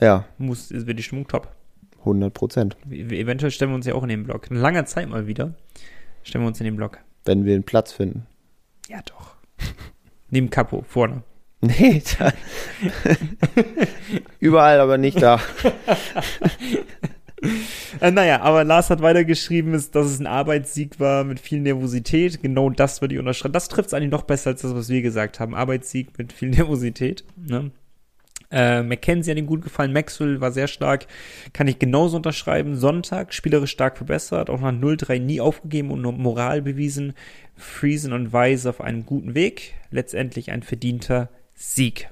ja, 0.00 0.24
muss, 0.38 0.70
wird 0.70 0.98
die 0.98 1.02
Stimmung 1.02 1.26
top. 1.28 1.48
100 2.00 2.32
Prozent. 2.32 2.76
Eventuell 2.90 3.50
stellen 3.50 3.72
wir 3.72 3.74
uns 3.76 3.86
ja 3.86 3.94
auch 3.94 4.02
in 4.04 4.08
den 4.10 4.22
Block. 4.24 4.48
In 4.50 4.56
langer 4.56 4.84
Zeit 4.86 5.08
mal 5.08 5.26
wieder 5.26 5.54
stellen 6.22 6.44
wir 6.44 6.48
uns 6.48 6.60
in 6.60 6.64
den 6.64 6.76
Block. 6.76 6.98
Wenn 7.24 7.44
wir 7.44 7.54
einen 7.54 7.64
Platz 7.64 7.92
finden. 7.92 8.26
Ja, 8.88 9.00
doch. 9.04 9.34
Neben 10.30 10.50
Capo, 10.50 10.84
vorne. 10.88 11.22
Nee, 11.62 12.02
da, 12.18 12.32
überall, 14.40 14.78
aber 14.78 14.98
nicht 14.98 15.20
da. 15.20 15.40
Äh, 18.00 18.10
naja, 18.10 18.42
aber 18.42 18.64
Lars 18.64 18.90
hat 18.90 19.00
weitergeschrieben, 19.00 19.72
ist, 19.72 19.94
dass 19.94 20.06
es 20.06 20.20
ein 20.20 20.26
Arbeitssieg 20.26 21.00
war 21.00 21.24
mit 21.24 21.40
viel 21.40 21.60
Nervosität. 21.60 22.42
Genau 22.42 22.68
das 22.68 23.00
würde 23.00 23.14
ich 23.14 23.18
unterschreiben. 23.20 23.52
Das 23.54 23.68
trifft 23.68 23.88
es 23.88 23.94
eigentlich 23.94 24.10
noch 24.10 24.22
besser 24.24 24.50
als 24.50 24.62
das, 24.62 24.74
was 24.74 24.88
wir 24.90 25.00
gesagt 25.00 25.40
haben. 25.40 25.54
Arbeitssieg 25.54 26.18
mit 26.18 26.32
viel 26.32 26.48
Nervosität. 26.50 27.24
Ne? 27.36 27.70
Äh, 28.50 28.82
McKenzie 28.82 29.30
hat 29.30 29.38
ihm 29.38 29.46
gut 29.46 29.62
gefallen. 29.62 29.92
Maxwell 29.92 30.40
war 30.40 30.52
sehr 30.52 30.68
stark. 30.68 31.06
Kann 31.52 31.68
ich 31.68 31.78
genauso 31.78 32.16
unterschreiben. 32.18 32.76
Sonntag, 32.76 33.32
spielerisch 33.32 33.70
stark 33.70 33.96
verbessert. 33.96 34.50
Auch 34.50 34.60
nach 34.60 34.72
0-3 34.72 35.18
nie 35.18 35.40
aufgegeben 35.40 35.90
und 35.90 36.02
nur 36.02 36.12
Moral 36.12 36.60
bewiesen. 36.62 37.14
Friesen 37.56 38.12
und 38.12 38.32
Weise 38.32 38.68
auf 38.70 38.80
einem 38.80 39.06
guten 39.06 39.34
Weg. 39.34 39.74
Letztendlich 39.90 40.50
ein 40.50 40.62
verdienter 40.62 41.30
Sieg. 41.54 42.10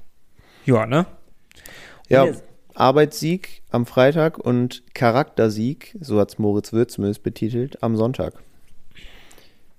Ja, 0.65 0.85
ne? 0.87 1.05
Ja, 2.09 2.23
Und 2.23 2.35
der- 2.35 2.41
Arbeitssieg 2.75 3.61
am 3.71 3.85
Freitag 3.85 4.37
und 4.37 4.83
Charaktersieg, 4.93 5.95
so 5.99 6.19
hat's 6.19 6.37
Moritz 6.39 6.73
Würz 6.73 6.93
zumindest 6.93 7.23
betitelt, 7.23 7.81
am 7.81 7.95
Sonntag. 7.95 8.33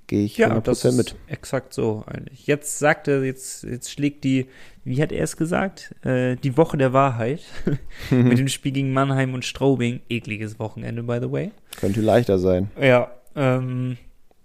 Gehe 0.08 0.24
ich 0.24 0.36
Ja, 0.36 0.50
100% 0.52 0.60
das 0.60 0.84
ist 0.84 0.96
mit. 0.96 1.16
exakt 1.26 1.74
so 1.74 2.04
eigentlich. 2.06 2.46
Jetzt 2.46 2.78
sagt 2.78 3.08
er, 3.08 3.24
jetzt, 3.24 3.64
jetzt 3.64 3.90
schlägt 3.90 4.22
die, 4.22 4.46
wie 4.84 5.02
hat 5.02 5.10
er 5.10 5.24
es 5.24 5.36
gesagt? 5.36 5.94
Äh, 6.04 6.36
die 6.36 6.56
Woche 6.56 6.76
der 6.76 6.92
Wahrheit 6.92 7.40
mit 8.10 8.38
dem 8.38 8.46
Spiel 8.48 8.70
gegen 8.70 8.92
Mannheim 8.92 9.34
und 9.34 9.44
Straubing. 9.44 10.00
Ekliges 10.08 10.60
Wochenende, 10.60 11.02
by 11.02 11.18
the 11.20 11.30
way. 11.32 11.50
Könnte 11.80 12.02
leichter 12.02 12.38
sein. 12.38 12.70
Ja, 12.80 13.10
ähm, 13.34 13.96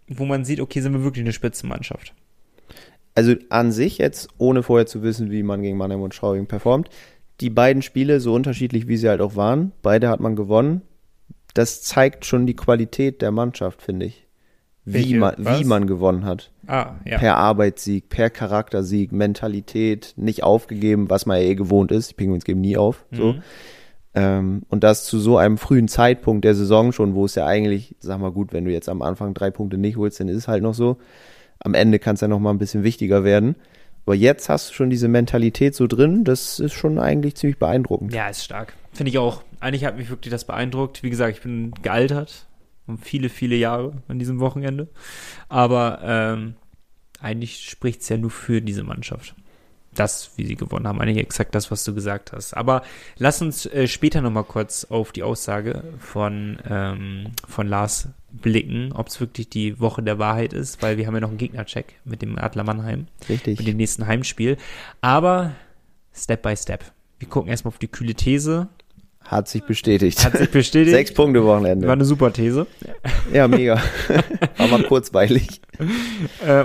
wo 0.08 0.26
man 0.26 0.46
sieht, 0.46 0.60
okay, 0.62 0.82
sind 0.82 0.94
wir 0.94 1.04
wirklich 1.04 1.24
eine 1.24 1.34
Spitzenmannschaft. 1.34 2.16
Also 3.14 3.36
an 3.50 3.72
sich 3.72 4.00
jetzt, 4.00 4.30
ohne 4.40 4.64
vorher 4.64 4.88
zu 4.88 5.04
wissen, 5.04 5.30
wie 5.30 5.44
man 5.44 5.62
gegen 5.62 5.78
Mannheim 5.78 6.02
und 6.02 6.16
Straubing 6.16 6.48
performt, 6.48 6.90
die 7.41 7.49
beiden 7.49 7.82
Spiele, 7.82 8.19
so 8.19 8.34
unterschiedlich 8.34 8.88
wie 8.88 8.97
sie 8.97 9.10
halt 9.10 9.21
auch 9.21 9.36
waren, 9.36 9.71
beide 9.82 10.10
hat 10.10 10.19
man 10.19 10.36
gewonnen. 10.36 10.82
Das 11.54 11.82
zeigt 11.82 12.25
schon 12.25 12.45
die 12.45 12.56
Qualität 12.56 13.21
der 13.21 13.32
Mannschaft, 13.32 13.82
finde 13.82 14.06
ich. 14.06 14.27
Wie 14.84 15.13
man, 15.13 15.36
wie 15.38 15.63
man 15.63 15.86
gewonnen 15.86 16.25
hat. 16.25 16.51
Ah, 16.65 16.95
ja. 17.06 17.19
Per 17.19 17.38
Arbeitssieg, 17.38 18.10
per 18.10 18.32
Charaktersieg, 18.32 19.12
Mentalität, 19.12 20.13
nicht 20.17 20.41
aufgegeben, 20.43 21.10
was 21.10 21.27
man 21.27 21.38
ja 21.38 21.43
eh 21.43 21.56
gewohnt 21.56 21.91
ist. 21.91 22.12
Die 22.12 22.13
Penguins 22.15 22.45
geben 22.45 22.62
nie 22.62 22.77
auf. 22.77 23.06
So. 23.12 23.34
Mhm. 23.34 23.43
Ähm, 24.13 24.62
und 24.69 24.84
das 24.84 25.06
zu 25.06 25.19
so 25.19 25.38
einem 25.38 25.58
frühen 25.58 25.88
Zeitpunkt 25.88 26.43
der 26.45 26.56
Saison 26.56 26.91
schon, 26.93 27.13
wo 27.13 27.25
es 27.25 27.36
ja 27.36 27.45
eigentlich, 27.45 27.95
sag 27.99 28.19
mal 28.19 28.32
gut, 28.32 28.54
wenn 28.54 28.65
du 28.65 28.71
jetzt 28.71 28.89
am 28.89 29.01
Anfang 29.01 29.34
drei 29.34 29.51
Punkte 29.51 29.77
nicht 29.77 29.97
holst, 29.97 30.19
dann 30.19 30.27
ist 30.27 30.38
es 30.38 30.47
halt 30.47 30.63
noch 30.63 30.73
so. 30.73 30.97
Am 31.60 31.75
Ende 31.75 31.99
kann 31.99 32.15
es 32.15 32.21
ja 32.21 32.27
noch 32.27 32.39
mal 32.39 32.49
ein 32.49 32.58
bisschen 32.58 32.84
wichtiger 32.84 33.23
werden. 33.23 33.56
Aber 34.06 34.16
jetzt 34.16 34.50
hast 34.50 34.70
du 34.70 34.74
schon 34.74 34.90
diese 34.90 35.08
Mentalität 35.08 35.76
so 35.76 35.88
drin, 35.88 36.24
das 36.24 36.60
ist 36.60 36.74
schon 36.74 37.00
eigentlich 37.00 37.36
ziemlich 37.36 37.60
beeindruckend. 37.60 38.14
Ja, 38.14 38.30
ist 38.30 38.44
stark. 38.44 38.74
Finde 38.94 39.10
ich 39.10 39.18
auch. 39.18 39.44
Eigentlich 39.60 39.86
hat 39.86 39.98
mich 39.98 40.10
wirklich 40.10 40.32
das 40.32 40.46
beeindruckt. 40.46 41.04
Wie 41.04 41.10
gesagt, 41.10 41.38
ich 41.38 41.44
bin 41.44 41.72
gealtert. 41.82 42.48
Um 42.88 42.98
viele, 42.98 43.30
viele 43.30 43.56
Jahre 43.56 43.94
an 44.08 44.18
diesem 44.18 44.40
Wochenende. 44.40 44.90
Aber 45.48 46.00
ähm, 46.04 46.56
eigentlich 47.20 47.70
spricht 47.70 48.02
es 48.02 48.10
ja 48.10 48.18
nur 48.18 48.32
für 48.32 48.62
diese 48.62 48.84
Mannschaft. 48.84 49.36
Das, 49.93 50.32
wie 50.38 50.45
sie 50.45 50.56
gewonnen 50.56 50.88
haben, 50.88 51.01
eigentlich 51.01 51.17
exakt 51.17 51.54
das, 51.54 51.69
was 51.69 51.84
du 51.84 51.93
gesagt 51.93 52.32
hast. 52.32 52.54
Aber 52.54 52.82
lass 53.17 53.41
uns 53.41 53.65
äh, 53.65 53.88
später 53.88 54.21
nochmal 54.21 54.45
kurz 54.45 54.86
auf 54.86 55.12
die 55.12 55.23
Aussage 55.23 55.84
von, 55.99 56.60
ähm, 56.69 57.32
von 57.47 57.67
Lars 57.67 58.08
blicken, 58.32 58.93
ob 58.93 59.08
es 59.08 59.19
wirklich 59.19 59.49
die 59.49 59.80
Woche 59.80 60.01
der 60.01 60.17
Wahrheit 60.17 60.54
ist, 60.54 60.82
weil 60.82 60.97
wir 60.97 61.08
haben 61.08 61.15
ja 61.15 61.19
noch 61.19 61.30
einen 61.30 61.38
Gegnercheck 61.38 61.95
mit 62.06 62.21
dem 62.21 62.38
Adler 62.38 62.63
Mannheim 62.63 63.08
Richtig. 63.27 63.60
mit 63.60 63.67
dem 63.67 63.77
nächsten 63.77 64.08
Heimspiel. 64.08 64.58
Aber 65.01 65.51
Step 66.13 66.41
by 66.41 66.56
Step. 66.56 66.86
Wir 67.19 67.27
gucken 67.27 67.49
erstmal 67.49 67.69
auf 67.69 67.80
die 67.80 67.88
kühle 67.88 68.15
These. 68.15 68.67
Hat 69.25 69.47
sich 69.47 69.63
bestätigt. 69.63 70.25
Hat 70.25 70.38
sich 70.38 70.51
bestätigt. 70.51 70.91
Sechs 70.95 71.13
Punkte 71.13 71.39
War 71.45 71.55
Wochenende. 71.57 71.89
eine 71.89 72.03
super 72.03 72.34
These. 72.34 72.67
Ja, 73.31 73.47
mega. 73.47 73.81
War 74.57 74.67
mal 74.67 74.84
kurzweilig. 74.84 75.62
Ähm, 75.79 75.89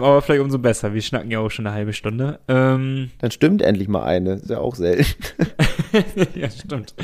aber 0.02 0.20
vielleicht 0.20 0.42
umso 0.42 0.58
besser. 0.58 0.92
Wir 0.92 1.00
schnacken 1.00 1.30
ja 1.30 1.38
auch 1.38 1.50
schon 1.50 1.66
eine 1.66 1.74
halbe 1.76 1.92
Stunde. 1.92 2.40
Ähm, 2.48 3.10
Dann 3.20 3.30
stimmt 3.30 3.62
endlich 3.62 3.86
mal 3.88 4.02
eine. 4.04 4.34
Ist 4.34 4.50
ja 4.50 4.58
auch 4.58 4.74
selten. 4.74 5.06
ja, 6.34 6.50
stimmt. 6.50 6.94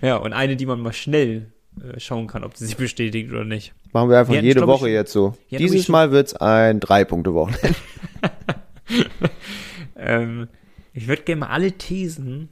Ja, 0.00 0.16
und 0.16 0.32
eine, 0.32 0.54
die 0.56 0.66
man 0.66 0.80
mal 0.80 0.92
schnell 0.92 1.46
äh, 1.80 1.98
schauen 1.98 2.28
kann, 2.28 2.44
ob 2.44 2.56
sie 2.56 2.66
sich 2.66 2.76
bestätigt 2.76 3.32
oder 3.32 3.44
nicht. 3.44 3.74
Machen 3.92 4.08
wir 4.08 4.18
einfach 4.18 4.34
hatten, 4.34 4.44
jede 4.44 4.60
glaub 4.60 4.68
ich, 4.76 4.80
Woche 4.82 4.90
jetzt 4.90 5.12
so. 5.12 5.34
ich, 5.48 5.58
Dieses 5.58 5.88
Mal 5.88 6.12
wird's 6.12 6.34
ein 6.34 6.80
Drei-Punkte-Wochenende. 6.80 7.74
Ähm, 9.96 10.48
ich 10.92 11.06
würde 11.08 11.22
gerne 11.22 11.40
mal 11.40 11.46
alle 11.48 11.72
Thesen, 11.72 12.50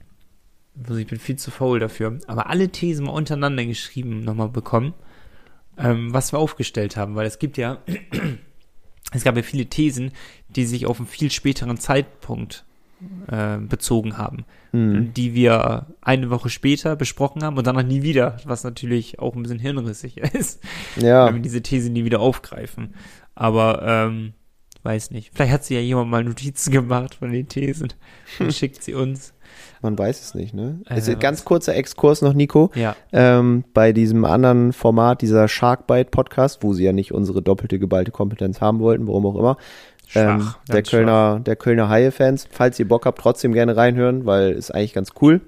also 0.77 0.95
ich 0.95 1.07
bin 1.07 1.19
viel 1.19 1.35
zu 1.35 1.51
faul 1.51 1.79
dafür, 1.79 2.19
aber 2.27 2.49
alle 2.49 2.69
Thesen 2.69 3.05
mal 3.05 3.11
untereinander 3.11 3.65
geschrieben 3.65 4.21
nochmal 4.23 4.49
bekommen, 4.49 4.93
ähm, 5.77 6.13
was 6.13 6.31
wir 6.33 6.39
aufgestellt 6.39 6.97
haben, 6.97 7.15
weil 7.15 7.25
es 7.27 7.39
gibt 7.39 7.57
ja, 7.57 7.79
es 9.13 9.23
gab 9.23 9.35
ja 9.35 9.43
viele 9.43 9.65
Thesen, 9.65 10.11
die 10.49 10.65
sich 10.65 10.85
auf 10.85 10.97
einen 10.99 11.07
viel 11.07 11.31
späteren 11.31 11.77
Zeitpunkt 11.77 12.65
äh, 13.27 13.57
bezogen 13.57 14.17
haben, 14.17 14.45
Hm. 14.71 15.13
die 15.13 15.33
wir 15.33 15.87
eine 15.99 16.29
Woche 16.29 16.49
später 16.49 16.95
besprochen 16.95 17.43
haben 17.43 17.57
und 17.57 17.67
danach 17.67 17.83
nie 17.83 18.03
wieder, 18.03 18.37
was 18.45 18.63
natürlich 18.63 19.19
auch 19.19 19.35
ein 19.35 19.41
bisschen 19.43 19.59
hirnrissig 19.59 20.17
ist, 20.33 20.61
Ja. 20.95 21.25
wenn 21.27 21.35
wir 21.35 21.41
diese 21.41 21.61
These 21.61 21.89
nie 21.89 22.05
wieder 22.05 22.21
aufgreifen. 22.21 22.93
Aber 23.35 23.81
ähm, 23.85 24.33
weiß 24.83 25.11
nicht. 25.11 25.31
Vielleicht 25.33 25.51
hat 25.51 25.65
sie 25.65 25.73
ja 25.75 25.81
jemand 25.81 26.09
mal 26.09 26.23
Notizen 26.23 26.71
gemacht 26.71 27.15
von 27.15 27.31
den 27.33 27.49
Thesen 27.49 27.89
und 28.39 28.53
schickt 28.55 28.81
sie 28.83 28.93
uns. 28.93 29.33
Man 29.81 29.97
weiß 29.97 30.21
es 30.21 30.35
nicht, 30.35 30.53
ne? 30.53 30.79
Äh, 30.89 30.97
Ist 30.99 31.09
ein 31.09 31.19
ganz 31.19 31.43
kurzer 31.45 31.75
Exkurs 31.75 32.21
noch, 32.21 32.33
Nico. 32.33 32.69
Ja. 32.75 32.95
Ähm, 33.11 33.63
bei 33.73 33.93
diesem 33.93 34.25
anderen 34.25 34.73
Format, 34.73 35.21
dieser 35.21 35.47
Sharkbite 35.47 36.09
Podcast, 36.11 36.59
wo 36.61 36.73
sie 36.73 36.83
ja 36.83 36.93
nicht 36.93 37.13
unsere 37.13 37.41
doppelte 37.41 37.79
geballte 37.79 38.11
Kompetenz 38.11 38.61
haben 38.61 38.79
wollten, 38.79 39.07
warum 39.07 39.25
auch 39.25 39.35
immer. 39.35 39.57
Ähm, 40.13 40.41
Schwach, 40.41 40.59
der 40.67 40.75
ganz 40.75 40.89
Kölner, 40.89 41.39
der 41.39 41.55
Kölner 41.55 41.89
Haie-Fans, 41.89 42.47
falls 42.51 42.77
ihr 42.79 42.87
Bock 42.87 43.05
habt, 43.05 43.19
trotzdem 43.19 43.53
gerne 43.53 43.75
reinhören, 43.77 44.25
weil 44.25 44.51
ist 44.51 44.69
eigentlich 44.69 44.93
ganz 44.93 45.11
cool. 45.21 45.41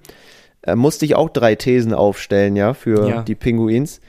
Äh, 0.61 0.75
musste 0.75 1.05
ich 1.05 1.15
auch 1.15 1.29
drei 1.29 1.55
Thesen 1.55 1.93
aufstellen, 1.93 2.55
ja, 2.55 2.73
für 2.73 3.07
Ja. 3.09 3.21
die 3.23 3.35
Pinguins. 3.35 3.99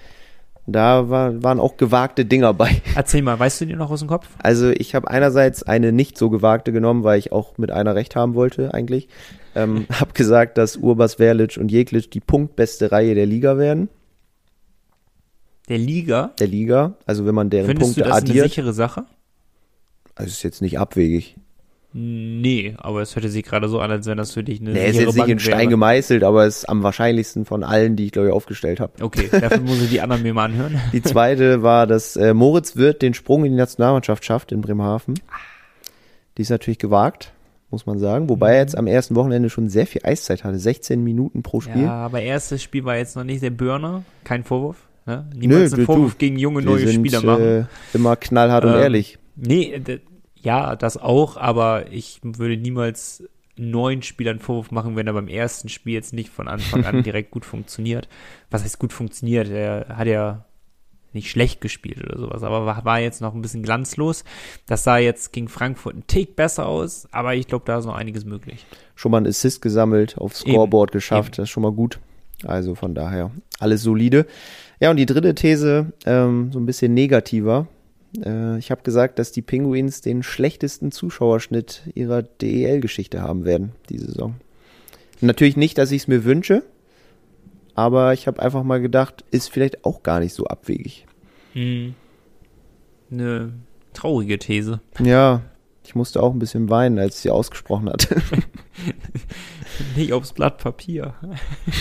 Da 0.66 1.10
war, 1.10 1.42
waren 1.42 1.60
auch 1.60 1.76
gewagte 1.76 2.24
Dinger 2.24 2.54
bei. 2.54 2.80
Erzähl 2.94 3.20
mal, 3.20 3.38
weißt 3.38 3.60
du 3.60 3.66
dir 3.66 3.76
noch 3.76 3.90
aus 3.90 3.98
dem 3.98 4.08
Kopf? 4.08 4.28
Also 4.42 4.70
ich 4.70 4.94
habe 4.94 5.10
einerseits 5.10 5.62
eine 5.62 5.92
nicht 5.92 6.16
so 6.16 6.30
gewagte 6.30 6.72
genommen, 6.72 7.04
weil 7.04 7.18
ich 7.18 7.32
auch 7.32 7.58
mit 7.58 7.70
einer 7.70 7.94
recht 7.94 8.16
haben 8.16 8.34
wollte 8.34 8.72
eigentlich. 8.72 9.08
Ähm, 9.54 9.86
hab 10.00 10.14
gesagt, 10.14 10.58
dass 10.58 10.76
Urbas, 10.76 11.14
Verlic 11.14 11.56
und 11.56 11.70
Jeklic 11.70 12.10
die 12.10 12.20
punktbeste 12.20 12.92
Reihe 12.92 13.14
der 13.14 13.26
Liga 13.26 13.58
werden. 13.58 13.88
Der 15.68 15.78
Liga. 15.78 16.32
Der 16.38 16.46
Liga. 16.46 16.94
Also 17.06 17.24
wenn 17.26 17.34
man 17.34 17.50
deren 17.50 17.66
Findest 17.66 17.86
Punkte 17.94 18.02
du 18.02 18.08
das 18.08 18.18
eine 18.18 18.30
addiert. 18.30 18.50
sichere 18.50 18.72
Sache? 18.72 19.04
Also 20.14 20.28
ist 20.30 20.42
jetzt 20.42 20.60
nicht 20.62 20.78
abwegig. 20.78 21.36
Nee, 21.96 22.74
aber 22.78 23.02
es 23.02 23.14
hörte 23.14 23.28
sich 23.28 23.44
gerade 23.44 23.68
so 23.68 23.78
an, 23.78 23.88
als 23.92 24.06
wenn 24.06 24.16
das 24.18 24.32
für 24.32 24.42
dich 24.42 24.60
eine 24.60 24.72
Nee, 24.72 24.88
ist 24.88 24.96
jetzt 24.96 25.14
nicht 25.14 25.16
in 25.16 25.26
Bank 25.28 25.40
Stein 25.40 25.58
wäre. 25.60 25.68
gemeißelt, 25.68 26.24
aber 26.24 26.44
ist 26.44 26.68
am 26.68 26.82
wahrscheinlichsten 26.82 27.44
von 27.44 27.62
allen, 27.62 27.94
die 27.94 28.06
ich 28.06 28.12
glaube 28.12 28.28
ich 28.28 28.34
aufgestellt 28.34 28.80
habe. 28.80 28.92
Okay, 29.00 29.28
dafür 29.30 29.60
muss 29.60 29.80
ich 29.80 29.90
die 29.90 30.00
anderen 30.00 30.24
mir 30.24 30.34
mal 30.34 30.46
anhören. 30.46 30.80
Die 30.92 31.02
zweite 31.02 31.62
war, 31.62 31.86
dass 31.86 32.16
äh, 32.16 32.34
Moritz 32.34 32.74
Wirth 32.74 33.00
den 33.00 33.14
Sprung 33.14 33.44
in 33.44 33.52
die 33.52 33.58
Nationalmannschaft 33.58 34.24
schafft 34.24 34.50
in 34.50 34.60
Bremerhaven. 34.60 35.14
Die 36.36 36.42
ist 36.42 36.50
natürlich 36.50 36.80
gewagt, 36.80 37.32
muss 37.74 37.86
man 37.86 37.98
sagen. 37.98 38.28
Wobei 38.28 38.54
er 38.54 38.60
jetzt 38.60 38.76
am 38.76 38.86
ersten 38.86 39.14
Wochenende 39.16 39.50
schon 39.50 39.68
sehr 39.68 39.86
viel 39.86 40.00
Eiszeit 40.04 40.44
hatte. 40.44 40.58
16 40.58 41.02
Minuten 41.02 41.42
pro 41.42 41.60
Spiel. 41.60 41.82
Ja, 41.82 41.92
aber 41.92 42.22
erstes 42.22 42.62
Spiel 42.62 42.84
war 42.84 42.96
jetzt 42.96 43.16
noch 43.16 43.24
nicht 43.24 43.42
der 43.42 43.50
Burner. 43.50 44.04
Kein 44.24 44.44
Vorwurf. 44.44 44.76
Ne? 45.06 45.26
Niemals 45.34 45.72
Nö, 45.72 45.76
einen 45.76 45.86
Vorwurf 45.86 46.12
du. 46.12 46.18
gegen 46.18 46.38
junge 46.38 46.62
neue 46.62 46.86
sind, 46.86 46.94
Spieler 46.94 47.22
machen. 47.22 47.42
Äh, 47.44 47.64
immer 47.92 48.16
knallhart 48.16 48.64
und 48.64 48.72
Ähm, 48.72 48.80
ehrlich. 48.80 49.18
Nee, 49.36 49.82
ja, 50.40 50.76
das 50.76 50.96
auch, 50.96 51.36
aber 51.36 51.90
ich 51.90 52.20
würde 52.22 52.56
niemals 52.56 53.24
neuen 53.56 54.02
Spielern 54.02 54.38
Vorwurf 54.40 54.70
machen, 54.70 54.96
wenn 54.96 55.06
er 55.06 55.12
beim 55.12 55.28
ersten 55.28 55.68
Spiel 55.68 55.94
jetzt 55.94 56.12
nicht 56.12 56.30
von 56.30 56.48
Anfang 56.48 56.84
an 56.84 57.02
direkt 57.04 57.30
gut 57.30 57.44
funktioniert. 57.44 58.08
Was 58.50 58.64
heißt 58.64 58.78
gut 58.78 58.92
funktioniert? 58.92 59.48
Er 59.48 59.96
hat 59.96 60.06
ja 60.06 60.44
nicht 61.14 61.30
schlecht 61.30 61.60
gespielt 61.60 62.02
oder 62.04 62.18
sowas, 62.18 62.42
aber 62.42 62.66
war, 62.66 62.84
war 62.84 63.00
jetzt 63.00 63.20
noch 63.20 63.34
ein 63.34 63.42
bisschen 63.42 63.62
glanzlos. 63.62 64.24
Das 64.66 64.84
sah 64.84 64.98
jetzt 64.98 65.32
gegen 65.32 65.48
Frankfurt 65.48 65.96
ein 65.96 66.06
Tick 66.06 66.36
besser 66.36 66.66
aus, 66.66 67.08
aber 67.12 67.34
ich 67.34 67.46
glaube, 67.46 67.64
da 67.66 67.78
ist 67.78 67.86
noch 67.86 67.94
einiges 67.94 68.24
möglich. 68.24 68.66
Schon 68.94 69.12
mal 69.12 69.20
ein 69.20 69.26
Assist 69.26 69.62
gesammelt, 69.62 70.18
aufs 70.18 70.40
Scoreboard 70.40 70.90
Eben. 70.90 70.98
geschafft, 70.98 71.34
Eben. 71.34 71.36
das 71.36 71.44
ist 71.44 71.50
schon 71.50 71.62
mal 71.62 71.72
gut. 71.72 71.98
Also 72.44 72.74
von 72.74 72.94
daher 72.94 73.30
alles 73.58 73.82
solide. 73.82 74.26
Ja, 74.80 74.90
und 74.90 74.96
die 74.96 75.06
dritte 75.06 75.34
These, 75.34 75.92
ähm, 76.04 76.50
so 76.52 76.58
ein 76.58 76.66
bisschen 76.66 76.92
negativer. 76.94 77.68
Äh, 78.24 78.58
ich 78.58 78.70
habe 78.70 78.82
gesagt, 78.82 79.18
dass 79.18 79.32
die 79.32 79.42
Penguins 79.42 80.00
den 80.00 80.22
schlechtesten 80.22 80.92
Zuschauerschnitt 80.92 81.82
ihrer 81.94 82.22
DEL-Geschichte 82.22 83.22
haben 83.22 83.44
werden, 83.44 83.72
diese 83.88 84.06
Saison. 84.06 84.34
Natürlich 85.20 85.56
nicht, 85.56 85.78
dass 85.78 85.90
ich 85.90 86.02
es 86.02 86.08
mir 86.08 86.24
wünsche, 86.24 86.64
aber 87.74 88.12
ich 88.12 88.26
habe 88.26 88.40
einfach 88.40 88.62
mal 88.62 88.80
gedacht, 88.80 89.24
ist 89.30 89.50
vielleicht 89.50 89.84
auch 89.84 90.02
gar 90.02 90.20
nicht 90.20 90.34
so 90.34 90.46
abwegig. 90.46 91.06
Hm. 91.52 91.94
Eine 93.10 93.52
traurige 93.92 94.38
These. 94.38 94.80
Ja, 95.00 95.42
ich 95.84 95.94
musste 95.94 96.22
auch 96.22 96.32
ein 96.32 96.38
bisschen 96.38 96.70
weinen, 96.70 96.98
als 96.98 97.16
ich 97.16 97.22
sie 97.22 97.30
ausgesprochen 97.30 97.90
hatte. 97.90 98.16
nicht 99.96 100.12
aufs 100.12 100.32
Blatt 100.32 100.58
Papier. 100.58 101.14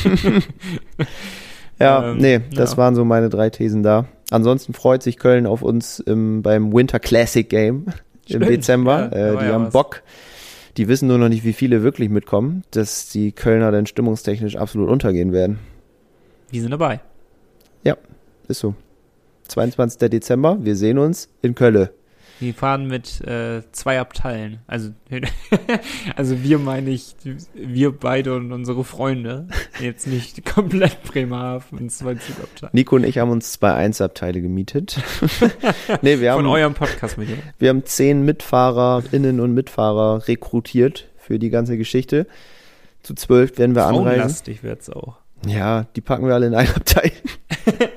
ja, 1.80 2.12
ähm, 2.12 2.18
nee, 2.18 2.42
das 2.54 2.72
ja. 2.72 2.78
waren 2.78 2.96
so 2.96 3.06
meine 3.06 3.30
drei 3.30 3.50
Thesen 3.50 3.84
da. 3.84 4.06
Ansonsten 4.30 4.74
freut 4.74 5.04
sich 5.04 5.18
Köln 5.18 5.46
auf 5.46 5.62
uns 5.62 6.00
im, 6.00 6.42
beim 6.42 6.74
Winter 6.74 7.00
Classic 7.00 7.48
Game 7.48 7.86
Stimmt, 8.26 8.46
im 8.46 8.50
Dezember. 8.50 9.12
Ja, 9.14 9.34
äh, 9.34 9.38
die 9.38 9.46
ja 9.46 9.54
haben 9.54 9.66
was. 9.68 9.74
Bock. 9.74 10.04
Die 10.76 10.88
wissen 10.88 11.08
nur 11.08 11.20
noch 11.20 11.30
nicht, 11.30 11.44
wie 11.44 11.54
viele 11.54 11.84
wirklich 11.84 12.10
mitkommen, 12.10 12.64
dass 12.72 13.10
die 13.10 13.32
Kölner 13.32 13.72
dann 13.72 13.86
stimmungstechnisch 13.86 14.56
absolut 14.56 14.90
untergehen 14.90 15.32
werden. 15.32 15.60
Die 16.54 16.60
sind 16.60 16.72
dabei. 16.72 17.02
Ja, 17.84 17.98
ist 18.48 18.60
so. 18.60 18.76
22. 19.48 20.10
Dezember, 20.10 20.58
wir 20.62 20.76
sehen 20.76 20.98
uns 20.98 21.30
in 21.42 21.56
Köln. 21.56 21.90
Wir 22.40 22.54
fahren 22.54 22.88
mit 22.88 23.22
äh, 23.22 23.62
zwei 23.72 24.00
Abteilen. 24.00 24.60
Also, 24.68 24.92
also 26.16 26.44
wir 26.44 26.60
meine 26.60 26.90
ich, 26.90 27.16
wir 27.54 27.92
beide 27.92 28.36
und 28.36 28.52
unsere 28.52 28.84
Freunde. 28.84 29.48
Jetzt 29.80 30.08
nicht 30.08 30.46
komplett 30.54 31.04
Bremerhaven 31.04 31.80
und 31.80 31.92
zwei 31.92 32.16
Zugabteile. 32.16 32.72
Nico 32.74 32.96
und 32.96 33.06
ich 33.06 33.18
haben 33.18 33.32
uns 33.32 33.54
zwei 33.54 33.74
Einsabteile 33.74 34.42
gemietet. 34.42 35.02
nee, 36.02 36.20
wir 36.20 36.32
haben, 36.32 36.44
Von 36.44 36.48
eurem 36.48 36.74
Podcast 36.74 37.18
mit 37.18 37.30
dir. 37.30 37.38
Wir 37.60 37.70
haben 37.70 37.86
zehn 37.86 38.24
MitfahrerInnen 38.26 39.40
und 39.40 39.54
Mitfahrer 39.54 40.28
rekrutiert 40.28 41.08
für 41.18 41.40
die 41.40 41.50
ganze 41.50 41.78
Geschichte. 41.78 42.28
Zu 43.04 43.16
zwölf 43.16 43.58
werden 43.58 43.76
wir 43.76 43.86
anreisen. 43.86 44.22
Lastig 44.22 44.64
wird's 44.64 44.90
auch. 44.90 45.23
Ja, 45.46 45.86
die 45.96 46.02
packen 46.02 46.26
wir 46.26 46.34
alle 46.34 46.48
in 46.48 46.56
ein 46.56 46.68
Abteil. 46.68 47.12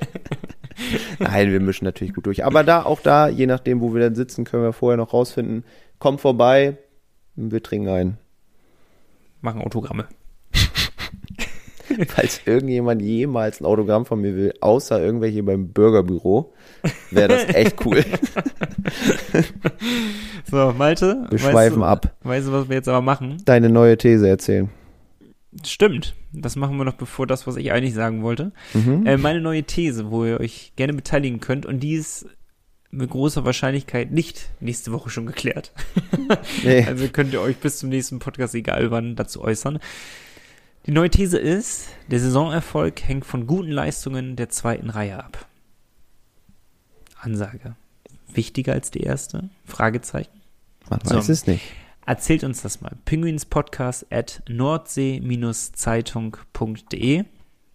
Nein, 1.19 1.51
wir 1.51 1.59
mischen 1.59 1.85
natürlich 1.85 2.13
gut 2.13 2.25
durch. 2.25 2.45
Aber 2.45 2.63
da, 2.63 2.83
auch 2.83 3.01
da, 3.01 3.27
je 3.27 3.45
nachdem, 3.45 3.81
wo 3.81 3.93
wir 3.93 4.01
dann 4.01 4.15
sitzen, 4.15 4.45
können 4.45 4.63
wir 4.63 4.73
vorher 4.73 4.97
noch 4.97 5.13
rausfinden. 5.13 5.63
Kommt 5.99 6.21
vorbei, 6.21 6.77
wir 7.35 7.63
trinken 7.63 7.89
ein. 7.89 8.17
Machen 9.41 9.61
Autogramme. 9.61 10.07
Falls 12.07 12.41
irgendjemand 12.45 13.01
jemals 13.01 13.61
ein 13.61 13.65
Autogramm 13.65 14.05
von 14.05 14.21
mir 14.21 14.35
will, 14.35 14.53
außer 14.59 15.01
irgendwelche 15.01 15.41
beim 15.41 15.69
Bürgerbüro, 15.69 16.53
wäre 17.11 17.29
das 17.29 17.55
echt 17.55 17.83
cool. 17.85 18.03
so, 20.51 20.73
Malte. 20.77 21.25
Wir 21.29 21.39
schweifen 21.39 21.79
du, 21.79 21.85
ab. 21.85 22.13
Weißt 22.23 22.47
du, 22.47 22.51
was 22.51 22.67
wir 22.67 22.75
jetzt 22.75 22.89
aber 22.89 23.01
machen? 23.01 23.41
Deine 23.45 23.69
neue 23.69 23.97
These 23.97 24.27
erzählen. 24.27 24.69
Stimmt. 25.65 26.13
Das 26.41 26.55
machen 26.55 26.77
wir 26.77 26.85
noch 26.85 26.93
bevor 26.93 27.27
das, 27.27 27.47
was 27.47 27.55
ich 27.55 27.71
eigentlich 27.71 27.93
sagen 27.93 28.23
wollte. 28.23 28.51
Mhm. 28.73 29.05
Äh, 29.05 29.17
meine 29.17 29.41
neue 29.41 29.63
These, 29.63 30.11
wo 30.11 30.25
ihr 30.25 30.39
euch 30.39 30.73
gerne 30.75 30.93
beteiligen 30.93 31.39
könnt, 31.39 31.65
und 31.65 31.79
die 31.81 31.93
ist 31.93 32.27
mit 32.89 33.09
großer 33.09 33.45
Wahrscheinlichkeit 33.45 34.11
nicht 34.11 34.49
nächste 34.59 34.91
Woche 34.91 35.09
schon 35.09 35.25
geklärt. 35.25 35.71
nee. 36.63 36.83
Also 36.85 37.07
könnt 37.09 37.33
ihr 37.33 37.41
euch 37.41 37.57
bis 37.57 37.79
zum 37.79 37.89
nächsten 37.89 38.19
Podcast, 38.19 38.55
egal 38.55 38.91
wann, 38.91 39.15
dazu 39.15 39.41
äußern. 39.41 39.79
Die 40.85 40.91
neue 40.91 41.09
These 41.09 41.37
ist, 41.37 41.89
der 42.09 42.19
Saisonerfolg 42.19 43.01
hängt 43.03 43.25
von 43.25 43.45
guten 43.45 43.71
Leistungen 43.71 44.37
der 44.37 44.49
zweiten 44.49 44.89
Reihe 44.89 45.21
ab. 45.21 45.45
Ansage. 47.19 47.75
Wichtiger 48.33 48.73
als 48.73 48.91
die 48.91 49.01
erste? 49.01 49.49
Fragezeichen. 49.65 50.41
Man 50.89 51.01
weiß 51.03 51.25
so. 51.25 51.31
es 51.33 51.47
nicht. 51.47 51.65
Erzählt 52.07 52.43
uns 52.43 52.63
das 52.63 52.81
mal. 52.81 52.97
Penguinspodcast 53.05 54.11
at 54.11 54.41
nordsee-zeitung.de. 54.49 57.25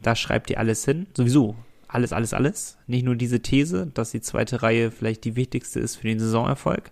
Da 0.01 0.17
schreibt 0.17 0.51
ihr 0.51 0.59
alles 0.59 0.85
hin. 0.85 1.07
Sowieso 1.17 1.55
alles, 1.93 2.13
alles, 2.13 2.33
alles. 2.33 2.79
Nicht 2.87 3.05
nur 3.05 3.17
diese 3.17 3.41
These, 3.41 3.87
dass 3.87 4.11
die 4.11 4.21
zweite 4.21 4.63
Reihe 4.63 4.91
vielleicht 4.91 5.25
die 5.25 5.37
wichtigste 5.37 5.81
ist 5.81 5.97
für 5.97 6.07
den 6.07 6.19
Saisonerfolg, 6.19 6.91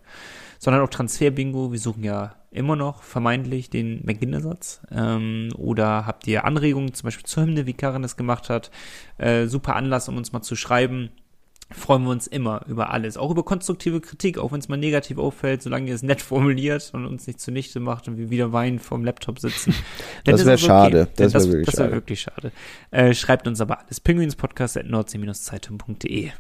sondern 0.59 0.82
auch 0.82 0.91
Transferbingo. 0.91 1.72
Wir 1.72 1.78
suchen 1.78 2.05
ja 2.05 2.36
immer 2.51 2.76
noch 2.76 3.03
vermeintlich 3.03 3.70
den 3.70 4.05
McGinn-Ersatz. 4.05 4.82
Ähm, 4.91 5.51
oder 5.57 6.07
habt 6.07 6.26
ihr 6.26 6.45
Anregungen, 6.45 6.93
zum 6.93 7.07
Beispiel 7.07 7.24
zur 7.24 7.45
Hymne, 7.45 7.66
wie 7.66 7.72
Karin 7.72 8.05
es 8.05 8.16
gemacht 8.16 8.51
hat? 8.51 8.70
Äh, 9.16 9.47
super 9.47 9.76
Anlass, 9.76 10.09
um 10.09 10.16
uns 10.16 10.32
mal 10.32 10.43
zu 10.43 10.57
schreiben 10.57 11.11
freuen 11.73 12.05
wir 12.05 12.11
uns 12.11 12.27
immer 12.27 12.64
über 12.66 12.91
alles. 12.91 13.16
Auch 13.16 13.31
über 13.31 13.45
konstruktive 13.45 14.01
Kritik, 14.01 14.39
auch 14.39 14.51
wenn 14.53 14.59
es 14.61 14.68
mal 14.68 14.77
negativ 14.77 15.16
auffällt, 15.18 15.62
solange 15.62 15.89
ihr 15.89 15.95
es 15.95 16.03
nett 16.03 16.21
formuliert 16.23 16.91
und 16.93 17.07
uns 17.07 17.27
nicht 17.27 17.41
zunichte 17.41 17.81
macht 17.81 18.09
und 18.09 18.18
wir 18.18 18.29
wieder 18.31 18.53
weinend 18.53 18.83
vorm 18.83 19.05
Laptop 19.05 19.39
sitzen. 19.39 19.75
das 20.25 20.45
wäre 20.45 20.59
schade. 20.59 21.09
Das 21.16 21.33
wäre 21.35 21.49
wirklich, 21.49 21.66
das 21.66 21.79
wär 21.79 21.93
wirklich 21.93 22.21
schade. 22.21 22.53
Äh, 22.91 23.14
schreibt 23.14 23.47
uns 23.47 23.61
aber 23.61 23.79
alles. 23.81 24.01
Pinguinspodcast.nordsee-zeitung.de. 24.01 26.31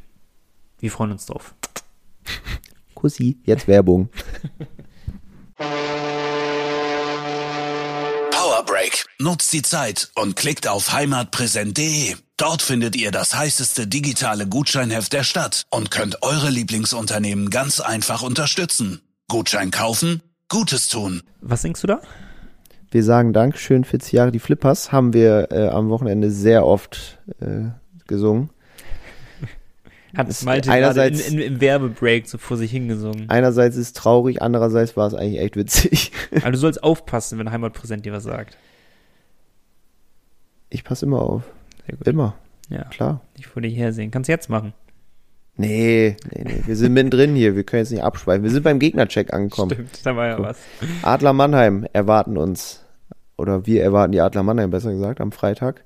Wir 0.78 0.90
freuen 0.90 1.12
uns 1.12 1.26
drauf. 1.26 1.54
Kussi, 2.94 3.38
jetzt 3.44 3.68
Werbung. 3.68 4.08
Power 8.30 8.64
Break. 8.66 9.04
Nutzt 9.18 9.52
die 9.52 9.60
Zeit 9.62 10.10
und 10.14 10.36
klickt 10.36 10.68
auf 10.68 10.92
heimatpräsent.de. 10.92 12.16
Dort 12.40 12.62
findet 12.62 12.96
ihr 12.96 13.10
das 13.10 13.36
heißeste 13.36 13.86
digitale 13.86 14.46
Gutscheinheft 14.46 15.12
der 15.12 15.24
Stadt 15.24 15.66
und 15.68 15.90
könnt 15.90 16.22
eure 16.22 16.48
Lieblingsunternehmen 16.48 17.50
ganz 17.50 17.80
einfach 17.80 18.22
unterstützen. 18.22 19.02
Gutschein 19.28 19.70
kaufen, 19.70 20.22
Gutes 20.48 20.88
tun. 20.88 21.22
Was 21.42 21.60
singst 21.60 21.82
du 21.82 21.86
da? 21.86 22.00
Wir 22.90 23.04
sagen 23.04 23.34
Dankeschön, 23.34 23.84
40 23.84 24.12
Jahre 24.12 24.32
die 24.32 24.38
Flippers 24.38 24.90
haben 24.90 25.12
wir 25.12 25.48
äh, 25.52 25.68
am 25.68 25.90
Wochenende 25.90 26.30
sehr 26.30 26.64
oft 26.64 27.18
äh, 27.40 27.72
gesungen. 28.06 28.48
Hat 30.16 30.30
es 30.30 30.42
Malte 30.42 30.72
einerseits 30.72 31.28
in, 31.28 31.34
in, 31.34 31.40
im 31.56 31.60
Werbebreak 31.60 32.26
so 32.26 32.38
vor 32.38 32.56
sich 32.56 32.70
hingesungen. 32.70 33.28
Einerseits 33.28 33.76
ist 33.76 33.88
es 33.88 33.92
traurig, 33.92 34.40
andererseits 34.40 34.96
war 34.96 35.06
es 35.06 35.12
eigentlich 35.12 35.42
echt 35.42 35.56
witzig. 35.56 36.12
Aber 36.40 36.50
du 36.52 36.58
sollst 36.58 36.82
aufpassen, 36.82 37.38
wenn 37.38 37.50
Heimatpräsent 37.50 38.06
dir 38.06 38.14
was 38.14 38.24
sagt. 38.24 38.56
Ich 40.70 40.84
passe 40.84 41.04
immer 41.04 41.20
auf. 41.20 41.42
Immer. 42.04 42.34
Ja. 42.68 42.84
Klar. 42.84 43.20
Ich 43.36 43.46
vor 43.46 43.62
dir 43.62 43.70
hersehen. 43.70 44.10
Kannst 44.10 44.28
du 44.28 44.32
jetzt 44.32 44.48
machen. 44.48 44.72
Nee, 45.56 46.16
nee, 46.32 46.44
nee. 46.44 46.62
Wir 46.64 46.76
sind 46.76 46.94
mittendrin 46.94 47.34
hier. 47.34 47.54
Wir 47.54 47.64
können 47.64 47.82
jetzt 47.82 47.90
nicht 47.90 48.02
abschweifen. 48.02 48.42
Wir 48.44 48.50
sind 48.50 48.62
beim 48.62 48.78
Gegnercheck 48.78 49.32
angekommen. 49.32 49.72
Stimmt, 49.72 50.06
da 50.06 50.16
war 50.16 50.26
ja 50.26 50.38
was. 50.38 50.58
Adler 51.02 51.32
Mannheim 51.32 51.86
erwarten 51.92 52.38
uns. 52.38 52.84
Oder 53.36 53.66
wir 53.66 53.82
erwarten 53.82 54.12
die 54.12 54.20
Adler 54.20 54.42
Mannheim, 54.42 54.70
besser 54.70 54.92
gesagt, 54.92 55.20
am 55.20 55.32
Freitag. 55.32 55.84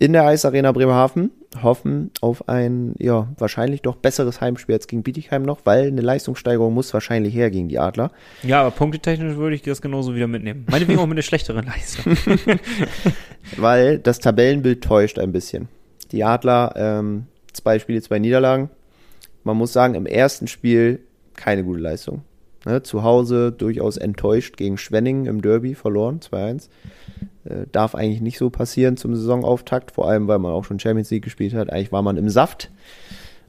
In 0.00 0.12
der 0.12 0.24
Eisarena 0.26 0.70
Bremerhaven 0.70 1.32
hoffen 1.60 2.12
auf 2.20 2.48
ein, 2.48 2.94
ja, 2.98 3.28
wahrscheinlich 3.36 3.82
doch 3.82 3.96
besseres 3.96 4.40
Heimspiel 4.40 4.76
als 4.76 4.86
gegen 4.86 5.02
Bietigheim 5.02 5.42
noch, 5.42 5.60
weil 5.64 5.88
eine 5.88 6.00
Leistungssteigerung 6.00 6.72
muss 6.72 6.94
wahrscheinlich 6.94 7.34
her 7.34 7.50
gegen 7.50 7.68
die 7.68 7.80
Adler. 7.80 8.12
Ja, 8.44 8.60
aber 8.60 8.70
punktetechnisch 8.70 9.36
würde 9.36 9.56
ich 9.56 9.62
das 9.62 9.82
genauso 9.82 10.14
wieder 10.14 10.28
mitnehmen. 10.28 10.66
Meinetwegen 10.70 11.00
auch 11.00 11.06
mit 11.06 11.16
einer 11.16 11.22
schlechteren 11.22 11.66
Leistung. 11.66 12.16
weil 13.56 13.98
das 13.98 14.20
Tabellenbild 14.20 14.84
täuscht 14.84 15.18
ein 15.18 15.32
bisschen. 15.32 15.68
Die 16.12 16.22
Adler, 16.22 16.74
ähm, 16.76 17.26
zwei 17.52 17.80
Spiele, 17.80 18.00
zwei 18.00 18.20
Niederlagen. 18.20 18.70
Man 19.42 19.56
muss 19.56 19.72
sagen, 19.72 19.94
im 19.94 20.06
ersten 20.06 20.46
Spiel 20.46 21.00
keine 21.34 21.64
gute 21.64 21.80
Leistung. 21.80 22.22
Ne, 22.66 22.82
zu 22.82 23.02
Hause 23.02 23.52
durchaus 23.52 23.96
enttäuscht 23.96 24.56
gegen 24.56 24.78
Schwenning 24.78 25.26
im 25.26 25.42
Derby 25.42 25.74
verloren, 25.74 26.20
2-1. 26.20 26.68
Äh, 27.48 27.66
darf 27.72 27.94
eigentlich 27.94 28.20
nicht 28.20 28.38
so 28.38 28.50
passieren 28.50 28.96
zum 28.96 29.14
Saisonauftakt, 29.14 29.92
vor 29.92 30.08
allem 30.08 30.28
weil 30.28 30.38
man 30.38 30.52
auch 30.52 30.64
schon 30.64 30.78
Champions 30.78 31.10
League 31.10 31.24
gespielt 31.24 31.54
hat. 31.54 31.70
Eigentlich 31.70 31.92
war 31.92 32.02
man 32.02 32.16
im 32.16 32.28
Saft. 32.28 32.70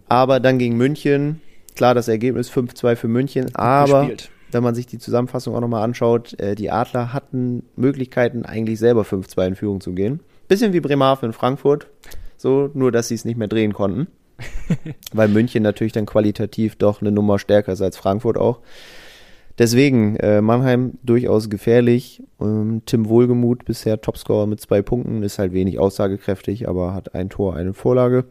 Aber 0.08 0.40
dann 0.40 0.58
gegen 0.58 0.78
München, 0.78 1.42
klar, 1.76 1.94
das 1.94 2.08
Ergebnis 2.08 2.50
5-2 2.50 2.96
für 2.96 3.08
München, 3.08 3.54
aber 3.56 4.02
gespielt. 4.02 4.32
wenn 4.52 4.64
man 4.64 4.74
sich 4.74 4.88
die 4.88 5.00
Zusammenfassung 5.00 5.54
auch 5.54 5.60
nochmal 5.60 5.84
anschaut, 5.84 6.40
äh, 6.40 6.56
die 6.56 6.72
Adler 6.72 7.14
hatten 7.14 7.64
Möglichkeiten, 7.76 8.46
eigentlich 8.46 8.80
selber 8.80 9.02
5-2 9.02 9.48
in 9.48 9.56
Führung 9.56 9.82
zu 9.82 9.92
gehen. 9.94 10.22
Bisschen 10.48 10.74
wie 10.74 10.80
Bremerhaven 10.80 11.28
in 11.28 11.34
Frankfurt, 11.34 11.88
so, 12.38 12.72
nur 12.74 12.92
dass 12.92 13.10
sie 13.10 13.16
es 13.16 13.26
nicht 13.26 13.38
mehr 13.38 13.48
drehen 13.48 13.74
konnten. 13.74 14.08
weil 15.12 15.28
München 15.28 15.64
natürlich 15.64 15.92
dann 15.92 16.06
qualitativ 16.06 16.78
doch 16.78 17.02
eine 17.02 17.12
Nummer 17.12 17.40
stärker 17.40 17.74
ist 17.74 17.82
als 17.82 17.98
Frankfurt 17.98 18.38
auch. 18.38 18.60
Deswegen, 19.60 20.16
äh, 20.16 20.42
Mannheim 20.42 20.94
durchaus 21.04 21.50
gefährlich. 21.50 22.24
Ähm, 22.40 22.82
Tim 22.86 23.10
Wohlgemuth 23.10 23.66
bisher 23.66 24.00
Topscorer 24.00 24.48
mit 24.48 24.62
zwei 24.62 24.82
Punkten, 24.82 25.22
ist 25.22 25.38
halt 25.38 25.52
wenig 25.52 25.78
aussagekräftig, 25.78 26.70
aber 26.70 26.94
hat 26.94 27.14
ein 27.14 27.30
Tor, 27.30 27.58
eine 27.58 27.74
Vorlage. 27.74 28.24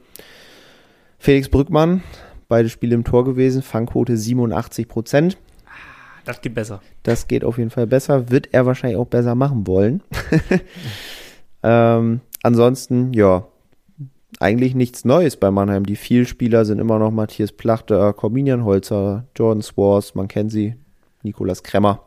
Felix 1.18 1.50
Brückmann, 1.50 2.02
beide 2.48 2.70
Spiele 2.70 2.94
im 2.94 3.04
Tor 3.04 3.26
gewesen, 3.26 3.60
Fangquote 3.60 4.16
87 4.16 4.88
Prozent. 4.88 5.36
Das 6.24 6.40
geht 6.40 6.54
besser. 6.54 6.80
Das 7.02 7.28
geht 7.28 7.44
auf 7.44 7.58
jeden 7.58 7.70
Fall 7.70 7.86
besser, 7.86 8.30
wird 8.30 8.54
er 8.54 8.64
wahrscheinlich 8.64 8.98
auch 8.98 9.06
besser 9.06 9.34
machen 9.34 9.66
wollen. 9.66 10.02
ähm, 11.62 12.20
ansonsten, 12.42 13.12
ja, 13.12 13.46
eigentlich 14.40 14.74
nichts 14.74 15.04
Neues 15.04 15.36
bei 15.36 15.50
Mannheim. 15.50 15.84
Die 15.84 15.96
Vielspieler 15.96 16.64
sind 16.64 16.78
immer 16.78 16.98
noch 16.98 17.10
Matthias 17.10 17.52
Plachter, 17.52 18.14
Corbinian 18.14 18.64
Holzer, 18.64 19.26
Jordan 19.36 19.62
Swars, 19.62 20.14
man 20.14 20.28
kennt 20.28 20.52
sie, 20.52 20.74
Nikolas 21.28 21.62
Kremmer. 21.62 22.02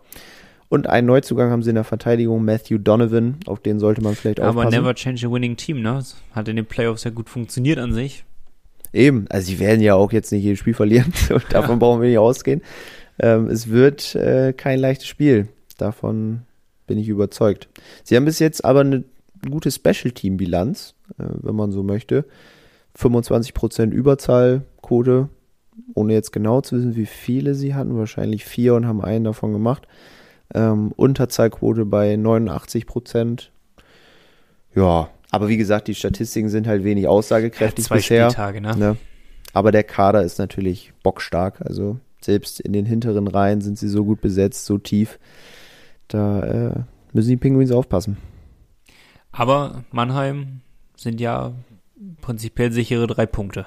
Und 0.70 0.88
einen 0.88 1.08
Neuzugang 1.08 1.52
haben 1.52 1.64
sie 1.64 1.70
in 1.70 1.76
der 1.76 1.84
Verteidigung, 1.84 2.46
Matthew 2.46 2.78
Donovan, 2.78 3.36
auf 3.46 3.60
den 3.60 3.80
sollte 3.80 4.02
man 4.02 4.16
vielleicht 4.16 4.40
Aber 4.40 4.62
aufpassen. 4.62 4.80
never 4.80 4.96
change 4.96 5.28
a 5.28 5.32
winning 5.32 5.58
team, 5.58 5.82
ne? 5.82 6.02
Hat 6.32 6.48
in 6.48 6.56
den 6.56 6.66
Playoffs 6.66 7.04
ja 7.04 7.12
gut 7.12 7.30
funktioniert 7.30 7.78
an 7.78 7.92
sich. 7.92 8.24
Eben, 8.94 9.26
also 9.30 9.48
sie 9.48 9.60
werden 9.60 9.82
ja 9.82 9.96
auch 9.96 10.12
jetzt 10.12 10.32
nicht 10.32 10.44
jedes 10.44 10.60
Spiel 10.60 10.74
verlieren, 10.74 11.14
davon 11.50 11.80
brauchen 11.80 12.02
wir 12.02 12.08
nicht 12.08 12.18
ausgehen. 12.18 12.62
Ähm, 13.20 13.48
es 13.48 13.70
wird 13.70 14.16
äh, 14.16 14.54
kein 14.54 14.80
leichtes 14.80 15.08
Spiel, 15.08 15.50
davon 15.78 16.44
bin 16.88 16.98
ich 16.98 17.10
überzeugt. 17.10 17.68
Sie 18.04 18.16
haben 18.16 18.26
bis 18.26 18.40
jetzt 18.40 18.64
aber 18.64 18.82
eine 18.82 19.04
gute 19.50 19.72
Special-Team-Bilanz, 19.72 20.96
äh, 21.20 21.24
wenn 21.42 21.56
man 21.56 21.72
so 21.72 21.84
möchte. 21.84 22.26
25% 22.98 23.92
Überzahlquote, 23.92 25.30
ohne 25.94 26.14
jetzt 26.14 26.32
genau 26.32 26.62
zu 26.62 26.78
wissen, 26.78 26.96
wie 26.96 27.06
viele 27.06 27.56
sie 27.56 27.74
hatten, 27.76 27.98
wahrscheinlich 27.98 28.46
vier 28.46 28.76
und 28.76 28.86
haben 28.86 29.02
einen 29.02 29.26
davon 29.26 29.54
gemacht. 29.54 29.88
Ähm, 30.54 30.92
Unterzahlquote 30.96 31.86
bei 31.86 32.16
89%. 32.16 33.50
Ja, 34.76 35.10
aber 35.32 35.48
wie 35.48 35.58
gesagt, 35.58 35.88
die 35.88 35.96
Statistiken 35.96 36.50
sind 36.50 36.68
halt 36.68 36.84
wenig 36.84 37.08
aussagekräftig 37.08 37.86
Ja, 37.86 37.88
zwei 37.88 37.96
bisher. 37.96 38.30
Spieltage, 38.30 38.62
ne? 38.62 38.76
Ne? 38.76 38.98
Aber 39.54 39.72
der 39.72 39.84
Kader 39.84 40.24
ist 40.24 40.40
natürlich 40.40 40.94
bockstark. 41.04 41.62
Also 41.62 41.98
selbst 42.22 42.60
in 42.60 42.74
den 42.74 42.86
hinteren 42.86 43.28
Reihen 43.28 43.62
sind 43.62 43.78
sie 43.78 43.88
so 43.90 44.04
gut 44.06 44.22
besetzt, 44.22 44.66
so 44.66 44.78
tief. 44.78 45.20
Da 46.08 46.44
äh, 46.44 46.80
müssen 47.14 47.30
die 47.30 47.38
Penguins 47.38 47.72
aufpassen. 47.72 48.18
Aber 49.32 49.84
Mannheim 49.92 50.62
sind 50.96 51.22
ja 51.22 51.54
prinzipiell 52.22 52.72
sichere 52.72 53.08
drei 53.08 53.26
Punkte. 53.26 53.66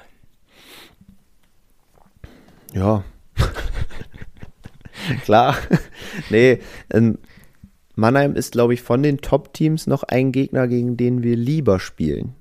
Ja. 2.75 3.03
Klar. 5.23 5.55
nee, 6.29 6.59
ähm, 6.91 7.17
Mannheim 7.95 8.35
ist, 8.35 8.51
glaube 8.51 8.73
ich, 8.73 8.81
von 8.81 9.01
den 9.01 9.19
Top-Teams 9.19 9.87
noch 9.87 10.03
ein 10.03 10.31
Gegner, 10.31 10.67
gegen 10.67 10.97
den 10.97 11.23
wir 11.23 11.37
lieber 11.37 11.79
spielen. 11.79 12.33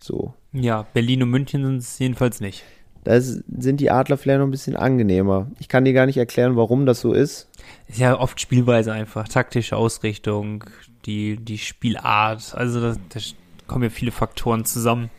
So. 0.00 0.32
Ja, 0.52 0.86
Berlin 0.94 1.22
und 1.22 1.30
München 1.30 1.64
sind 1.64 1.76
es 1.76 1.98
jedenfalls 1.98 2.40
nicht. 2.40 2.64
Da 3.04 3.20
sind 3.20 3.80
die 3.80 3.90
Adler 3.90 4.16
vielleicht 4.16 4.38
noch 4.38 4.46
ein 4.46 4.50
bisschen 4.50 4.76
angenehmer. 4.76 5.50
Ich 5.58 5.68
kann 5.68 5.84
dir 5.84 5.92
gar 5.92 6.06
nicht 6.06 6.16
erklären, 6.16 6.56
warum 6.56 6.86
das 6.86 7.00
so 7.00 7.12
ist. 7.12 7.50
Ist 7.86 7.98
ja 7.98 8.18
oft 8.18 8.40
Spielweise 8.40 8.92
einfach, 8.92 9.28
taktische 9.28 9.76
Ausrichtung, 9.76 10.64
die, 11.04 11.36
die 11.36 11.58
Spielart. 11.58 12.54
Also 12.54 12.80
da, 12.80 12.96
da 13.10 13.20
kommen 13.66 13.84
ja 13.84 13.90
viele 13.90 14.10
Faktoren 14.10 14.64
zusammen. 14.64 15.10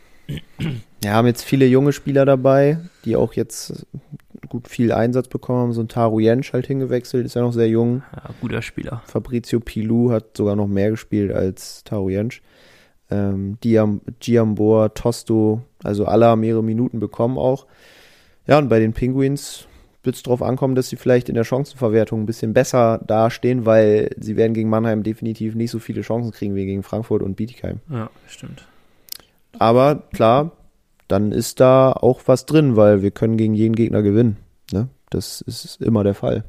Wir 1.00 1.12
haben 1.12 1.28
jetzt 1.28 1.44
viele 1.44 1.66
junge 1.66 1.92
Spieler 1.92 2.24
dabei, 2.24 2.78
die 3.04 3.14
auch 3.14 3.34
jetzt 3.34 3.86
gut 4.48 4.68
viel 4.68 4.92
Einsatz 4.92 5.28
bekommen 5.28 5.60
haben. 5.60 5.72
So 5.72 5.80
ein 5.80 5.88
Taru 5.88 6.20
Jensch 6.20 6.52
halt 6.52 6.66
hingewechselt, 6.66 7.26
ist 7.26 7.34
ja 7.34 7.42
noch 7.42 7.52
sehr 7.52 7.68
jung. 7.68 8.02
Ja, 8.14 8.30
guter 8.40 8.62
Spieler. 8.62 9.02
Fabrizio 9.06 9.60
Pilou 9.60 10.10
hat 10.10 10.36
sogar 10.36 10.56
noch 10.56 10.68
mehr 10.68 10.90
gespielt 10.90 11.32
als 11.32 11.84
Taru 11.84 12.10
Jensch. 12.10 12.42
Ähm, 13.10 13.58
Diam, 13.62 14.00
Giambor, 14.18 14.94
Tosto, 14.94 15.62
also 15.82 16.06
alle 16.06 16.26
haben 16.26 16.42
ihre 16.42 16.62
Minuten 16.62 16.98
bekommen 16.98 17.38
auch. 17.38 17.66
Ja, 18.46 18.58
und 18.58 18.68
bei 18.68 18.80
den 18.80 18.92
Penguins 18.92 19.66
wird 20.02 20.16
es 20.16 20.22
darauf 20.22 20.42
ankommen, 20.42 20.74
dass 20.74 20.88
sie 20.88 20.96
vielleicht 20.96 21.28
in 21.28 21.34
der 21.34 21.44
Chancenverwertung 21.44 22.22
ein 22.22 22.26
bisschen 22.26 22.52
besser 22.52 23.00
dastehen, 23.06 23.66
weil 23.66 24.10
sie 24.18 24.36
werden 24.36 24.54
gegen 24.54 24.70
Mannheim 24.70 25.02
definitiv 25.02 25.54
nicht 25.54 25.70
so 25.70 25.78
viele 25.78 26.02
Chancen 26.02 26.32
kriegen 26.32 26.54
wie 26.54 26.64
gegen 26.64 26.82
Frankfurt 26.82 27.22
und 27.22 27.34
Bietigheim. 27.34 27.80
Ja, 27.90 28.08
stimmt. 28.28 28.66
Aber 29.58 30.02
klar, 30.12 30.52
dann 31.08 31.32
ist 31.32 31.60
da 31.60 31.92
auch 31.92 32.22
was 32.26 32.46
drin, 32.46 32.76
weil 32.76 33.02
wir 33.02 33.10
können 33.10 33.36
gegen 33.36 33.54
jeden 33.54 33.74
Gegner 33.74 34.02
gewinnen. 34.02 34.36
Ne? 34.72 34.88
Das 35.10 35.40
ist 35.40 35.80
immer 35.80 36.04
der 36.04 36.14
Fall. 36.14 36.44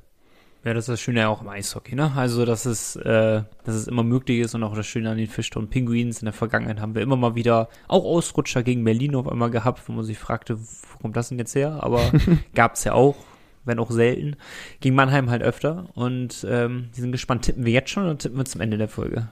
Ja, 0.68 0.74
das 0.74 0.84
ist 0.84 0.90
das 0.90 1.00
Schöne 1.00 1.22
ja 1.22 1.30
auch 1.30 1.42
im 1.42 1.48
Eishockey, 1.48 1.96
ne? 1.96 2.12
Also, 2.16 2.44
dass 2.44 2.66
es, 2.66 2.98
äh, 2.98 3.44
dass 3.64 3.76
es 3.76 3.88
immer 3.88 4.04
möglich 4.04 4.40
ist 4.40 4.54
und 4.54 4.64
auch 4.64 4.76
das 4.76 4.86
Schöne 4.86 5.10
an 5.10 5.18
den 5.18 5.28
Fischtown 5.28 5.70
Pinguins. 5.70 6.22
In 6.22 6.26
der 6.26 6.34
Vergangenheit 6.34 6.82
haben 6.82 6.94
wir 6.94 7.02
immer 7.02 7.16
mal 7.16 7.36
wieder 7.36 7.70
auch 7.88 8.04
Ausrutscher 8.04 8.64
gegen 8.64 8.84
Berlin 8.84 9.16
auf 9.16 9.30
einmal 9.30 9.50
gehabt, 9.50 9.88
wo 9.88 9.94
man 9.94 10.04
sich 10.04 10.18
fragte, 10.18 10.60
wo 10.60 10.98
kommt 11.02 11.16
das 11.16 11.30
denn 11.30 11.40
jetzt 11.40 11.56
her? 11.56 11.78
Aber 11.82 12.02
gab's 12.54 12.84
ja 12.84 12.92
auch, 12.92 13.16
wenn 13.64 13.80
auch 13.80 13.92
selten. 13.92 14.36
Gegen 14.82 14.96
Mannheim 14.96 15.30
halt 15.30 15.42
öfter. 15.42 15.86
Und 15.94 16.46
ähm, 16.50 16.90
die 16.98 17.02
sind 17.02 17.14
gespannt. 17.14 17.46
Tippen 17.46 17.66
wir 17.66 17.72
jetzt 17.72 17.92
schon 17.92 18.04
oder 18.04 18.18
tippen 18.18 18.38
wir 18.38 18.44
zum 18.44 18.60
Ende 18.60 18.78
der 18.78 18.90
Folge? 18.90 19.30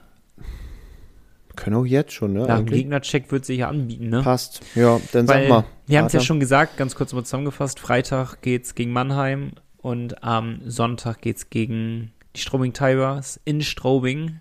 Können 1.56 1.76
auch 1.76 1.84
jetzt 1.84 2.12
schon, 2.12 2.34
ne? 2.34 2.46
Ja, 2.46 2.56
ein? 2.56 2.66
Gegnercheck 2.66 3.32
wird 3.32 3.44
sich 3.44 3.58
ja 3.58 3.68
anbieten, 3.68 4.10
ne? 4.10 4.22
Passt. 4.22 4.60
Ja, 4.74 5.00
dann 5.12 5.26
Weil 5.26 5.42
sag 5.42 5.48
mal. 5.48 5.64
wir 5.86 5.98
haben 5.98 6.06
es 6.06 6.12
ja 6.12 6.20
schon 6.20 6.40
gesagt, 6.40 6.76
ganz 6.76 6.94
kurz 6.94 7.12
mal 7.12 7.24
zusammengefasst. 7.24 7.80
Freitag 7.80 8.42
geht's 8.42 8.74
gegen 8.74 8.92
Mannheim 8.92 9.52
und 9.78 10.22
am 10.22 10.60
Sonntag 10.64 11.20
geht's 11.22 11.50
gegen 11.50 12.12
die 12.36 12.40
Strobing 12.40 12.72
Tigers 12.72 13.40
in 13.44 13.62
Strobing. 13.62 14.40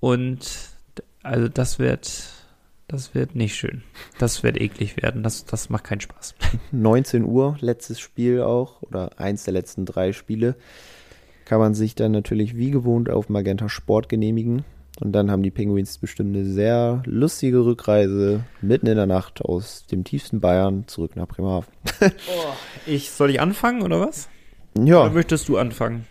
Und 0.00 0.70
also 1.22 1.48
das 1.48 1.78
wird, 1.78 2.30
das 2.86 3.14
wird 3.14 3.34
nicht 3.34 3.56
schön. 3.56 3.82
Das 4.18 4.42
wird 4.42 4.60
eklig 4.60 5.00
werden. 5.02 5.22
Das, 5.22 5.44
das 5.44 5.70
macht 5.70 5.84
keinen 5.84 6.00
Spaß. 6.00 6.34
19 6.72 7.24
Uhr, 7.24 7.56
letztes 7.60 8.00
Spiel 8.00 8.42
auch, 8.42 8.82
oder 8.82 9.18
eins 9.18 9.44
der 9.44 9.54
letzten 9.54 9.86
drei 9.86 10.12
Spiele. 10.12 10.56
Kann 11.44 11.60
man 11.60 11.74
sich 11.74 11.94
dann 11.94 12.12
natürlich 12.12 12.56
wie 12.56 12.70
gewohnt 12.70 13.08
auf 13.08 13.30
Magenta 13.30 13.68
Sport 13.70 14.08
genehmigen. 14.10 14.64
Und 15.00 15.12
dann 15.12 15.30
haben 15.30 15.42
die 15.42 15.50
Penguins 15.50 15.98
bestimmt 15.98 16.34
eine 16.34 16.44
sehr 16.44 17.02
lustige 17.06 17.64
Rückreise 17.64 18.44
mitten 18.60 18.86
in 18.88 18.96
der 18.96 19.06
Nacht 19.06 19.42
aus 19.42 19.86
dem 19.86 20.02
tiefsten 20.04 20.40
Bayern 20.40 20.88
zurück 20.88 21.16
nach 21.16 21.26
Bremerhaven. 21.28 21.72
Ich, 22.86 23.10
soll 23.10 23.30
ich 23.30 23.40
anfangen 23.40 23.82
oder 23.82 24.00
was? 24.00 24.28
Oder 24.76 24.86
Ja, 24.86 25.08
möchtest 25.10 25.48
du 25.48 25.58
anfangen? 25.58 26.06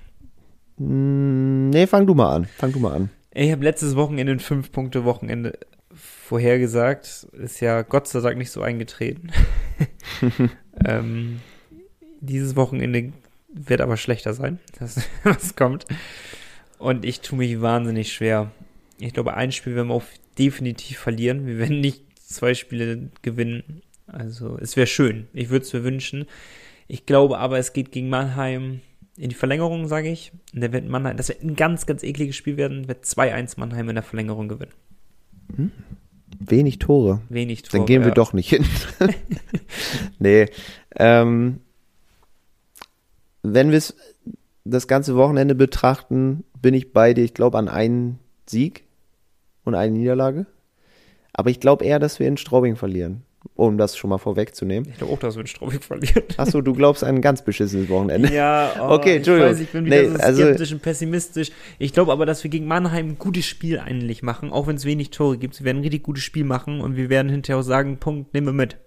mm, 0.78 1.70
nee, 1.70 1.88
fang 1.88 2.06
du 2.06 2.14
mal 2.14 2.36
an. 2.36 2.46
Fang 2.58 2.72
du 2.72 2.80
mal 2.80 2.94
an. 2.94 3.10
Ich 3.34 3.52
habe 3.52 3.64
letztes 3.64 3.96
Wochenende 3.96 4.32
ein 4.34 4.40
Fünf-Punkte-Wochenende 4.40 5.58
vorhergesagt. 5.94 7.28
Ist 7.34 7.60
ja 7.62 7.82
Gott 7.82 8.08
sei 8.08 8.20
Dank 8.22 8.38
nicht 8.38 8.52
so 8.52 8.62
eingetreten. 8.62 9.32
ähm, 10.86 11.40
dieses 12.22 12.56
Wochenende 12.56 13.12
wird 13.50 13.82
aber 13.82 13.98
schlechter 13.98 14.34
sein, 14.34 14.60
das, 14.80 15.02
was 15.24 15.56
kommt. 15.56 15.86
Und 16.80 17.06
ich 17.06 17.22
tue 17.22 17.40
mich 17.40 17.62
wahnsinnig 17.62 18.14
schwer. 18.14 18.52
Ich 19.00 19.14
glaube, 19.14 19.36
ein 19.36 19.52
Spiel 19.52 19.76
werden 19.76 19.90
wir 19.90 19.96
auch 19.96 20.04
definitiv 20.38 20.98
verlieren. 20.98 21.46
Wir 21.46 21.58
werden 21.60 21.80
nicht 21.80 22.04
zwei 22.20 22.54
Spiele 22.54 23.10
gewinnen. 23.22 23.82
Also, 24.08 24.58
es 24.58 24.76
wäre 24.76 24.88
schön. 24.88 25.28
Ich 25.34 25.50
würde 25.50 25.66
es 25.66 25.74
mir 25.74 25.84
wünschen. 25.84 26.26
Ich 26.88 27.06
glaube 27.06 27.38
aber, 27.38 27.58
es 27.58 27.74
geht 27.74 27.92
gegen 27.92 28.10
Mannheim 28.10 28.82
in 29.18 29.30
die 29.30 29.36
Verlängerung, 29.36 29.88
sage 29.88 30.10
ich. 30.10 30.32
Und 30.54 30.62
der 30.62 30.72
wird 30.72 30.88
Mannheim, 30.88 31.18
das 31.18 31.30
wird 31.30 31.44
ein 31.44 31.56
ganz, 31.56 31.86
ganz 31.86 32.04
ekliges 32.04 32.36
Spiel 32.36 32.58
werden, 32.58 32.88
wird 32.88 33.04
2-1 33.04 33.60
Mannheim 33.60 33.90
in 33.90 33.96
der 33.96 34.04
Verlängerung 34.04 34.48
gewinnen. 34.48 34.72
Wenig 36.40 36.80
Tore. 36.80 37.22
Wenig 37.30 37.64
Tore. 37.64 37.80
Dann 37.80 37.86
gehen 37.86 38.02
wir 38.04 38.10
ja. 38.10 38.14
doch 38.14 38.34
nicht 38.34 38.50
hin. 38.50 38.66
nee. 40.20 40.46
Ähm, 40.96 41.60
wenn 43.44 43.72
wir 43.72 43.82
das 44.66 44.88
ganze 44.88 45.16
Wochenende 45.16 45.56
betrachten, 45.56 46.44
bin 46.62 46.74
ich 46.74 46.94
bei 46.94 47.14
dir, 47.14 47.24
ich 47.24 47.34
glaube, 47.34 47.58
an 47.58 47.70
einen 47.70 48.20
Sieg 48.46 48.84
und 49.68 49.76
eine 49.76 49.92
Niederlage. 49.98 50.46
Aber 51.34 51.50
ich 51.50 51.60
glaube 51.60 51.86
eher, 51.86 52.00
dass 52.00 52.20
wir 52.20 52.28
in 52.28 52.38
Straubing 52.38 52.76
verlieren, 52.76 53.22
um 53.56 53.78
das 53.78 53.96
schon 53.96 54.10
mal 54.10 54.18
vorwegzunehmen. 54.18 54.90
Ich 54.90 54.98
glaube 54.98 55.14
auch, 55.14 55.20
dass 55.20 55.36
wir 55.36 55.42
in 55.42 55.48
Straubing 55.48 55.82
verlieren. 55.82 56.24
Achso, 56.38 56.62
du 56.62 56.74
glaubst 56.74 57.04
an 57.04 57.16
ein 57.18 57.22
ganz 57.22 57.44
beschissenes 57.44 57.88
Wochenende. 57.90 58.34
Ja, 58.34 58.72
oh, 58.80 58.96
Okay, 58.96 59.12
ich 59.12 59.16
Entschuldigung. 59.18 59.52
weiß, 59.52 59.60
ich 59.60 59.70
bin 59.70 59.86
wieder 59.86 60.02
Nee, 60.02 60.10
so 60.10 60.16
also- 60.18 60.42
skeptisch 60.44 60.72
und 60.74 60.82
pessimistisch. 60.82 61.52
Ich 61.78 61.94
glaube 61.94 62.12
aber, 62.12 62.26
dass 62.26 62.44
wir 62.44 62.50
gegen 62.50 62.66
Mannheim 62.66 63.10
ein 63.10 63.18
gutes 63.20 63.46
Spiel 63.46 63.78
eigentlich 63.78 64.24
machen, 64.24 64.52
auch 64.52 64.66
wenn 64.66 64.78
es 64.78 64.86
wenig 64.86 65.12
Tore 65.12 65.38
gibt. 65.38 65.60
Wir 65.60 65.66
werden 65.66 65.78
ein 65.78 65.84
richtig 65.84 66.02
gutes 66.04 66.24
Spiel 66.24 66.44
machen 66.44 66.82
und 66.82 66.96
wir 66.96 67.10
werden 67.10 67.30
hinterher 67.30 67.60
auch 67.60 67.64
sagen, 67.64 67.98
Punkt, 67.98 68.34
nehmen 68.34 68.48
wir 68.48 68.54
mit. 68.54 68.78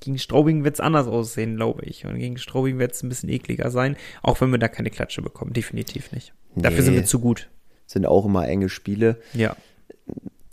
Gegen 0.00 0.18
Straubing 0.18 0.64
wird 0.64 0.74
es 0.74 0.80
anders 0.80 1.06
aussehen, 1.06 1.56
glaube 1.56 1.84
ich. 1.84 2.04
Und 2.04 2.18
gegen 2.18 2.36
Straubing 2.38 2.78
wird 2.78 2.92
es 2.92 3.02
ein 3.02 3.08
bisschen 3.08 3.28
ekliger 3.28 3.70
sein, 3.70 3.96
auch 4.22 4.40
wenn 4.40 4.50
wir 4.50 4.58
da 4.58 4.68
keine 4.68 4.90
Klatsche 4.90 5.22
bekommen. 5.22 5.52
Definitiv 5.52 6.10
nicht. 6.12 6.32
Dafür 6.56 6.78
Nee. 6.80 6.84
sind 6.86 6.94
wir 6.94 7.04
zu 7.04 7.20
gut. 7.20 7.48
Sind 7.94 8.06
auch 8.06 8.26
immer 8.26 8.46
enge 8.46 8.68
Spiele. 8.68 9.16
Ja. 9.32 9.56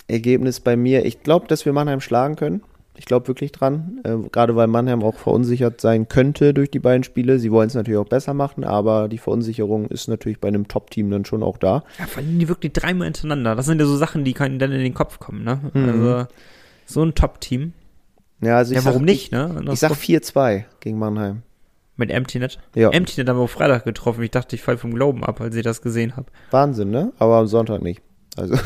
Ergebnis 0.07 0.59
bei 0.59 0.77
mir, 0.77 1.05
ich 1.05 1.23
glaube, 1.23 1.47
dass 1.47 1.65
wir 1.65 1.73
Mannheim 1.73 2.01
schlagen 2.01 2.35
können. 2.35 2.61
Ich 2.97 3.05
glaube 3.05 3.27
wirklich 3.27 3.51
dran. 3.51 3.99
Äh, 4.03 4.29
Gerade 4.31 4.55
weil 4.55 4.67
Mannheim 4.67 5.01
auch 5.01 5.15
verunsichert 5.15 5.81
sein 5.81 6.07
könnte 6.07 6.53
durch 6.53 6.69
die 6.69 6.77
beiden 6.77 7.03
Spiele. 7.03 7.39
Sie 7.39 7.51
wollen 7.51 7.67
es 7.67 7.73
natürlich 7.73 7.99
auch 7.99 8.07
besser 8.07 8.35
machen, 8.35 8.63
aber 8.63 9.07
die 9.07 9.17
Verunsicherung 9.17 9.87
ist 9.87 10.07
natürlich 10.07 10.39
bei 10.39 10.49
einem 10.49 10.67
Top-Team 10.67 11.09
dann 11.09 11.25
schon 11.25 11.41
auch 11.41 11.57
da. 11.57 11.83
Ja, 11.97 12.05
vor 12.05 12.21
allem 12.21 12.37
die 12.37 12.47
wirklich 12.47 12.73
dreimal 12.73 13.05
hintereinander. 13.05 13.55
Das 13.55 13.65
sind 13.65 13.79
ja 13.79 13.87
so 13.87 13.97
Sachen, 13.97 14.23
die 14.23 14.33
können 14.33 14.59
dann 14.59 14.71
in 14.71 14.81
den 14.81 14.93
Kopf 14.93 15.17
kommen, 15.17 15.43
ne? 15.43 15.71
Mhm. 15.73 15.89
Also, 15.89 16.27
so 16.85 17.03
ein 17.03 17.15
Top-Team. 17.15 17.73
Ja, 18.41 18.57
also 18.57 18.73
ich 18.73 18.77
Ja, 18.77 18.85
warum 18.85 18.99
sag, 18.99 19.05
nicht, 19.05 19.31
ne? 19.31 19.61
Ich, 19.63 19.73
ich 19.73 19.79
sag 19.79 19.93
4-2 19.93 20.65
gegen 20.81 20.99
Mannheim. 20.99 21.41
Mit 22.02 22.10
Emptynet. 22.10 22.58
Ja. 22.74 22.89
Emptynet 22.89 23.30
haben 23.30 23.38
wir 23.38 23.43
auf 23.43 23.52
Freitag 23.52 23.84
getroffen. 23.84 24.24
Ich 24.24 24.32
dachte, 24.32 24.56
ich 24.56 24.64
fall 24.64 24.76
vom 24.76 24.95
Glauben 24.95 25.24
ab, 25.24 25.39
als 25.39 25.56
ich 25.56 25.62
das 25.62 25.84
gesehen 25.84 26.16
habe. 26.16 26.26
Wahnsinn, 26.49 26.89
ne? 26.89 27.14
Aber 27.20 27.36
am 27.36 27.45
Sonntag 27.45 27.84
nicht. 27.84 28.02
Also 28.36 28.56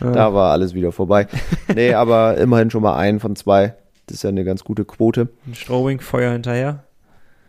da 0.00 0.32
war 0.32 0.52
alles 0.52 0.72
wieder 0.72 0.92
vorbei. 0.92 1.26
Nee, 1.74 1.94
aber 1.94 2.36
immerhin 2.36 2.70
schon 2.70 2.82
mal 2.82 2.96
ein 2.96 3.18
von 3.18 3.34
zwei. 3.34 3.74
Das 4.06 4.18
ist 4.18 4.22
ja 4.22 4.28
eine 4.28 4.44
ganz 4.44 4.62
gute 4.62 4.84
Quote. 4.84 5.30
Strobing, 5.52 5.98
Feuer 5.98 6.32
hinterher. 6.32 6.84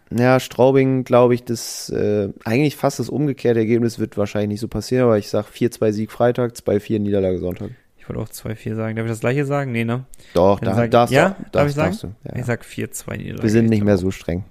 Ja, 0.09 0.39
Straubing, 0.39 1.03
glaube 1.03 1.35
ich, 1.35 1.43
das 1.43 1.89
äh, 1.89 2.29
eigentlich 2.45 2.75
fast 2.75 2.97
das 2.97 3.09
umgekehrte 3.09 3.59
Ergebnis 3.59 3.99
wird 3.99 4.17
wahrscheinlich 4.17 4.49
nicht 4.49 4.61
so 4.61 4.67
passieren, 4.67 5.05
aber 5.05 5.19
ich 5.19 5.29
sag 5.29 5.49
4-2 5.49 5.91
Sieg 5.91 6.11
Freitag, 6.11 6.53
2-4 6.53 6.97
Niederlage 6.97 7.37
Sonntag. 7.37 7.69
Ich 8.05 8.09
wollte 8.09 8.21
auch 8.21 8.29
2-4 8.29 8.75
sagen. 8.75 8.95
Darf 8.95 9.05
ich 9.05 9.11
das 9.11 9.19
gleiche 9.21 9.45
sagen? 9.45 9.71
Nee, 9.71 9.83
ne? 9.83 10.05
Doch, 10.35 10.59
da, 10.59 10.75
sag- 10.75 10.91
darfst 10.91 11.11
ja? 11.13 11.29
du. 11.29 11.35
Darf 11.51 11.51
darfst- 11.51 11.69
ich 11.69 11.75
sagen? 11.75 11.89
darfst 11.89 12.03
du, 12.03 12.07
ja. 12.29 12.35
Ich 12.39 12.45
sag 12.45 12.63
4-2 12.63 13.17
Niederlage. 13.17 13.43
Wir 13.43 13.49
sind 13.49 13.65
Ich 13.65 13.69
nicht 13.71 13.83
mehr 13.83 13.97
so 13.97 14.11
streng. 14.11 14.43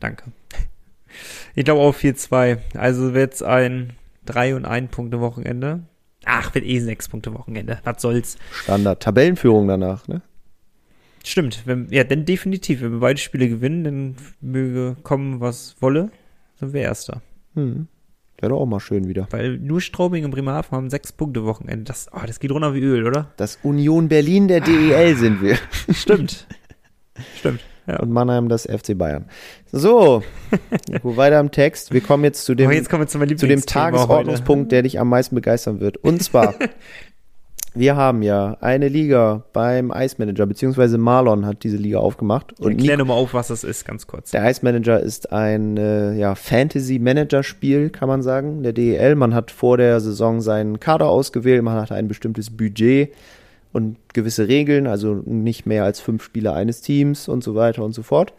Danke. 0.00 0.24
Ich 1.54 1.64
glaube 1.64 1.80
auch 1.82 1.94
4-2. 1.94 2.58
Also 2.76 3.14
wird's 3.14 3.40
ein 3.40 3.92
3 4.26 4.56
und 4.56 4.64
1 4.64 4.90
Punkte 4.90 5.20
Wochenende. 5.20 5.84
Ach, 6.24 6.52
wird 6.56 6.64
eh 6.64 6.80
6 6.80 7.08
Punkte 7.08 7.32
Wochenende. 7.34 7.78
Was 7.84 8.02
soll's? 8.02 8.36
Standard. 8.50 9.00
Tabellenführung 9.00 9.68
danach, 9.68 10.08
ne? 10.08 10.22
Stimmt. 11.22 11.62
Wenn, 11.66 11.86
ja, 11.90 12.02
dann 12.02 12.24
definitiv. 12.24 12.80
Wenn 12.82 12.90
wir 12.94 12.98
beide 12.98 13.20
Spiele 13.20 13.48
gewinnen, 13.48 13.84
dann 13.84 14.16
möge 14.40 14.96
kommen, 15.04 15.38
was 15.40 15.76
wolle, 15.80 16.10
sind 16.58 16.72
wir 16.72 16.80
Erster. 16.82 17.22
Hm. 17.54 17.86
Wäre 18.38 18.50
doch 18.50 18.60
auch 18.60 18.66
mal 18.66 18.80
schön 18.80 19.08
wieder. 19.08 19.28
Weil 19.30 19.58
nur 19.58 19.80
Straubing 19.80 20.24
und 20.24 20.30
Bremerhaven 20.32 20.70
haben 20.72 20.90
6 20.90 21.12
Punkte 21.12 21.44
Wochenende. 21.44 21.84
Das, 21.84 22.08
oh, 22.12 22.26
das 22.26 22.40
geht 22.40 22.50
runter 22.50 22.74
wie 22.74 22.80
Öl, 22.80 23.06
oder? 23.06 23.32
Das 23.36 23.58
Union 23.62 24.08
Berlin 24.08 24.48
der 24.48 24.60
DEL 24.60 25.16
sind 25.16 25.40
wir. 25.40 25.56
Stimmt. 25.94 26.46
Stimmt. 27.36 27.60
Ja. 27.86 28.00
Und 28.00 28.10
Mannheim 28.10 28.48
das 28.48 28.64
FC 28.64 28.96
Bayern. 28.96 29.26
So, 29.70 30.22
Nico, 30.88 31.16
weiter 31.16 31.38
im 31.38 31.50
Text. 31.50 31.92
Wir 31.92 32.00
kommen 32.00 32.24
jetzt 32.24 32.44
zu 32.44 32.54
dem, 32.54 32.66
Aber 32.66 32.74
jetzt 32.74 32.88
kommen 32.88 33.02
wir 33.02 33.08
zu 33.08 33.36
zu 33.36 33.46
dem 33.46 33.64
Tagesordnungspunkt, 33.64 34.72
der 34.72 34.82
dich 34.82 34.98
am 34.98 35.08
meisten 35.10 35.34
begeistern 35.34 35.80
wird. 35.80 35.98
Und 35.98 36.22
zwar, 36.22 36.54
wir 37.74 37.96
haben 37.96 38.22
ja 38.22 38.56
eine 38.60 38.88
Liga 38.88 39.42
beim 39.52 39.92
Ice 39.94 40.16
Manager, 40.18 40.46
beziehungsweise 40.46 40.96
Marlon 40.96 41.44
hat 41.44 41.64
diese 41.64 41.76
Liga 41.76 41.98
aufgemacht. 41.98 42.58
Und 42.60 42.80
nur 42.80 43.04
mal 43.04 43.14
auf, 43.14 43.34
was 43.34 43.48
das 43.48 43.64
ist, 43.64 43.84
ganz 43.84 44.06
kurz. 44.06 44.30
der 44.30 44.48
Ice 44.48 44.60
Manager 44.62 45.00
ist 45.00 45.32
ein 45.32 45.76
äh, 45.76 46.14
ja, 46.14 46.36
Fantasy-Manager-Spiel, 46.36 47.90
kann 47.90 48.08
man 48.08 48.22
sagen, 48.22 48.62
der 48.62 48.72
DEL. 48.72 49.16
Man 49.16 49.34
hat 49.34 49.50
vor 49.50 49.76
der 49.76 50.00
Saison 50.00 50.40
seinen 50.40 50.78
Kader 50.78 51.08
ausgewählt, 51.08 51.62
man 51.62 51.74
hat 51.74 51.90
ein 51.90 52.06
bestimmtes 52.06 52.56
Budget 52.56 53.12
und 53.72 53.96
gewisse 54.12 54.46
Regeln, 54.46 54.86
also 54.86 55.14
nicht 55.24 55.66
mehr 55.66 55.82
als 55.82 55.98
fünf 55.98 56.22
Spieler 56.22 56.54
eines 56.54 56.80
Teams 56.80 57.28
und 57.28 57.42
so 57.42 57.56
weiter 57.56 57.82
und 57.82 57.92
so 57.92 58.02
fort. 58.02 58.32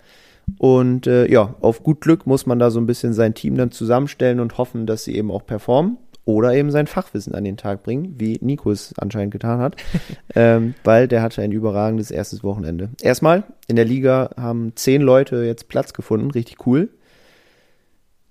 Und 0.59 1.07
äh, 1.07 1.29
ja, 1.29 1.55
auf 1.59 1.83
gut 1.83 2.01
Glück 2.01 2.25
muss 2.25 2.45
man 2.45 2.59
da 2.59 2.71
so 2.71 2.79
ein 2.79 2.85
bisschen 2.85 3.13
sein 3.13 3.33
Team 3.33 3.55
dann 3.57 3.71
zusammenstellen 3.71 4.39
und 4.39 4.57
hoffen, 4.57 4.85
dass 4.85 5.03
sie 5.03 5.15
eben 5.15 5.31
auch 5.31 5.45
performen 5.45 5.97
oder 6.25 6.53
eben 6.53 6.71
sein 6.71 6.87
Fachwissen 6.87 7.35
an 7.35 7.43
den 7.43 7.55
Tag 7.55 7.83
bringen, 7.83 8.15
wie 8.17 8.39
Nico 8.41 8.71
es 8.71 8.93
anscheinend 8.97 9.31
getan 9.31 9.59
hat, 9.59 9.75
ähm, 10.35 10.73
weil 10.83 11.07
der 11.07 11.21
hatte 11.21 11.41
ein 11.41 11.51
überragendes 11.51 12.11
erstes 12.11 12.43
Wochenende. 12.43 12.89
Erstmal, 13.01 13.43
in 13.67 13.75
der 13.75 13.85
Liga 13.85 14.31
haben 14.35 14.73
zehn 14.75 15.01
Leute 15.01 15.43
jetzt 15.43 15.69
Platz 15.69 15.93
gefunden, 15.93 16.31
richtig 16.31 16.65
cool. 16.65 16.89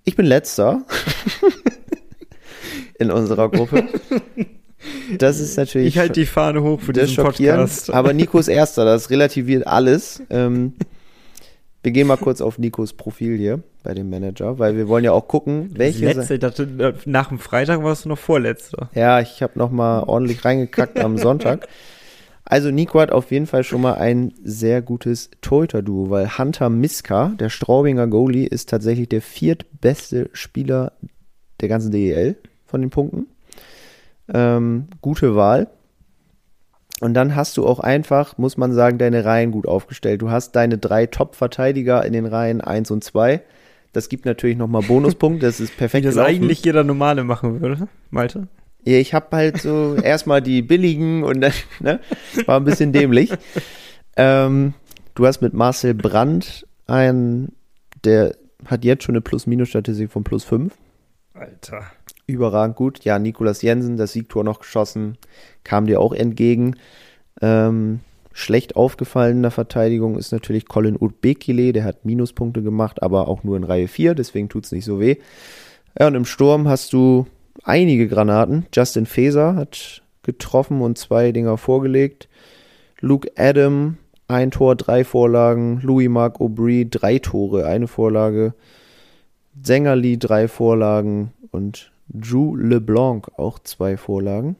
Ich 0.03 0.15
bin 0.15 0.25
letzter 0.25 0.83
in 2.99 3.09
unserer 3.09 3.49
Gruppe. 3.49 3.85
Das 5.17 5.39
ist 5.39 5.57
natürlich 5.57 5.87
Ich 5.87 5.97
halte 5.97 6.13
die 6.13 6.25
Fahne 6.27 6.61
hoch 6.61 6.79
für 6.79 6.93
diesen 6.93 7.23
Podcast. 7.23 7.91
aber 7.91 8.13
Nico 8.13 8.37
ist 8.37 8.49
Erster, 8.49 8.85
das 8.85 9.09
relativiert 9.09 9.65
alles. 9.65 10.21
Ähm, 10.29 10.73
wir 11.85 11.91
gehen 11.91 12.07
mal 12.07 12.17
kurz 12.17 12.41
auf 12.41 12.57
Nikos 12.57 12.93
Profil 12.93 13.37
hier 13.37 13.61
bei 13.83 13.93
dem 13.93 14.09
Manager, 14.09 14.57
weil 14.57 14.75
wir 14.75 14.87
wollen 14.87 15.03
ja 15.03 15.11
auch 15.11 15.27
gucken, 15.27 15.69
welche. 15.75 16.05
Letzte, 16.05 16.33
ich 16.33 16.39
dachte, 16.39 16.95
nach 17.05 17.29
dem 17.29 17.37
Freitag 17.37 17.83
warst 17.83 18.05
du 18.05 18.09
noch 18.09 18.17
Vorletzter. 18.17 18.89
Ja, 18.95 19.19
ich 19.21 19.43
habe 19.43 19.59
noch 19.59 19.69
mal 19.69 20.01
ordentlich 20.01 20.43
reingekackt 20.43 20.99
am 20.99 21.19
Sonntag. 21.19 21.67
Also 22.43 22.71
Nico 22.71 22.99
hat 22.99 23.11
auf 23.11 23.31
jeden 23.31 23.45
Fall 23.45 23.63
schon 23.63 23.81
mal 23.81 23.95
ein 23.95 24.33
sehr 24.43 24.81
gutes 24.81 25.29
Torhüter-Duo, 25.41 26.09
weil 26.09 26.37
Hunter 26.37 26.69
Miska, 26.69 27.33
der 27.39 27.49
Straubinger 27.49 28.07
Goalie, 28.07 28.47
ist 28.47 28.69
tatsächlich 28.69 29.09
der 29.09 29.21
viertbeste 29.21 30.29
Spieler 30.33 30.91
der 31.61 31.69
ganzen 31.69 31.91
DEL 31.91 32.35
von 32.65 32.81
den 32.81 32.89
Punkten. 32.89 33.27
Ähm, 34.33 34.87
gute 35.01 35.35
Wahl. 35.35 35.67
Und 37.01 37.13
dann 37.13 37.35
hast 37.35 37.57
du 37.57 37.65
auch 37.65 37.79
einfach, 37.79 38.37
muss 38.37 38.55
man 38.57 38.73
sagen, 38.73 38.97
deine 38.97 39.25
Reihen 39.25 39.51
gut 39.51 39.67
aufgestellt. 39.67 40.21
Du 40.21 40.29
hast 40.31 40.55
deine 40.55 40.77
drei 40.77 41.05
Top-Verteidiger 41.07 42.05
in 42.05 42.13
den 42.13 42.25
Reihen 42.25 42.61
1 42.61 42.89
und 42.91 43.03
2. 43.03 43.41
Das 43.91 44.07
gibt 44.09 44.25
natürlich 44.25 44.57
nochmal 44.57 44.81
Bonuspunkte. 44.87 45.45
Das 45.45 45.59
ist 45.59 45.73
Wie 45.73 45.77
perfekt 45.77 46.05
das 46.05 46.15
gelaufen. 46.15 46.35
eigentlich 46.35 46.63
jeder 46.63 46.83
Normale 46.83 47.23
machen 47.23 47.61
würde, 47.61 47.87
Malte. 48.11 48.47
Ja, 48.85 48.97
ich 48.97 49.13
habe 49.13 49.35
halt 49.35 49.57
so 49.61 49.95
erstmal 50.03 50.41
die 50.41 50.61
billigen 50.61 51.23
und 51.23 51.41
dann, 51.41 51.53
ne, 51.79 51.99
war 52.45 52.59
ein 52.59 52.65
bisschen 52.65 52.93
dämlich. 52.93 53.31
Ähm, 54.15 54.73
du 55.15 55.25
hast 55.25 55.41
mit 55.41 55.53
Marcel 55.53 55.93
Brandt 55.95 56.65
einen, 56.87 57.53
der 58.05 58.35
hat 58.65 58.85
jetzt 58.85 59.03
schon 59.03 59.15
eine 59.15 59.21
Plus-Minus-Statistik 59.21 60.11
von 60.11 60.23
plus 60.23 60.43
5. 60.45 60.73
Alter. 61.33 61.83
Überragend 62.27 62.75
gut. 62.75 63.03
Ja, 63.03 63.19
Nikolas 63.19 63.61
Jensen, 63.61 63.97
das 63.97 64.13
Siegtor 64.13 64.43
noch 64.43 64.59
geschossen, 64.59 65.17
kam 65.63 65.85
dir 65.85 66.01
auch 66.01 66.13
entgegen. 66.13 66.75
Ähm, 67.41 67.99
schlecht 68.33 68.75
aufgefallen 68.75 69.37
in 69.37 69.41
der 69.43 69.51
Verteidigung 69.51 70.17
ist 70.17 70.31
natürlich 70.31 70.67
Colin 70.67 70.97
Udbekile, 70.97 71.71
der 71.71 71.83
hat 71.83 72.05
Minuspunkte 72.05 72.61
gemacht, 72.61 73.03
aber 73.03 73.27
auch 73.27 73.43
nur 73.43 73.57
in 73.57 73.63
Reihe 73.63 73.87
4, 73.87 74.15
deswegen 74.15 74.49
tut's 74.49 74.71
nicht 74.71 74.85
so 74.85 74.99
weh. 74.99 75.17
Ja, 75.99 76.07
und 76.07 76.15
im 76.15 76.25
Sturm 76.25 76.67
hast 76.67 76.93
du 76.93 77.27
einige 77.63 78.07
Granaten. 78.07 78.65
Justin 78.73 79.05
Faeser 79.05 79.55
hat 79.55 80.01
getroffen 80.23 80.81
und 80.81 80.97
zwei 80.97 81.31
Dinger 81.31 81.57
vorgelegt. 81.57 82.27
Luke 82.99 83.29
Adam, 83.37 83.97
ein 84.27 84.51
Tor, 84.51 84.75
drei 84.75 85.03
Vorlagen. 85.03 85.79
Louis 85.81 86.09
Marc 86.09 86.41
Aubry, 86.41 86.87
drei 86.89 87.19
Tore, 87.19 87.65
eine 87.65 87.87
Vorlage. 87.87 88.53
Sängerli, 89.61 90.17
drei 90.17 90.47
Vorlagen. 90.47 91.31
Und 91.51 91.91
Drew 92.07 92.55
LeBlanc, 92.55 93.27
auch 93.37 93.59
zwei 93.59 93.97
Vorlagen. 93.97 94.55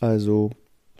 Also 0.00 0.50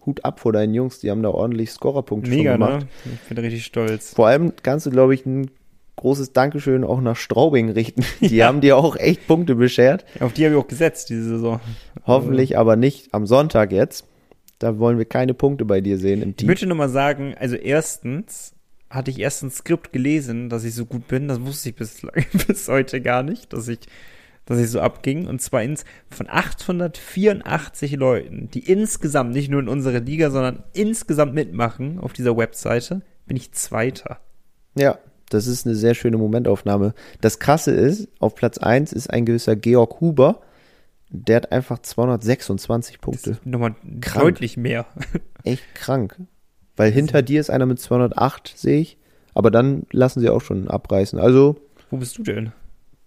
Hut 0.04 0.24
ab 0.24 0.40
vor 0.40 0.52
deinen 0.52 0.74
Jungs, 0.74 1.00
die 1.00 1.10
haben 1.10 1.22
da 1.22 1.30
ordentlich 1.30 1.70
Scorerpunkte 1.70 2.30
Mega, 2.30 2.52
schon 2.52 2.60
gemacht. 2.60 2.86
ne? 3.04 3.12
Ich 3.22 3.28
bin 3.28 3.38
richtig 3.38 3.64
stolz. 3.64 4.14
Vor 4.14 4.26
allem 4.26 4.52
kannst 4.62 4.86
du, 4.86 4.90
glaube 4.90 5.14
ich, 5.14 5.24
ein 5.26 5.50
großes 5.96 6.32
Dankeschön 6.32 6.84
auch 6.84 7.00
nach 7.00 7.16
Straubing 7.16 7.70
richten. 7.70 8.04
Die 8.20 8.44
haben 8.44 8.60
dir 8.60 8.76
auch 8.76 8.96
echt 8.96 9.26
Punkte 9.26 9.56
beschert. 9.56 10.04
Auf 10.20 10.32
die 10.32 10.44
habe 10.44 10.54
ich 10.54 10.60
auch 10.60 10.68
gesetzt, 10.68 11.10
diese 11.10 11.24
Saison. 11.24 11.60
Hoffentlich 12.06 12.56
aber 12.56 12.76
nicht 12.76 13.12
am 13.12 13.26
Sonntag 13.26 13.72
jetzt. 13.72 14.06
Da 14.60 14.78
wollen 14.78 14.98
wir 14.98 15.04
keine 15.06 15.34
Punkte 15.34 15.64
bei 15.64 15.80
dir 15.80 15.98
sehen 15.98 16.22
im 16.22 16.30
Ich 16.30 16.36
Team. 16.36 16.46
möchte 16.48 16.66
nur 16.66 16.76
mal 16.76 16.88
sagen, 16.88 17.34
also 17.38 17.56
erstens 17.56 18.54
hatte 18.90 19.10
ich 19.10 19.18
erst 19.18 19.42
ein 19.42 19.50
Skript 19.50 19.92
gelesen, 19.92 20.48
dass 20.48 20.64
ich 20.64 20.74
so 20.74 20.84
gut 20.86 21.08
bin. 21.08 21.26
Das 21.28 21.40
wusste 21.44 21.68
ich 21.70 21.74
bislang, 21.74 22.24
bis 22.46 22.68
heute 22.68 23.00
gar 23.00 23.22
nicht, 23.24 23.52
dass 23.52 23.66
ich, 23.68 23.80
dass 24.48 24.58
ich 24.58 24.70
so 24.70 24.80
abging. 24.80 25.26
Und 25.26 25.42
zweitens, 25.42 25.84
von 26.10 26.26
884 26.28 27.96
Leuten, 27.96 28.48
die 28.50 28.60
insgesamt, 28.60 29.32
nicht 29.32 29.50
nur 29.50 29.60
in 29.60 29.68
unserer 29.68 30.00
Liga, 30.00 30.30
sondern 30.30 30.64
insgesamt 30.72 31.34
mitmachen 31.34 32.00
auf 32.00 32.14
dieser 32.14 32.36
Webseite, 32.36 33.02
bin 33.26 33.36
ich 33.36 33.52
Zweiter. 33.52 34.18
Ja, 34.74 34.98
das 35.28 35.46
ist 35.46 35.66
eine 35.66 35.74
sehr 35.74 35.94
schöne 35.94 36.16
Momentaufnahme. 36.16 36.94
Das 37.20 37.38
Krasse 37.38 37.72
ist, 37.72 38.08
auf 38.20 38.34
Platz 38.34 38.56
1 38.56 38.94
ist 38.94 39.10
ein 39.10 39.26
gewisser 39.26 39.54
Georg 39.54 40.00
Huber. 40.00 40.40
Der 41.10 41.36
hat 41.36 41.52
einfach 41.52 41.80
226 41.80 43.00
Punkte. 43.02 43.38
Nochmal 43.44 43.74
Krank. 44.00 44.24
deutlich 44.24 44.56
mehr. 44.56 44.86
Echt 45.44 45.74
krank. 45.74 46.16
Weil 46.76 46.90
hinter 46.90 47.20
dir 47.20 47.40
ist 47.40 47.50
einer 47.50 47.66
mit 47.66 47.80
208, 47.80 48.54
sehe 48.56 48.80
ich. 48.80 48.98
Aber 49.34 49.50
dann 49.50 49.82
lassen 49.90 50.20
sie 50.20 50.30
auch 50.30 50.40
schon 50.40 50.68
abreißen. 50.68 51.18
Also, 51.18 51.56
Wo 51.90 51.98
bist 51.98 52.16
du 52.16 52.22
denn? 52.22 52.52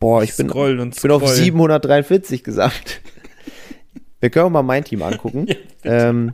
Boah, 0.01 0.23
ich 0.23 0.35
bin, 0.35 0.47
ich 0.47 0.53
bin 0.53 1.11
auf 1.11 1.21
scrollen. 1.21 1.35
743 1.35 2.43
gesagt. 2.43 3.01
Wir 4.19 4.29
können 4.29 4.51
mal 4.51 4.61
mein 4.61 4.83
Team 4.83 5.01
angucken. 5.01 5.47
ähm, 5.83 6.33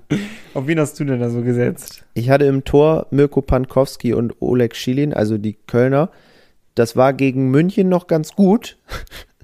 Auf 0.54 0.68
wen 0.68 0.80
hast 0.80 1.00
du 1.00 1.06
denn 1.06 1.20
da 1.20 1.30
so 1.30 1.42
gesetzt? 1.42 2.04
ich 2.16 2.30
hatte 2.30 2.46
im 2.46 2.66
Tor 2.66 3.08
Mirko 3.12 3.42
Pankowski 3.42 4.14
und 4.14 4.42
Oleg 4.42 4.76
Schilin, 4.76 5.14
also 5.14 5.38
die 5.38 5.54
Kölner. 5.54 6.10
Das 6.76 6.96
war 6.96 7.14
gegen 7.14 7.50
München 7.50 7.88
noch 7.88 8.08
ganz 8.08 8.34
gut. 8.34 8.78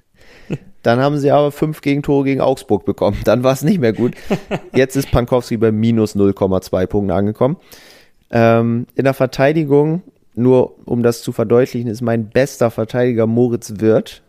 Dann 0.82 1.00
haben 1.00 1.16
sie 1.16 1.30
aber 1.30 1.52
fünf 1.52 1.80
Gegentore 1.80 2.24
gegen 2.24 2.42
Augsburg 2.42 2.84
bekommen. 2.84 3.16
Dann 3.24 3.42
war 3.42 3.54
es 3.54 3.62
nicht 3.62 3.80
mehr 3.80 3.94
gut. 3.94 4.14
Jetzt 4.74 4.96
ist 4.96 5.10
Pankowski 5.10 5.56
bei 5.56 5.72
minus 5.72 6.14
0,2 6.14 6.86
Punkten 6.86 7.10
angekommen. 7.10 7.56
Ähm, 8.30 8.86
in 8.94 9.04
der 9.04 9.14
Verteidigung, 9.14 10.02
nur 10.34 10.76
um 10.86 11.02
das 11.02 11.22
zu 11.22 11.32
verdeutlichen, 11.32 11.88
ist 11.88 12.02
mein 12.02 12.28
bester 12.28 12.70
Verteidiger 12.70 13.26
Moritz 13.26 13.74
Wirth 13.78 14.22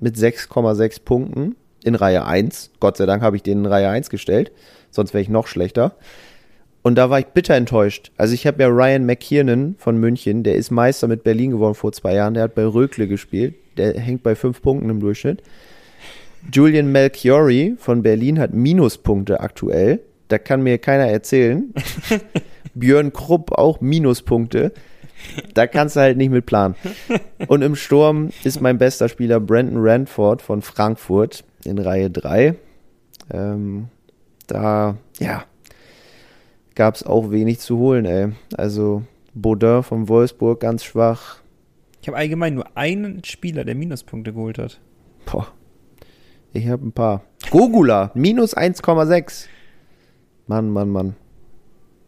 mit 0.00 0.16
6,6 0.16 1.02
Punkten 1.04 1.56
in 1.84 1.94
Reihe 1.94 2.26
1. 2.26 2.70
Gott 2.80 2.96
sei 2.96 3.06
Dank 3.06 3.22
habe 3.22 3.36
ich 3.36 3.42
den 3.42 3.60
in 3.60 3.66
Reihe 3.66 3.88
1 3.88 4.10
gestellt, 4.10 4.52
sonst 4.90 5.14
wäre 5.14 5.22
ich 5.22 5.28
noch 5.28 5.46
schlechter. 5.46 5.96
Und 6.82 6.96
da 6.96 7.08
war 7.08 7.18
ich 7.18 7.26
bitter 7.26 7.54
enttäuscht. 7.54 8.12
Also 8.18 8.34
ich 8.34 8.46
habe 8.46 8.62
ja 8.62 8.68
Ryan 8.68 9.06
McKiernan 9.06 9.76
von 9.78 9.96
München, 9.96 10.42
der 10.42 10.56
ist 10.56 10.70
Meister 10.70 11.08
mit 11.08 11.24
Berlin 11.24 11.52
geworden 11.52 11.74
vor 11.74 11.92
zwei 11.92 12.14
Jahren, 12.14 12.34
der 12.34 12.42
hat 12.42 12.54
bei 12.54 12.66
Rökle 12.66 13.08
gespielt, 13.08 13.54
der 13.78 13.98
hängt 13.98 14.22
bei 14.22 14.34
fünf 14.34 14.60
Punkten 14.60 14.90
im 14.90 15.00
Durchschnitt. 15.00 15.42
Julian 16.52 16.92
Melchiori 16.92 17.76
von 17.78 18.02
Berlin 18.02 18.38
hat 18.38 18.52
Minuspunkte 18.52 19.40
aktuell. 19.40 20.00
Da 20.28 20.38
kann 20.38 20.62
mir 20.62 20.78
keiner 20.78 21.06
erzählen. 21.06 21.72
Björn 22.74 23.12
Krupp 23.12 23.52
auch 23.52 23.80
Minuspunkte. 23.80 24.72
Da 25.54 25.66
kannst 25.66 25.96
du 25.96 26.00
halt 26.00 26.16
nicht 26.16 26.30
mit 26.30 26.46
planen. 26.46 26.74
Und 27.48 27.62
im 27.62 27.76
Sturm 27.76 28.30
ist 28.42 28.60
mein 28.60 28.78
bester 28.78 29.08
Spieler 29.08 29.40
Brandon 29.40 29.78
Ranford 29.78 30.42
von 30.42 30.62
Frankfurt 30.62 31.44
in 31.64 31.78
Reihe 31.78 32.10
3. 32.10 32.54
Ähm, 33.32 33.88
da, 34.46 34.96
ja, 35.18 35.44
gab 36.74 36.94
es 36.94 37.02
auch 37.04 37.30
wenig 37.30 37.60
zu 37.60 37.78
holen, 37.78 38.04
ey. 38.04 38.32
Also 38.56 39.02
Baudin 39.34 39.82
von 39.82 40.08
Wolfsburg 40.08 40.60
ganz 40.60 40.84
schwach. 40.84 41.38
Ich 42.02 42.08
habe 42.08 42.18
allgemein 42.18 42.54
nur 42.54 42.76
einen 42.76 43.24
Spieler, 43.24 43.64
der 43.64 43.74
Minuspunkte 43.74 44.32
geholt 44.32 44.58
hat. 44.58 44.80
Boah. 45.24 45.48
Ich 46.52 46.68
habe 46.68 46.86
ein 46.86 46.92
paar. 46.92 47.22
Gogula, 47.50 48.10
minus 48.14 48.56
1,6. 48.56 49.46
Mann, 50.46 50.70
Mann, 50.70 50.90
Mann. 50.90 51.16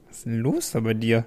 Was 0.06 0.18
ist 0.18 0.26
denn 0.26 0.40
los 0.40 0.70
da 0.70 0.80
bei 0.80 0.94
dir? 0.94 1.24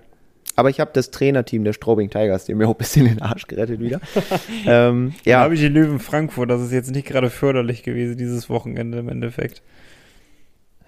Aber 0.59 0.69
ich 0.69 0.81
habe 0.81 0.91
das 0.93 1.09
Trainerteam 1.09 1.63
der 1.63 1.71
Strobing 1.71 2.09
Tigers, 2.09 2.43
die 2.43 2.53
mir 2.53 2.67
auch 2.67 2.73
ein 2.73 2.77
bisschen 2.77 3.05
den 3.05 3.21
Arsch 3.21 3.47
gerettet 3.47 3.79
wieder. 3.79 4.01
ähm, 4.65 5.13
ja. 5.23 5.37
Da 5.37 5.43
habe 5.45 5.53
ich 5.53 5.61
die 5.61 5.69
Löwen 5.69 5.99
Frankfurt. 5.99 6.49
Das 6.49 6.61
ist 6.61 6.73
jetzt 6.73 6.91
nicht 6.91 7.07
gerade 7.07 7.29
förderlich 7.29 7.81
gewesen, 7.81 8.17
dieses 8.17 8.49
Wochenende 8.49 8.99
im 8.99 9.07
Endeffekt. 9.07 9.61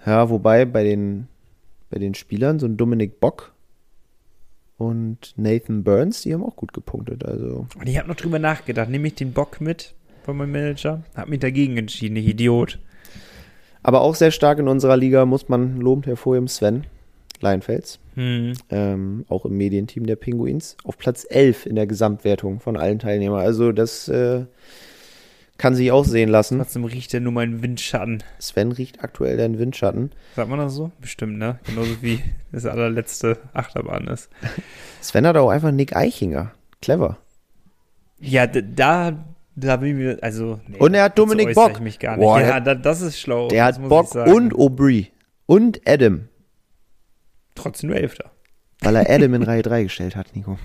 Ja, 0.06 0.30
wobei 0.30 0.66
bei 0.66 0.84
den, 0.84 1.30
bei 1.90 2.00
den 2.00 2.16
Spielern, 2.16 2.60
so 2.60 2.66
ein 2.66 2.76
Dominik 2.76 3.22
Bock 3.22 3.54
und 4.76 5.34
Nathan 5.38 5.86
Burns, 5.86 6.24
die 6.24 6.34
haben 6.34 6.44
auch 6.44 6.58
gut 6.58 6.74
gepunktet. 6.74 7.24
Also. 7.24 7.66
Und 7.80 7.88
ich 7.88 7.98
habe 7.98 8.10
noch 8.10 8.18
drüber 8.18 8.40
nachgedacht. 8.40 8.90
Nehme 8.90 9.08
ich 9.08 9.16
den 9.16 9.32
Bock 9.32 9.62
mit 9.62 9.96
von 10.24 10.36
meinem 10.36 10.52
Manager? 10.52 11.04
Hab 11.16 11.30
mich 11.30 11.40
dagegen 11.40 11.78
entschieden, 11.78 12.18
ich 12.18 12.28
Idiot. 12.28 12.78
Aber 13.84 14.02
auch 14.02 14.16
sehr 14.16 14.32
stark 14.32 14.60
in 14.60 14.68
unserer 14.68 14.98
Liga 14.98 15.26
muss 15.26 15.48
man 15.48 15.80
lobend 15.80 16.08
hervorheben 16.08 16.50
Sven 16.50 16.84
Leinfels. 17.42 18.00
Hm. 18.16 18.54
Ähm, 18.70 19.26
auch 19.30 19.46
im 19.46 19.58
Medienteam 19.58 20.06
der 20.06 20.16
Pinguins. 20.16 20.78
Auf 20.84 20.98
Platz 20.98 21.26
11 21.30 21.66
in 21.66 21.76
der 21.76 21.88
Gesamtwertung 21.88 22.60
von 22.60 22.78
allen 22.78 23.00
Teilnehmern. 23.00 23.40
Also 23.40 23.72
das 23.72 24.08
äh, 24.08 24.46
kann 25.58 25.76
sich 25.76 25.92
auch 25.92 26.06
sehen 26.06 26.30
lassen. 26.30 26.58
Trotzdem 26.58 26.86
riecht 26.86 27.14
er 27.14 27.20
nur 27.20 27.32
meinen 27.32 27.62
Windschatten. 27.62 28.24
Sven 28.40 28.72
riecht 28.72 29.04
aktuell 29.04 29.38
deinen 29.38 29.60
Windschatten. 29.60 30.12
Sagt 30.36 30.50
man 30.50 30.60
das 30.60 30.74
so? 30.74 30.92
Bestimmt, 31.00 31.38
ne? 31.38 31.60
Genauso 31.66 32.02
wie 32.02 32.20
das 32.52 32.66
allerletzte 32.66 33.38
Achterbahn 33.54 34.08
ist. 34.08 34.30
Sven 35.02 35.28
hat 35.28 35.38
auch 35.38 35.50
einfach 35.50 35.72
Nick 35.72 35.96
Eichinger. 35.96 36.52
Clever. 36.82 37.18
Ja, 38.20 38.48
da, 38.48 39.24
da 39.56 39.78
bin 39.78 39.90
ich 39.90 39.96
mir, 39.96 40.18
also. 40.22 40.60
Nee, 40.68 40.78
Und 40.78 40.96
er 40.96 41.04
hat 41.04 41.20
Dominik 41.20 41.54
Bock. 41.54 41.74
Ich 41.74 41.80
mich 41.80 42.00
gar 42.00 42.18
nicht. 42.18 42.26
Boah, 42.26 42.42
ja, 42.42 42.60
da, 42.60 42.74
das 42.76 43.02
ist 43.02 43.20
schlau. 43.20 43.48
Der 43.48 43.66
hat 43.66 43.88
Bock 43.88 44.16
und 44.16 44.56
Aubry. 44.56 45.12
Und 45.46 45.82
Adam. 45.88 46.28
Trotzdem 47.56 47.90
nur 47.90 47.98
Elfter. 48.00 48.32
Weil 48.82 48.96
er 48.96 49.10
Adam 49.10 49.34
in 49.36 49.44
Reihe 49.44 49.62
3 49.62 49.84
gestellt 49.84 50.16
hat, 50.16 50.36
Nico. 50.36 50.58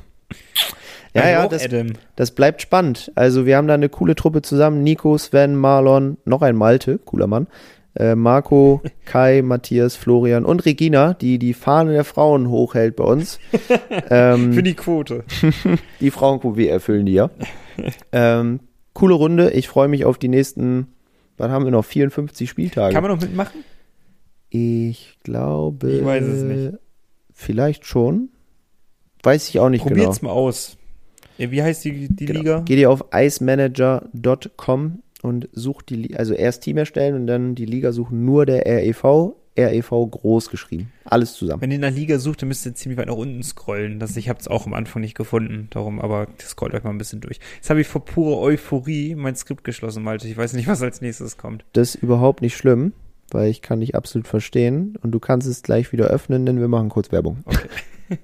Ja, 1.15 1.23
Also 1.23 1.33
ja, 1.33 1.49
das, 1.49 1.65
Adam. 1.65 1.93
das 2.17 2.31
bleibt 2.31 2.63
spannend. 2.63 3.13
Also 3.15 3.47
wir 3.47 3.57
haben 3.57 3.69
da 3.69 3.75
eine 3.75 3.89
coole 3.89 4.15
Truppe 4.15 4.43
zusammen. 4.43 4.83
Nico, 4.83 5.17
Sven, 5.19 5.57
Marlon, 5.57 6.19
noch 6.25 6.43
ein 6.43 6.57
Malte, 6.57 6.99
cooler 6.99 7.27
Mann. 7.27 7.47
Äh, 7.95 8.15
Marco, 8.15 8.83
Kai, 9.07 9.43
Matthias, 9.43 9.97
Florian 9.97 10.45
und 10.45 10.65
Regina, 10.67 11.15
die 11.15 11.39
die 11.39 11.55
Fahne 11.55 11.93
der 11.93 12.05
Frauen 12.05 12.49
hochhält 12.51 12.97
bei 12.97 13.05
uns. 13.05 13.39
ähm, 14.11 14.53
Für 14.55 14.63
die 14.63 14.75
Quote. 14.75 15.25
die 16.01 16.11
Frauenquote, 16.11 16.57
wir 16.59 16.71
erfüllen 16.71 17.07
die 17.07 17.15
ja. 17.15 17.31
ähm, 18.13 18.61
coole 18.93 19.15
Runde. 19.15 19.51
Ich 19.51 19.69
freue 19.69 19.89
mich 19.89 20.05
auf 20.05 20.19
die 20.19 20.29
nächsten, 20.29 20.89
wann 21.39 21.51
haben 21.51 21.65
wir 21.65 21.73
noch? 21.73 21.85
54 21.85 22.49
Spieltage. 22.51 22.93
Kann 22.95 23.03
man 23.03 23.13
noch 23.13 23.21
mitmachen? 23.21 23.65
Ich 24.51 25.19
glaube. 25.23 25.91
Ich 25.93 26.05
weiß 26.05 26.25
es 26.25 26.43
nicht. 26.43 26.75
Vielleicht 27.33 27.85
schon. 27.87 28.31
Weiß 29.23 29.49
ich 29.49 29.59
auch 29.59 29.69
nicht 29.69 29.83
Probiert's 29.83 30.21
genau. 30.21 30.33
mal 30.35 30.39
aus. 30.41 30.77
Wie 31.39 31.63
heißt 31.63 31.85
die, 31.85 32.09
die 32.09 32.25
Genau. 32.27 32.39
Liga? 32.41 32.61
Geht 32.61 32.79
ihr 32.79 32.91
auf 32.91 33.05
icemanager.com 33.13 35.03
und 35.23 35.49
sucht 35.53 35.89
die, 35.91 35.97
Li- 35.97 36.17
also 36.17 36.35
erst 36.35 36.63
Team 36.63 36.77
erstellen 36.77 37.15
und 37.15 37.27
dann 37.27 37.55
die 37.55 37.65
Liga 37.67 37.93
suchen 37.93 38.25
nur 38.25 38.47
der 38.47 38.65
REV, 38.67 39.35
REV 39.59 39.91
groß 40.11 40.51
geschrieben. 40.51 40.93
Alles 41.05 41.35
zusammen. 41.35 41.63
Wenn 41.63 41.71
ihr 41.73 41.79
nach 41.79 41.91
Liga 41.91 42.19
sucht, 42.19 42.43
dann 42.43 42.49
müsst 42.49 42.65
ihr 42.67 42.75
ziemlich 42.75 42.99
weit 42.99 43.09
nach 43.09 43.17
unten 43.17 43.43
scrollen. 43.43 43.99
Das, 43.99 44.17
ich 44.17 44.29
habe 44.29 44.39
es 44.39 44.49
auch 44.49 44.67
am 44.67 44.75
Anfang 44.75 45.03
nicht 45.03 45.17
gefunden. 45.17 45.69
Darum, 45.71 46.01
aber 46.01 46.29
scrollt 46.41 46.75
euch 46.75 46.85
mal 46.85 46.91
ein 46.91 46.99
bisschen 46.99 47.21
durch. 47.21 47.41
Jetzt 47.57 47.71
habe 47.71 47.81
ich 47.81 47.87
vor 47.89 48.05
purer 48.05 48.39
Euphorie 48.41 49.15
mein 49.15 49.35
Skript 49.37 49.65
geschlossen, 49.65 50.03
Malte. 50.03 50.29
Ich 50.29 50.37
weiß 50.37 50.53
nicht, 50.53 50.69
was 50.69 50.83
als 50.83 51.01
nächstes 51.01 51.37
kommt. 51.39 51.65
Das 51.73 51.95
ist 51.97 52.03
überhaupt 52.03 52.43
nicht 52.43 52.57
schlimm, 52.57 52.93
weil 53.31 53.51
ich 53.51 53.63
kann 53.63 53.81
dich 53.81 53.95
absolut 53.95 54.29
verstehen 54.29 54.97
und 55.03 55.13
du 55.13 55.21
kannst 55.21 55.47
es 55.47 55.63
gleich 55.63 55.93
wieder 55.93 56.07
öffnen, 56.07 56.47
denn 56.47 56.61
wir 56.61 56.69
machen 56.69 56.89
kurz 56.89 57.13
Werbung. 57.13 57.43
Okay. 57.45 57.69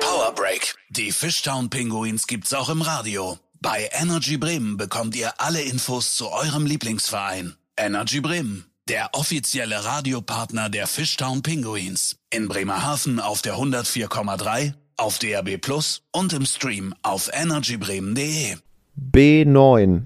Power 0.00 0.34
Break. 0.34 0.74
Die 0.90 1.12
Fishtown 1.12 1.70
Pinguins 1.70 2.26
gibt's 2.26 2.54
auch 2.54 2.68
im 2.68 2.82
Radio. 2.82 3.38
Bei 3.60 3.88
Energy 3.92 4.36
Bremen 4.38 4.76
bekommt 4.76 5.14
ihr 5.14 5.40
alle 5.40 5.62
Infos 5.62 6.16
zu 6.16 6.30
eurem 6.30 6.66
Lieblingsverein. 6.66 7.54
Energy 7.76 8.20
Bremen, 8.20 8.66
der 8.88 9.10
offizielle 9.12 9.84
Radiopartner 9.84 10.68
der 10.68 10.88
Fishtown 10.88 11.42
Pinguins. 11.42 12.16
In 12.30 12.48
Bremerhaven 12.48 13.20
auf 13.20 13.40
der 13.40 13.54
104,3, 13.54 14.74
auf 14.96 15.18
DRB 15.18 15.60
Plus 15.60 16.02
und 16.10 16.32
im 16.32 16.44
Stream 16.44 16.94
auf 17.02 17.30
energybremen.de. 17.32 18.56
B9. 18.98 20.02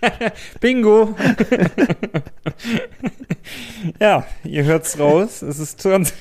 Bingo! 0.60 1.14
ja, 4.00 4.24
ihr 4.44 4.64
hört's 4.64 4.98
raus. 4.98 5.42
Es 5.42 5.58
ist 5.58 5.80
Trans 5.80 6.12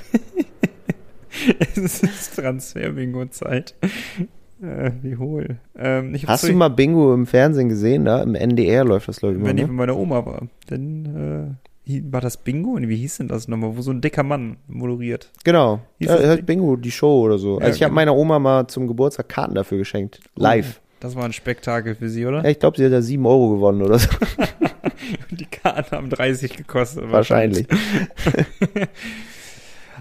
es 1.75 2.01
ist 2.01 2.35
Transfer-Bingo-Zeit. 2.35 3.75
Äh, 4.61 4.91
wie 5.03 5.17
hohl. 5.17 5.57
Ähm, 5.77 6.15
Hast 6.25 6.47
du 6.47 6.53
mal 6.53 6.69
Bingo 6.69 7.13
im 7.13 7.27
Fernsehen 7.27 7.69
gesehen? 7.69 8.05
Da? 8.05 8.23
Im 8.23 8.35
NDR 8.35 8.83
läuft 8.83 9.07
das, 9.07 9.19
glaube 9.19 9.35
ich, 9.35 9.39
immer. 9.39 9.49
wenn 9.49 9.57
ich 9.57 9.63
Ne? 9.63 9.67
bei 9.67 9.73
meiner 9.73 9.97
Oma 9.97 10.25
war, 10.25 10.47
dann 10.67 11.57
äh, 11.85 12.01
war 12.11 12.21
das 12.21 12.37
Bingo? 12.37 12.71
Und 12.71 12.89
wie 12.89 12.95
hieß 12.95 13.17
denn 13.17 13.27
das 13.27 13.47
nochmal? 13.47 13.77
Wo 13.77 13.81
so 13.81 13.91
ein 13.91 14.01
dicker 14.01 14.23
Mann 14.23 14.57
moderiert. 14.67 15.31
Genau. 15.43 15.81
Hieß 15.99 16.09
Ja, 16.09 16.17
hört 16.19 16.45
Bingo, 16.45 16.75
die 16.75 16.91
Show 16.91 17.21
oder 17.21 17.37
so. 17.37 17.59
Ja, 17.59 17.65
Also 17.65 17.75
ich 17.75 17.83
habe 17.83 17.89
genau. 17.91 17.95
meiner 17.95 18.15
Oma 18.15 18.39
mal 18.39 18.67
zum 18.67 18.87
Geburtstag 18.87 19.29
Karten 19.29 19.53
dafür 19.53 19.77
geschenkt. 19.77 20.21
Live. 20.35 20.81
Das 20.99 21.15
war 21.15 21.25
ein 21.25 21.33
Spektakel 21.33 21.95
für 21.95 22.09
sie, 22.09 22.25
oder? 22.25 22.43
Ja, 22.43 22.49
ich 22.49 22.59
glaube, 22.59 22.77
sie 22.77 22.85
hat 22.85 22.91
da 22.91 23.01
7 23.01 23.25
Euro 23.25 23.51
gewonnen 23.51 23.83
oder 23.83 23.99
so. 23.99 24.09
Die 25.31 25.45
Karten 25.45 25.95
haben 25.95 26.09
30 26.09 26.57
gekostet. 26.57 27.11
Wahrscheinlich. 27.11 27.67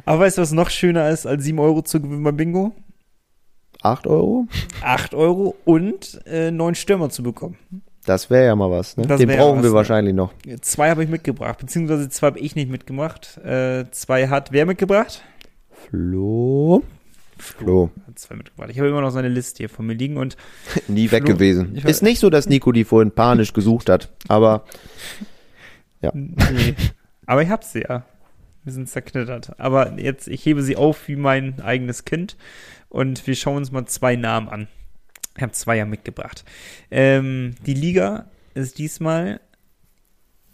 Aber 0.04 0.20
weißt 0.20 0.38
du, 0.38 0.42
was 0.42 0.52
noch 0.52 0.70
schöner 0.70 1.10
ist, 1.10 1.26
als 1.26 1.44
7 1.44 1.58
Euro 1.58 1.82
zu 1.82 2.00
gewinnen 2.00 2.22
beim 2.22 2.36
Bingo? 2.36 2.72
8 3.82 4.06
Euro? 4.06 4.46
8 4.82 5.14
Euro 5.14 5.54
und 5.64 6.20
äh, 6.26 6.50
neun 6.50 6.74
Stürmer 6.74 7.10
zu 7.10 7.22
bekommen. 7.22 7.58
Das 8.06 8.30
wäre 8.30 8.46
ja 8.46 8.56
mal 8.56 8.70
was, 8.70 8.96
ne? 8.96 9.06
Den 9.06 9.28
brauchen 9.28 9.58
was, 9.58 9.64
wir 9.64 9.72
wahrscheinlich 9.72 10.14
noch. 10.14 10.32
Zwei 10.60 10.90
habe 10.90 11.02
ich 11.02 11.10
mitgebracht, 11.10 11.58
beziehungsweise 11.58 12.08
zwei 12.08 12.28
habe 12.28 12.38
ich 12.38 12.54
nicht 12.54 12.70
mitgemacht. 12.70 13.36
Äh, 13.38 13.86
zwei 13.90 14.28
hat 14.28 14.52
wer 14.52 14.64
mitgebracht? 14.64 15.22
Flo. 15.90 16.82
Flo. 17.38 17.90
Hat 18.06 18.18
zwei 18.18 18.36
mitgebracht. 18.36 18.70
Ich 18.70 18.78
habe 18.78 18.88
immer 18.88 19.00
noch 19.02 19.10
seine 19.10 19.28
Liste 19.28 19.58
hier 19.58 19.68
vor 19.68 19.84
mir 19.84 19.94
liegen 19.94 20.16
und 20.16 20.36
Nie 20.88 21.10
weg 21.10 21.24
Flo- 21.24 21.34
gewesen. 21.34 21.76
Ich- 21.76 21.84
Ist 21.84 22.02
nicht 22.02 22.18
so, 22.20 22.30
dass 22.30 22.48
Nico 22.48 22.72
die 22.72 22.84
vorhin 22.84 23.10
panisch 23.12 23.52
gesucht 23.52 23.88
hat, 23.88 24.10
aber 24.28 24.64
nee. 26.12 26.74
Aber 27.26 27.42
ich 27.42 27.48
hab 27.50 27.64
sie 27.64 27.80
ja. 27.82 28.04
Wir 28.64 28.72
sind 28.72 28.88
zerknittert. 28.88 29.58
Aber 29.60 29.98
jetzt, 29.98 30.26
ich 30.28 30.44
hebe 30.44 30.62
sie 30.62 30.76
auf 30.76 31.06
wie 31.08 31.16
mein 31.16 31.60
eigenes 31.60 32.04
Kind 32.04 32.36
und 32.88 33.26
wir 33.26 33.34
schauen 33.36 33.58
uns 33.58 33.70
mal 33.70 33.86
zwei 33.86 34.16
Namen 34.16 34.48
an. 34.48 34.68
Ich 35.36 35.42
habe 35.42 35.52
zwei 35.52 35.76
ja 35.76 35.84
mitgebracht. 35.84 36.44
Ähm, 36.90 37.54
die 37.66 37.74
Liga 37.74 38.26
ist 38.54 38.78
diesmal 38.78 39.40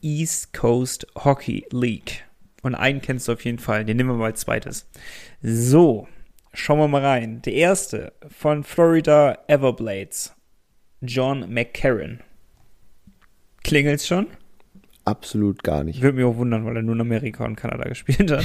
East 0.02 0.52
Coast 0.52 1.06
Hockey 1.16 1.64
League. 1.70 2.24
Und 2.62 2.74
einen 2.74 3.00
kennst 3.00 3.28
du 3.28 3.32
auf 3.32 3.44
jeden 3.44 3.58
Fall. 3.58 3.84
Den 3.84 3.96
nehmen 3.96 4.10
wir 4.10 4.16
mal 4.16 4.26
als 4.26 4.40
zweites. 4.40 4.86
So, 5.42 6.06
schauen 6.54 6.78
wir 6.78 6.88
mal 6.88 7.04
rein. 7.04 7.42
Der 7.42 7.54
erste 7.54 8.12
von 8.28 8.64
Florida 8.64 9.38
Everblades. 9.48 10.34
John 11.00 11.52
McCarron. 11.52 12.20
Klingelt's 13.64 14.06
schon? 14.06 14.28
Absolut 15.04 15.64
gar 15.64 15.82
nicht. 15.82 16.00
Würde 16.00 16.16
mich 16.16 16.24
auch 16.24 16.36
wundern, 16.36 16.64
weil 16.64 16.76
er 16.76 16.82
nur 16.82 16.94
in 16.94 17.00
Amerika 17.00 17.44
und 17.44 17.56
Kanada 17.56 17.84
gespielt 17.88 18.30
hat. 18.30 18.44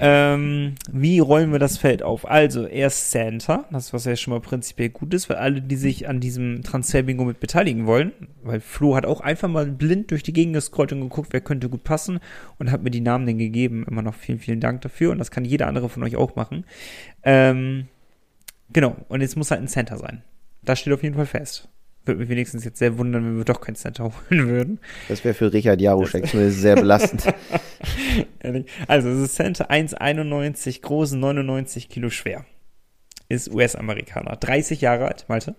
ähm, 0.00 0.74
wie 0.90 1.20
rollen 1.20 1.52
wir 1.52 1.60
das 1.60 1.78
Feld 1.78 2.02
auf? 2.02 2.28
Also, 2.28 2.66
er 2.66 2.88
ist 2.88 3.12
Center, 3.12 3.66
das 3.70 3.92
was 3.92 4.04
ja 4.04 4.16
schon 4.16 4.32
mal 4.32 4.40
prinzipiell 4.40 4.88
gut 4.88 5.14
ist, 5.14 5.28
weil 5.28 5.36
alle, 5.36 5.62
die 5.62 5.76
sich 5.76 6.08
an 6.08 6.18
diesem 6.18 6.62
Transfer-Bingo 6.64 7.24
mit 7.24 7.38
beteiligen 7.38 7.86
wollen, 7.86 8.10
weil 8.42 8.58
Flo 8.58 8.96
hat 8.96 9.06
auch 9.06 9.20
einfach 9.20 9.48
mal 9.48 9.66
blind 9.66 10.10
durch 10.10 10.24
die 10.24 10.32
Gegend 10.32 10.54
gescrollt 10.54 10.92
und 10.92 11.02
geguckt, 11.02 11.32
wer 11.32 11.40
könnte 11.40 11.68
gut 11.68 11.84
passen 11.84 12.18
und 12.58 12.72
hat 12.72 12.82
mir 12.82 12.90
die 12.90 13.00
Namen 13.00 13.26
dann 13.26 13.38
gegeben. 13.38 13.84
Immer 13.88 14.02
noch 14.02 14.14
vielen, 14.14 14.40
vielen 14.40 14.60
Dank 14.60 14.80
dafür 14.80 15.12
und 15.12 15.18
das 15.18 15.30
kann 15.30 15.44
jeder 15.44 15.68
andere 15.68 15.88
von 15.88 16.02
euch 16.02 16.16
auch 16.16 16.34
machen. 16.34 16.64
Ähm, 17.22 17.86
genau, 18.72 18.96
und 19.08 19.20
jetzt 19.20 19.36
muss 19.36 19.52
halt 19.52 19.60
ein 19.60 19.68
Center 19.68 19.98
sein. 19.98 20.22
Das 20.62 20.80
steht 20.80 20.92
auf 20.92 21.04
jeden 21.04 21.14
Fall 21.14 21.26
fest. 21.26 21.68
Würde 22.10 22.22
mich 22.22 22.28
wenigstens 22.28 22.64
jetzt 22.64 22.80
sehr 22.80 22.98
wundern, 22.98 23.24
wenn 23.24 23.36
wir 23.36 23.44
doch 23.44 23.60
kein 23.60 23.76
Center 23.76 24.04
holen 24.30 24.48
würden. 24.48 24.80
Das 25.08 25.22
wäre 25.22 25.32
für 25.32 25.52
Richard 25.52 25.80
Jaroschek 25.80 26.26
zumindest 26.26 26.60
sehr 26.60 26.74
belastend. 26.74 27.22
also, 28.88 29.08
es 29.10 29.18
ist 29.20 29.36
Center 29.36 29.70
1,91 29.70 30.82
groß, 30.82 31.12
99 31.12 31.88
Kilo 31.88 32.10
schwer. 32.10 32.46
Ist 33.28 33.54
US-Amerikaner. 33.54 34.34
30 34.34 34.80
Jahre 34.80 35.06
alt, 35.06 35.26
Malte. 35.28 35.54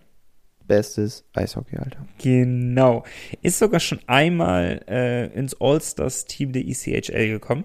Bestes 0.67 1.23
Eishockey-Alter. 1.31 2.05
Genau. 2.21 3.05
Ist 3.41 3.59
sogar 3.59 3.79
schon 3.79 4.01
einmal 4.07 4.81
äh, 4.89 5.27
ins 5.27 5.55
All-Stars-Team 5.61 6.51
der 6.51 6.67
ECHL 6.67 7.29
gekommen. 7.29 7.63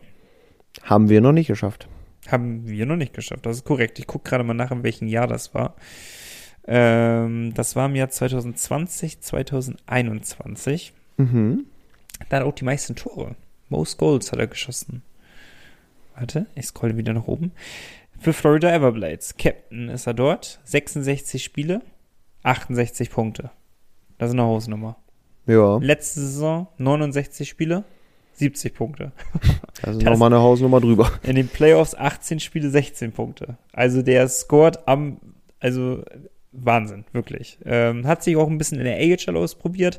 Haben 0.85 1.09
wir 1.09 1.21
noch 1.21 1.33
nicht 1.33 1.49
geschafft. 1.49 1.89
Haben 2.29 2.69
wir 2.69 2.87
noch 2.87 2.95
nicht 2.95 3.15
geschafft, 3.15 3.47
das 3.47 3.57
ist 3.57 3.65
korrekt. 3.65 3.99
Ich 3.99 4.07
gucke 4.07 4.31
gerade 4.31 4.45
mal 4.45 4.55
nach, 4.55 4.71
in 4.71 4.85
welchem 4.85 5.09
Jahr 5.09 5.27
das 5.27 5.55
war. 5.55 5.75
Ähm, 6.67 7.55
das 7.55 7.77
war 7.77 7.87
im 7.87 7.95
Jahr 7.95 8.09
2020, 8.09 9.21
2021. 9.21 10.93
Mhm. 11.17 11.67
Da 12.29 12.37
hat 12.37 12.43
er 12.43 12.47
auch 12.47 12.55
die 12.55 12.65
meisten 12.65 12.97
Tore. 12.97 13.37
Most 13.69 13.99
Goals 13.99 14.33
hat 14.33 14.39
er 14.39 14.47
geschossen. 14.47 15.03
Warte, 16.15 16.47
ich 16.55 16.67
scrolle 16.67 16.97
wieder 16.97 17.13
nach 17.13 17.27
oben. 17.27 17.53
Für 18.19 18.33
Florida 18.33 18.73
Everblades. 18.75 19.37
Captain 19.37 19.89
ist 19.89 20.07
er 20.07 20.15
dort. 20.15 20.61
66 20.65 21.45
Spiele, 21.45 21.83
68 22.43 23.11
Punkte. 23.11 23.51
Das 24.19 24.31
ist 24.31 24.35
eine 24.35 24.45
Hausnummer. 24.45 24.97
Ja, 25.47 25.77
Letzte 25.79 26.21
Saison 26.21 26.67
69 26.79 27.49
Spiele, 27.49 27.85
70 28.33 28.75
Punkte. 28.75 29.13
also 29.83 30.01
nochmal 30.01 30.33
eine 30.33 30.43
Hausnummer 30.43 30.81
drüber. 30.81 31.13
In 31.23 31.37
den 31.37 31.49
Playoffs 31.49 31.95
18 31.95 32.41
Spiele, 32.41 32.71
16 32.71 33.13
Punkte. 33.13 33.57
Also 33.73 34.03
der 34.03 34.29
scored 34.29 34.89
am, 34.89 35.19
also 35.61 36.03
Wahnsinn, 36.63 37.05
wirklich. 37.13 37.59
Ähm, 37.65 38.07
hat 38.07 38.23
sich 38.23 38.37
auch 38.37 38.49
ein 38.49 38.59
bisschen 38.59 38.79
in 38.79 38.85
der 38.85 38.97
AHL 38.99 39.37
ausprobiert. 39.37 39.99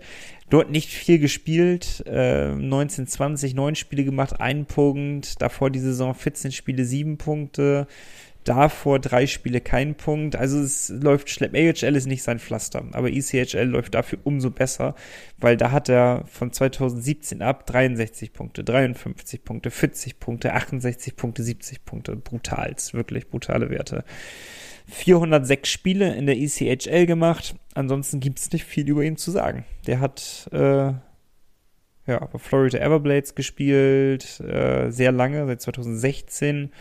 Dort 0.50 0.72
nicht 0.72 0.90
viel 0.90 1.20
gespielt. 1.20 2.04
Ähm, 2.08 2.70
19, 2.70 3.08
20, 3.08 3.54
9 3.54 3.76
Spiele 3.76 4.04
gemacht, 4.04 4.40
ein 4.40 4.66
Punkt. 4.66 5.42
Davor 5.42 5.70
die 5.70 5.80
Saison 5.80 6.14
14 6.14 6.52
Spiele, 6.52 6.86
7 6.86 7.18
Punkte. 7.18 7.88
Davor 8.48 9.00
drei 9.00 9.28
Spiele, 9.28 9.60
kein 9.60 9.96
Punkt. 9.96 10.38
Also 10.38 10.62
es 10.62 10.88
läuft 10.88 11.30
schlepp. 11.30 11.54
AHL 11.54 11.98
ist 11.98 12.08
nicht 12.08 12.24
sein 12.24 12.40
Pflaster, 12.40 12.86
aber 12.94 13.12
ECHL 13.12 13.66
läuft 13.66 13.94
dafür 13.94 14.20
umso 14.24 14.52
besser, 14.52 14.96
weil 15.38 15.58
da 15.58 15.72
hat 15.72 15.90
er 15.90 16.24
von 16.28 16.54
2017 16.54 17.42
ab 17.42 17.66
63 17.66 18.32
Punkte, 18.32 18.64
53 18.64 19.44
Punkte, 19.44 19.70
40 19.70 20.22
Punkte, 20.22 20.54
68 20.54 21.18
Punkte, 21.18 21.44
70 21.44 21.84
Punkte. 21.84 22.16
Brutal, 22.16 22.74
wirklich 22.94 23.28
brutale 23.28 23.70
Werte. 23.70 24.06
406 24.88 25.70
Spiele 25.70 26.16
in 26.16 26.26
der 26.26 26.38
ECHL 26.38 27.06
gemacht. 27.06 27.56
Ansonsten 27.74 28.20
gibt 28.20 28.40
es 28.40 28.52
nicht 28.52 28.64
viel 28.66 28.88
über 28.90 29.04
ihn 29.04 29.18
zu 29.18 29.32
sagen. 29.32 29.66
Der 29.86 30.00
hat 30.00 30.50
äh, 30.52 30.94
ja 32.08 32.26
bei 32.32 32.40
Florida 32.40 32.78
Everblades 32.80 33.36
gespielt, 33.36 34.40
äh, 34.40 34.90
sehr 34.90 35.12
lange, 35.12 35.46
seit 35.46 35.62
2016. 35.62 36.72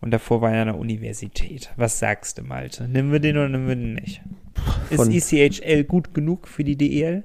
Und 0.00 0.12
davor 0.12 0.40
war 0.42 0.52
er 0.52 0.62
an 0.62 0.68
der 0.68 0.78
Universität. 0.78 1.72
Was 1.76 1.98
sagst 1.98 2.38
du, 2.38 2.42
Malte? 2.42 2.86
Nehmen 2.86 3.10
wir 3.10 3.18
den 3.18 3.36
oder 3.36 3.48
nehmen 3.48 3.66
wir 3.66 3.74
den 3.76 3.94
nicht? 3.94 4.20
Von- 4.94 5.10
Ist 5.10 5.32
ECHL 5.32 5.84
gut 5.84 6.14
genug 6.14 6.46
für 6.46 6.62
die 6.62 6.72
E 6.72 6.76
DEL? 6.76 7.22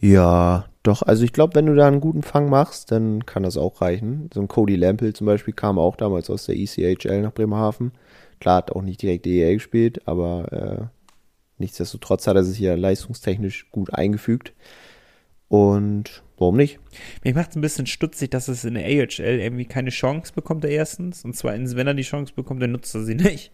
Ja, 0.00 0.66
doch. 0.82 1.02
Also 1.02 1.24
ich 1.24 1.32
glaube, 1.32 1.54
wenn 1.54 1.66
du 1.66 1.74
da 1.74 1.86
einen 1.88 2.00
guten 2.00 2.22
Fang 2.22 2.50
machst, 2.50 2.92
dann 2.92 3.24
kann 3.24 3.42
das 3.44 3.56
auch 3.56 3.80
reichen. 3.80 4.28
So 4.34 4.40
ein 4.40 4.48
Cody 4.48 4.76
Lampel 4.76 5.14
zum 5.14 5.26
Beispiel 5.26 5.54
kam 5.54 5.78
auch 5.78 5.96
damals 5.96 6.28
aus 6.28 6.46
der 6.46 6.56
ECHL 6.56 7.22
nach 7.22 7.32
Bremerhaven. 7.32 7.92
Klar, 8.40 8.56
hat 8.56 8.72
auch 8.72 8.82
nicht 8.82 9.02
direkt 9.02 9.26
DEL 9.26 9.54
gespielt, 9.54 10.06
aber 10.06 10.52
äh, 10.52 10.86
nichtsdestotrotz 11.58 12.26
hat 12.26 12.36
er 12.36 12.44
sich 12.44 12.58
ja 12.58 12.74
leistungstechnisch 12.74 13.70
gut 13.70 13.92
eingefügt. 13.92 14.52
Und 15.48 16.22
warum 16.38 16.56
nicht? 16.56 16.78
Mich 17.22 17.34
macht 17.34 17.50
es 17.50 17.56
ein 17.56 17.60
bisschen 17.60 17.86
stutzig, 17.86 18.30
dass 18.30 18.48
es 18.48 18.64
in 18.64 18.74
der 18.74 18.84
AHL 18.84 19.40
irgendwie 19.40 19.64
keine 19.64 19.90
Chance 19.90 20.32
bekommt, 20.34 20.64
er 20.64 20.70
erstens. 20.70 21.24
Und 21.24 21.36
zweitens, 21.36 21.76
wenn 21.76 21.86
er 21.86 21.94
die 21.94 22.02
Chance 22.02 22.32
bekommt, 22.34 22.62
dann 22.62 22.72
nutzt 22.72 22.94
er 22.94 23.04
sie 23.04 23.14
nicht. 23.14 23.52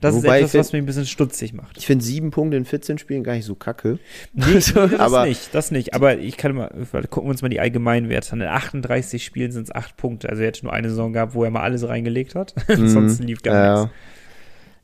Das 0.00 0.14
Wobei 0.14 0.40
ist 0.40 0.46
etwas, 0.46 0.54
ich 0.54 0.58
was 0.58 0.72
mich 0.72 0.82
ein 0.82 0.86
bisschen 0.86 1.06
stutzig 1.06 1.54
macht. 1.54 1.78
Ich 1.78 1.86
finde 1.86 2.04
sieben 2.04 2.30
Punkte 2.30 2.56
in 2.56 2.64
14 2.64 2.98
Spielen 2.98 3.24
gar 3.24 3.34
nicht 3.34 3.44
so 3.46 3.54
kacke. 3.54 3.98
Nee, 4.32 4.54
das 4.54 4.74
aber- 4.98 5.26
nicht, 5.26 5.54
das 5.54 5.70
nicht. 5.70 5.94
Aber 5.94 6.18
ich 6.18 6.36
kann 6.36 6.54
mal, 6.54 6.68
gucken 7.10 7.24
wir 7.24 7.30
uns 7.30 7.42
mal 7.42 7.48
die 7.48 7.60
Allgemeinwerte 7.60 8.32
an. 8.32 8.40
In 8.40 8.48
38 8.48 9.24
Spielen 9.24 9.52
sind 9.52 9.64
es 9.64 9.74
8 9.74 9.96
Punkte. 9.96 10.28
Also 10.28 10.42
er 10.42 10.48
hätte 10.48 10.64
nur 10.64 10.72
eine 10.72 10.90
Saison 10.90 11.12
gehabt, 11.12 11.34
wo 11.34 11.44
er 11.44 11.50
mal 11.50 11.62
alles 11.62 11.86
reingelegt 11.86 12.34
hat. 12.34 12.54
Ansonsten 12.68 13.24
lief 13.24 13.42
gar 13.42 13.54
ja. 13.54 13.80
nichts. 13.82 13.96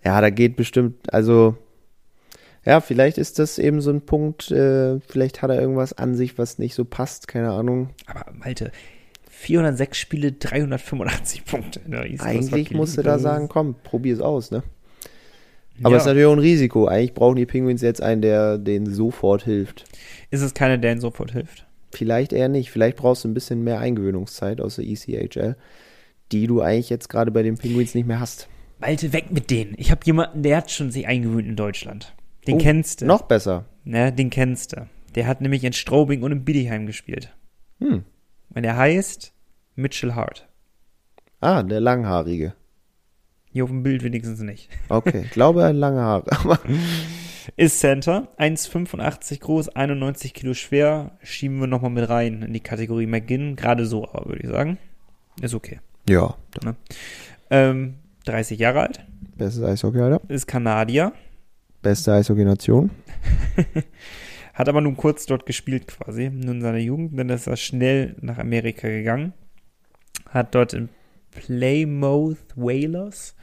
Ja, 0.05 0.21
da 0.21 0.31
geht 0.31 0.57
bestimmt, 0.57 1.13
also 1.13 1.59
ja, 2.65 2.81
vielleicht 2.81 3.19
ist 3.19 3.39
das 3.39 3.59
eben 3.59 3.81
so 3.81 3.91
ein 3.91 4.03
Punkt, 4.03 4.51
äh, 4.51 5.01
vielleicht 5.01 5.43
hat 5.43 5.51
er 5.51 5.61
irgendwas 5.61 5.93
an 5.95 6.15
sich, 6.15 6.37
was 6.37 6.59
nicht 6.59 6.75
so 6.75 6.85
passt, 6.85 7.27
keine 7.27 7.51
Ahnung. 7.51 7.91
Aber 8.07 8.27
Malte, 8.33 8.71
406 9.31 9.99
Spiele, 9.99 10.33
385 10.33 11.45
Punkte. 11.47 11.81
Coast 11.81 12.23
Eigentlich 12.23 12.73
musst 12.73 12.99
du 12.99 13.03
da 13.03 13.19
sagen, 13.19 13.49
komm, 13.49 13.75
probier 13.83 14.15
es 14.15 14.21
aus, 14.21 14.51
ne? 14.51 14.63
Aber 15.83 15.91
Ja. 15.93 15.97
es 15.97 16.03
ist 16.03 16.07
natürlich 16.07 16.27
auch 16.27 16.33
ein 16.33 16.39
Risiko. 16.39 16.87
Eigentlich 16.87 17.15
brauchen 17.15 17.37
die 17.37 17.47
Penguins 17.47 17.83
jetzt 17.83 18.03
einen, 18.03 18.23
der 18.23 18.59
denen 18.59 18.87
sofort 18.93 19.45
hilft. 19.45 19.85
Ist 20.31 20.43
es 20.43 20.55
keiner, 20.55 20.79
der 20.79 20.93
ihnen 20.93 21.01
sofort 21.01 21.33
hilft? 21.33 21.67
Vielleicht 21.93 22.33
eher 22.33 22.49
nicht. 22.49 22.71
Vielleicht 22.71 22.97
brauchst 22.97 23.25
du 23.25 23.29
ein 23.29 23.35
bisschen 23.35 23.65
mehr 23.65 23.81
Eingewöhnungszeit 23.81 24.61
aus 24.61 24.77
der 24.77 24.85
ECHL, 24.87 25.57
die 26.33 26.47
du 26.47 26.61
eigentlich 26.61 26.91
jetzt 26.91 27.09
gerade 27.09 27.31
bei 27.31 27.43
den 27.43 27.57
Penguins 27.57 27.95
nicht 27.95 28.07
mehr 28.07 28.21
hast. 28.21 28.49
Malte, 28.79 29.13
weg 29.13 29.27
mit 29.31 29.51
denen. 29.51 29.75
Ich 29.77 29.91
habe 29.91 30.01
jemanden, 30.05 30.43
der 30.43 30.57
hat 30.59 30.71
schon 30.71 30.91
sich 30.91 31.07
eingewöhnt 31.07 31.49
in 31.49 31.57
Deutschland. 31.57 32.15
Den 32.47 32.55
Oh, 32.55 32.59
kennst 32.59 33.01
du. 33.03 33.07
Noch 33.07 33.23
besser. 33.23 33.65
Ne, 33.85 34.13
den 34.13 34.31
kennst 34.31 34.73
du. 34.73 34.87
Der 35.15 35.27
hat 35.27 35.41
nämlich 35.41 35.65
in 35.65 35.73
Straubing 35.73 36.23
und 36.23 36.33
in 36.33 36.45
Bietigheim 36.45 36.87
gespielt. 36.87 37.35
Hm. 37.81 38.05
Und 38.55 38.63
der 38.63 38.77
heißt 38.77 39.33
Mitchell 39.75 40.15
Hart. 40.15 40.47
Ah, 41.41 41.63
der 41.63 41.81
Langhaarige. 41.81 42.55
Hier 43.53 43.65
auf 43.65 43.71
dem 43.71 43.83
Bild 43.83 44.03
wenigstens 44.05 44.41
nicht. 44.41 44.69
Okay, 44.89 45.23
ich 45.25 45.31
glaube, 45.31 45.63
er 45.63 45.69
hat 45.69 45.77
lange 45.77 46.01
Haare. 46.01 46.25
Ist 47.57 47.81
Center, 47.81 48.29
1,85 48.39 49.41
groß, 49.41 49.69
91 49.71 50.35
Kilo 50.35 50.55
schwer. 50.55 51.13
Schieben 51.23 51.59
wir 51.59 51.67
nochmal 51.67 51.91
mit 51.91 52.09
rein 52.09 52.43
in 52.43 52.53
die 52.53 52.61
Kategorie 52.61 53.07
McGinn. 53.07 53.57
Gerade 53.57 53.87
so, 53.87 54.09
aber 54.09 54.27
würde 54.27 54.43
ich 54.43 54.49
sagen. 54.49 54.79
Ist 55.41 55.55
okay. 55.55 55.81
ja, 56.09 56.35
Ähm, 57.51 57.95
30 58.27 58.59
Jahre 58.59 58.81
alt, 58.81 59.05
bestes 59.37 59.63
Eishockey, 59.65 59.99
Alter. 60.01 60.21
ist 60.29 60.47
Kanadier, 60.47 61.13
Beste 61.83 62.13
Eishockey-Nation. 62.13 62.91
hat 64.55 64.69
aber 64.69 64.83
nur 64.83 64.95
kurz 64.95 65.25
dort 65.25 65.47
gespielt 65.47 65.87
quasi, 65.87 66.29
nur 66.29 66.55
in 66.55 66.61
seiner 66.61 66.79
Jugend. 66.79 67.19
Dann 67.19 67.31
ist 67.31 67.47
er 67.47 67.57
schnell 67.57 68.17
nach 68.21 68.37
Amerika 68.39 68.87
gegangen. 68.87 69.33
Hat 70.29 70.55
dort 70.55 70.75
in 70.75 70.91
Plymouth 71.31 72.37
Whalers 72.55 73.35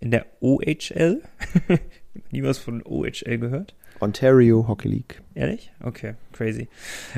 in 0.00 0.10
der 0.10 0.26
OHL. 0.40 1.22
Nie 2.30 2.42
was 2.42 2.58
von 2.58 2.82
OHL 2.82 3.38
gehört. 3.38 3.74
Ontario 4.00 4.66
Hockey 4.68 4.88
League. 4.88 5.22
Ehrlich? 5.34 5.72
Okay, 5.82 6.14
crazy. 6.32 6.68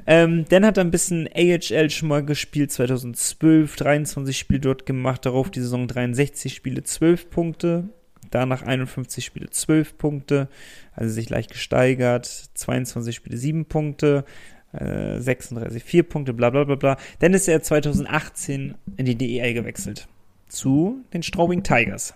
Ähm, 0.07 0.45
dann 0.49 0.65
hat 0.65 0.77
er 0.77 0.85
ein 0.85 0.91
bisschen 0.91 1.29
AHL 1.35 1.91
schon 1.91 2.09
mal 2.09 2.25
gespielt, 2.25 2.71
2012, 2.71 3.77
23 3.77 4.37
Spiele 4.37 4.61
dort 4.61 4.87
gemacht, 4.87 5.27
darauf 5.27 5.51
die 5.51 5.61
Saison 5.61 5.89
63 5.89 6.55
Spiele, 6.55 6.83
12 6.83 7.31
Punkte, 7.31 7.89
danach 8.31 8.63
51 8.63 9.25
Spiele, 9.25 9.51
12 9.51 9.99
Punkte, 9.99 10.49
also 10.93 11.13
sich 11.13 11.31
leicht 11.31 11.51
gesteigert, 11.51 12.27
22 12.27 13.15
Spiele, 13.15 13.37
7 13.37 13.65
Punkte, 13.65 14.25
äh, 14.73 15.19
36, 15.19 15.83
4 15.83 16.03
Punkte, 16.05 16.33
bla 16.33 16.51
bla 16.51 16.65
bla 16.65 16.77
bla. 16.77 16.97
Dann 17.19 17.35
ist 17.35 17.49
er 17.49 17.63
2018 17.63 18.75
in 18.97 19.07
die 19.07 19.17
DEL 19.17 19.55
gewechselt 19.55 20.07
zu 20.49 21.05
den 21.13 21.23
Straubing 21.23 21.63
Tigers 21.63 22.15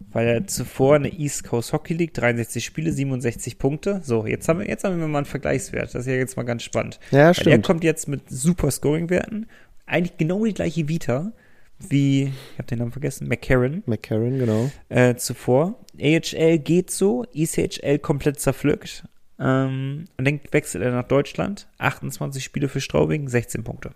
weil 0.00 0.26
er 0.26 0.46
zuvor 0.46 0.96
in 0.96 1.02
der 1.04 1.18
East 1.18 1.44
Coast 1.44 1.72
Hockey 1.72 1.94
League 1.94 2.14
63 2.14 2.64
Spiele, 2.64 2.92
67 2.92 3.58
Punkte. 3.58 4.00
So, 4.04 4.26
jetzt 4.26 4.48
haben 4.48 4.60
wir, 4.60 4.68
jetzt 4.68 4.84
haben 4.84 4.98
wir 4.98 5.08
mal 5.08 5.18
einen 5.18 5.26
Vergleichswert. 5.26 5.94
Das 5.94 6.02
ist 6.02 6.06
ja 6.06 6.14
jetzt 6.14 6.36
mal 6.36 6.44
ganz 6.44 6.62
spannend. 6.62 6.98
Ja, 7.10 7.18
Weil 7.18 7.26
er 7.28 7.34
stimmt. 7.34 7.66
kommt 7.66 7.84
jetzt 7.84 8.08
mit 8.08 8.22
super 8.30 8.70
Scoring-Werten. 8.70 9.46
Eigentlich 9.86 10.16
genau 10.16 10.44
die 10.44 10.54
gleiche 10.54 10.88
Vita. 10.88 11.32
wie, 11.78 12.24
ich 12.24 12.58
habe 12.58 12.66
den 12.66 12.78
Namen 12.80 12.90
vergessen, 12.92 13.28
McCarran 13.28 13.82
McCarran, 13.86 14.38
genau. 14.38 14.70
äh, 14.88 15.14
zuvor. 15.14 15.78
AHL 16.00 16.58
geht 16.58 16.90
so, 16.90 17.24
ECHL 17.32 17.98
komplett 18.00 18.40
zerpflückt. 18.40 19.04
Ähm, 19.38 20.06
und 20.16 20.26
dann 20.26 20.40
wechselt 20.50 20.82
er 20.82 20.90
nach 20.90 21.06
Deutschland. 21.06 21.68
28 21.78 22.42
Spiele 22.42 22.68
für 22.68 22.80
Straubing, 22.80 23.28
16 23.28 23.62
Punkte. 23.62 23.92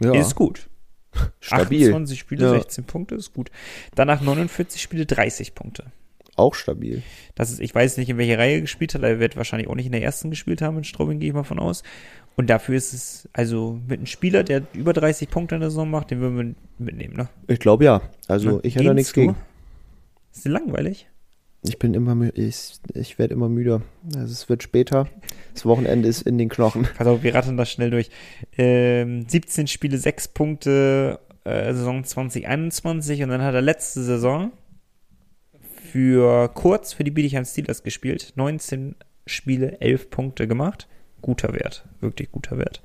Ja, 0.00 0.14
Ist 0.14 0.34
gut. 0.34 0.68
Stabil. 1.40 1.88
28 1.88 2.18
Spiele, 2.18 2.44
Ja. 2.44 2.50
16 2.52 2.84
Punkte, 2.84 3.14
ist 3.14 3.32
gut. 3.34 3.50
Danach 3.94 4.20
49 4.20 4.80
Spiele, 4.80 5.06
30 5.06 5.54
Punkte. 5.54 5.86
Auch 6.36 6.54
stabil. 6.54 7.02
Das 7.34 7.50
ist, 7.50 7.60
ich 7.60 7.74
weiß 7.74 7.96
nicht, 7.96 8.08
in 8.10 8.18
welcher 8.18 8.38
Reihe 8.38 8.54
er 8.56 8.60
gespielt 8.60 8.94
hat, 8.94 9.00
aber 9.00 9.08
er 9.10 9.18
wird 9.18 9.36
wahrscheinlich 9.36 9.68
auch 9.68 9.74
nicht 9.74 9.86
in 9.86 9.92
der 9.92 10.02
ersten 10.02 10.30
gespielt 10.30 10.62
haben 10.62 10.78
in 10.78 10.84
Straubing, 10.84 11.18
gehe 11.18 11.30
ich 11.30 11.34
mal 11.34 11.42
von 11.42 11.58
aus. 11.58 11.82
Und 12.36 12.48
dafür 12.48 12.76
ist 12.76 12.92
es, 12.92 13.28
also 13.32 13.80
mit 13.88 13.98
einem 13.98 14.06
Spieler, 14.06 14.44
der 14.44 14.62
über 14.72 14.92
30 14.92 15.28
Punkte 15.28 15.56
in 15.56 15.60
der 15.60 15.70
Saison 15.70 15.90
macht, 15.90 16.12
den 16.12 16.20
würden 16.20 16.36
wir 16.78 16.84
mitnehmen, 16.84 17.16
ne? 17.16 17.28
Ich 17.48 17.58
glaube 17.58 17.84
ja. 17.84 18.02
Also 18.28 18.50
Ne? 18.52 18.60
ich 18.62 18.76
hätte 18.76 18.84
da 18.84 18.94
nichts 18.94 19.12
gegen. 19.12 19.34
Ist 20.32 20.46
langweilig? 20.46 21.08
Ich 21.68 21.78
bin 21.78 21.94
immer 21.94 22.12
mü- 22.12 22.32
ich, 22.34 22.78
ich 22.94 23.18
werde 23.18 23.34
immer 23.34 23.48
müder. 23.48 23.82
Also 24.16 24.32
es 24.32 24.48
wird 24.48 24.62
später. 24.62 25.08
Das 25.54 25.66
Wochenende 25.66 26.08
ist 26.08 26.22
in 26.22 26.38
den 26.38 26.48
Knochen. 26.48 26.88
Auf, 26.98 27.22
wir 27.22 27.34
rattern 27.34 27.56
das 27.56 27.70
schnell 27.70 27.90
durch. 27.90 28.10
Ähm, 28.56 29.26
17 29.28 29.66
Spiele, 29.66 29.98
6 29.98 30.28
Punkte, 30.28 31.20
äh, 31.44 31.72
Saison 31.74 32.04
2021 32.04 33.22
und 33.22 33.28
dann 33.30 33.42
hat 33.42 33.54
er 33.54 33.62
letzte 33.62 34.02
Saison 34.02 34.52
für 35.92 36.48
kurz 36.48 36.92
für 36.92 37.04
die 37.04 37.10
Bietigheim 37.10 37.44
Steelers 37.44 37.82
gespielt. 37.82 38.32
19 38.36 38.94
Spiele, 39.26 39.80
11 39.80 40.10
Punkte 40.10 40.46
gemacht. 40.48 40.88
Guter 41.20 41.52
Wert, 41.52 41.84
wirklich 42.00 42.30
guter 42.30 42.58
Wert. 42.58 42.80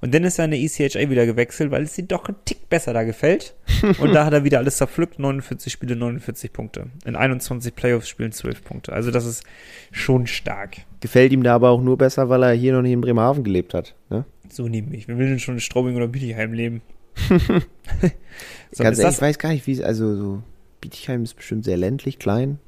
Und 0.00 0.12
dann 0.12 0.24
ist 0.24 0.38
er 0.38 0.46
in 0.46 0.50
der 0.50 0.60
ECHA 0.60 1.10
wieder 1.10 1.26
gewechselt, 1.26 1.70
weil 1.70 1.84
es 1.84 1.96
ihm 1.96 2.08
doch 2.08 2.28
ein 2.28 2.34
Tick 2.44 2.68
besser 2.68 2.92
da 2.92 3.04
gefällt. 3.04 3.54
Und 4.00 4.12
da 4.12 4.24
hat 4.24 4.32
er 4.32 4.44
wieder 4.44 4.58
alles 4.58 4.78
zerpflückt. 4.78 5.18
49 5.18 5.72
Spiele, 5.72 5.94
49 5.94 6.52
Punkte. 6.52 6.86
In 7.04 7.14
21 7.14 7.74
Playoffs-Spielen 7.74 8.32
12 8.32 8.64
Punkte. 8.64 8.92
Also 8.92 9.10
das 9.10 9.24
ist 9.24 9.44
schon 9.92 10.26
stark. 10.26 10.78
Gefällt 11.00 11.32
ihm 11.32 11.44
da 11.44 11.54
aber 11.54 11.70
auch 11.70 11.80
nur 11.80 11.96
besser, 11.96 12.28
weil 12.28 12.42
er 12.42 12.52
hier 12.52 12.72
noch 12.72 12.82
nicht 12.82 12.92
in 12.92 13.00
Bremerhaven 13.00 13.44
gelebt 13.44 13.74
hat. 13.74 13.94
Ne? 14.10 14.24
So 14.48 14.66
nehme 14.66 14.94
ich. 14.96 15.06
Wer 15.06 15.18
will 15.18 15.28
denn 15.28 15.38
schon 15.38 15.54
in 15.54 15.60
Straubing 15.60 15.94
oder 15.94 16.08
Bietigheim 16.08 16.52
leben? 16.52 16.82
so, 17.28 18.82
Ganz 18.82 18.98
ehrlich, 18.98 19.16
ich 19.16 19.22
weiß 19.22 19.38
gar 19.38 19.50
nicht, 19.50 19.66
wie 19.66 19.72
es, 19.72 19.80
also 19.80 20.16
so, 20.16 20.42
Bietigheim 20.80 21.22
ist 21.22 21.34
bestimmt 21.34 21.64
sehr 21.64 21.76
ländlich, 21.76 22.18
klein. 22.18 22.48
waren 22.48 22.58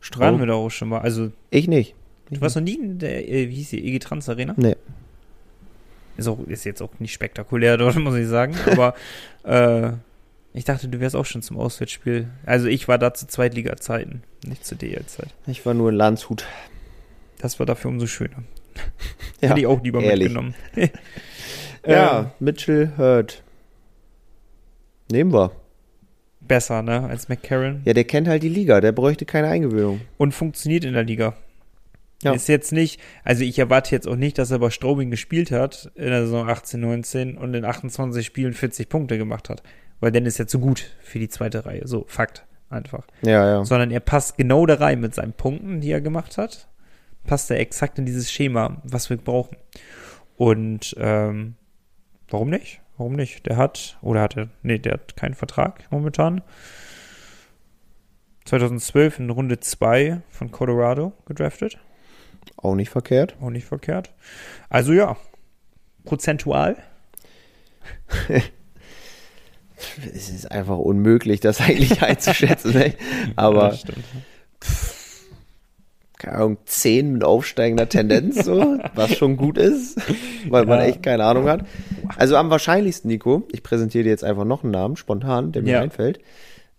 Straub. 0.00 0.38
wir 0.38 0.46
da 0.46 0.54
auch 0.54 0.70
schon 0.70 0.88
mal. 0.88 1.00
Also, 1.00 1.30
Ich 1.50 1.68
nicht. 1.68 1.94
Du 2.30 2.40
warst 2.40 2.56
noch 2.56 2.62
nie 2.62 2.74
in 2.76 2.98
der, 2.98 3.28
äh, 3.28 3.48
wie 3.48 3.54
hieß 3.56 3.70
die, 3.70 3.86
EG 3.86 3.98
Trans 3.98 4.28
Arena? 4.28 4.54
Nee. 4.56 4.76
Ist, 6.16 6.28
auch, 6.28 6.38
ist 6.46 6.64
jetzt 6.64 6.82
auch 6.82 6.90
nicht 6.98 7.12
spektakulär 7.12 7.76
dort, 7.76 7.96
muss 7.98 8.14
ich 8.16 8.26
sagen. 8.28 8.54
Aber 8.70 8.94
äh, 9.44 9.92
ich 10.52 10.64
dachte, 10.64 10.88
du 10.88 11.00
wärst 11.00 11.16
auch 11.16 11.26
schon 11.26 11.42
zum 11.42 11.58
Auswärtsspiel. 11.58 12.28
Also, 12.44 12.66
ich 12.66 12.88
war 12.88 12.98
da 12.98 13.14
zu 13.14 13.26
Zweitliga-Zeiten, 13.26 14.22
nicht 14.46 14.64
zu 14.64 14.74
DL-Zeit. 14.74 15.28
Ich 15.46 15.64
war 15.64 15.74
nur 15.74 15.90
in 15.90 15.96
Landshut. 15.96 16.46
Das 17.38 17.58
war 17.58 17.66
dafür 17.66 17.90
umso 17.90 18.06
schöner. 18.06 18.42
Ja, 19.40 19.48
Hätte 19.50 19.60
ich 19.60 19.66
auch 19.66 19.82
lieber 19.82 20.02
ehrlich. 20.02 20.28
mitgenommen. 20.28 20.54
Ja, 21.86 22.32
Mitchell 22.40 22.92
Hurt. 22.98 23.42
Nehmen 25.10 25.32
wir. 25.32 25.52
Besser, 26.40 26.82
ne, 26.82 27.08
als 27.08 27.28
McCarran. 27.28 27.80
Ja, 27.84 27.94
der 27.94 28.04
kennt 28.04 28.28
halt 28.28 28.42
die 28.42 28.48
Liga, 28.50 28.80
der 28.82 28.92
bräuchte 28.92 29.24
keine 29.24 29.48
Eingewöhnung. 29.48 30.02
Und 30.18 30.32
funktioniert 30.32 30.84
in 30.84 30.92
der 30.92 31.04
Liga. 31.04 31.36
Ja. 32.22 32.32
Ist 32.32 32.48
jetzt 32.48 32.72
nicht, 32.72 33.00
also 33.24 33.44
ich 33.44 33.58
erwarte 33.58 33.92
jetzt 33.92 34.06
auch 34.06 34.16
nicht, 34.16 34.36
dass 34.36 34.50
er 34.50 34.58
bei 34.58 34.70
Straubing 34.70 35.10
gespielt 35.10 35.50
hat 35.50 35.90
in 35.94 36.10
der 36.10 36.22
Saison 36.22 36.48
18, 36.48 36.78
19 36.78 37.38
und 37.38 37.54
in 37.54 37.64
28 37.64 38.26
Spielen 38.26 38.52
40 38.52 38.90
Punkte 38.90 39.16
gemacht 39.16 39.48
hat. 39.48 39.62
Weil 40.00 40.12
dann 40.12 40.26
ist 40.26 40.38
er 40.38 40.46
zu 40.46 40.60
gut 40.60 40.90
für 41.00 41.18
die 41.18 41.28
zweite 41.28 41.64
Reihe. 41.64 41.86
So, 41.86 42.04
Fakt. 42.08 42.46
Einfach. 42.68 43.04
Ja, 43.22 43.46
ja. 43.46 43.64
Sondern 43.64 43.90
er 43.90 44.00
passt 44.00 44.36
genau 44.36 44.64
da 44.64 44.74
rein 44.74 45.00
mit 45.00 45.14
seinen 45.14 45.32
Punkten, 45.32 45.80
die 45.80 45.90
er 45.90 46.00
gemacht 46.00 46.38
hat. 46.38 46.68
Passt 47.24 47.50
er 47.50 47.58
exakt 47.58 47.98
in 47.98 48.06
dieses 48.06 48.30
Schema, 48.30 48.80
was 48.84 49.10
wir 49.10 49.16
brauchen. 49.16 49.56
Und 50.36 50.94
ähm, 50.98 51.56
warum 52.28 52.48
nicht? 52.48 52.80
Warum 52.96 53.14
nicht? 53.14 53.46
Der 53.46 53.56
hat, 53.56 53.98
oder 54.02 54.20
hat 54.20 54.36
er, 54.36 54.50
nee, 54.62 54.78
der 54.78 54.92
hat 54.92 55.16
keinen 55.16 55.34
Vertrag 55.34 55.84
momentan. 55.90 56.42
2012 58.44 59.18
in 59.18 59.30
Runde 59.30 59.58
2 59.58 60.22
von 60.30 60.50
Colorado 60.52 61.12
gedraftet. 61.26 61.78
Auch 62.56 62.74
nicht 62.74 62.90
verkehrt. 62.90 63.36
Auch 63.40 63.50
nicht 63.50 63.64
verkehrt. 63.66 64.10
Also 64.68 64.92
ja, 64.92 65.16
prozentual. 66.04 66.76
Es 70.14 70.28
ist 70.28 70.50
einfach 70.50 70.76
unmöglich, 70.76 71.40
das 71.40 71.60
eigentlich 71.60 72.02
einzuschätzen. 72.02 72.72
Ne? 72.74 72.94
Aber 73.36 73.70
Ja, 73.70 73.76
stimmt. 73.76 74.04
keine 76.18 76.36
Ahnung, 76.36 76.58
10 76.66 77.12
mit 77.14 77.24
aufsteigender 77.24 77.88
Tendenz, 77.88 78.44
so, 78.44 78.76
was 78.94 79.16
schon 79.16 79.38
gut 79.38 79.56
ist, 79.56 79.98
weil 80.50 80.66
man 80.66 80.80
Ja. 80.80 80.84
echt 80.86 81.02
keine 81.02 81.24
Ahnung 81.24 81.48
hat. 81.48 81.64
Also 82.18 82.36
am 82.36 82.50
wahrscheinlichsten, 82.50 83.08
Nico, 83.08 83.48
ich 83.52 83.62
präsentiere 83.62 84.04
dir 84.04 84.10
jetzt 84.10 84.24
einfach 84.24 84.44
noch 84.44 84.62
einen 84.64 84.72
Namen, 84.72 84.96
spontan, 84.96 85.52
der 85.52 85.62
mir 85.62 85.72
Ja. 85.72 85.80
einfällt. 85.80 86.20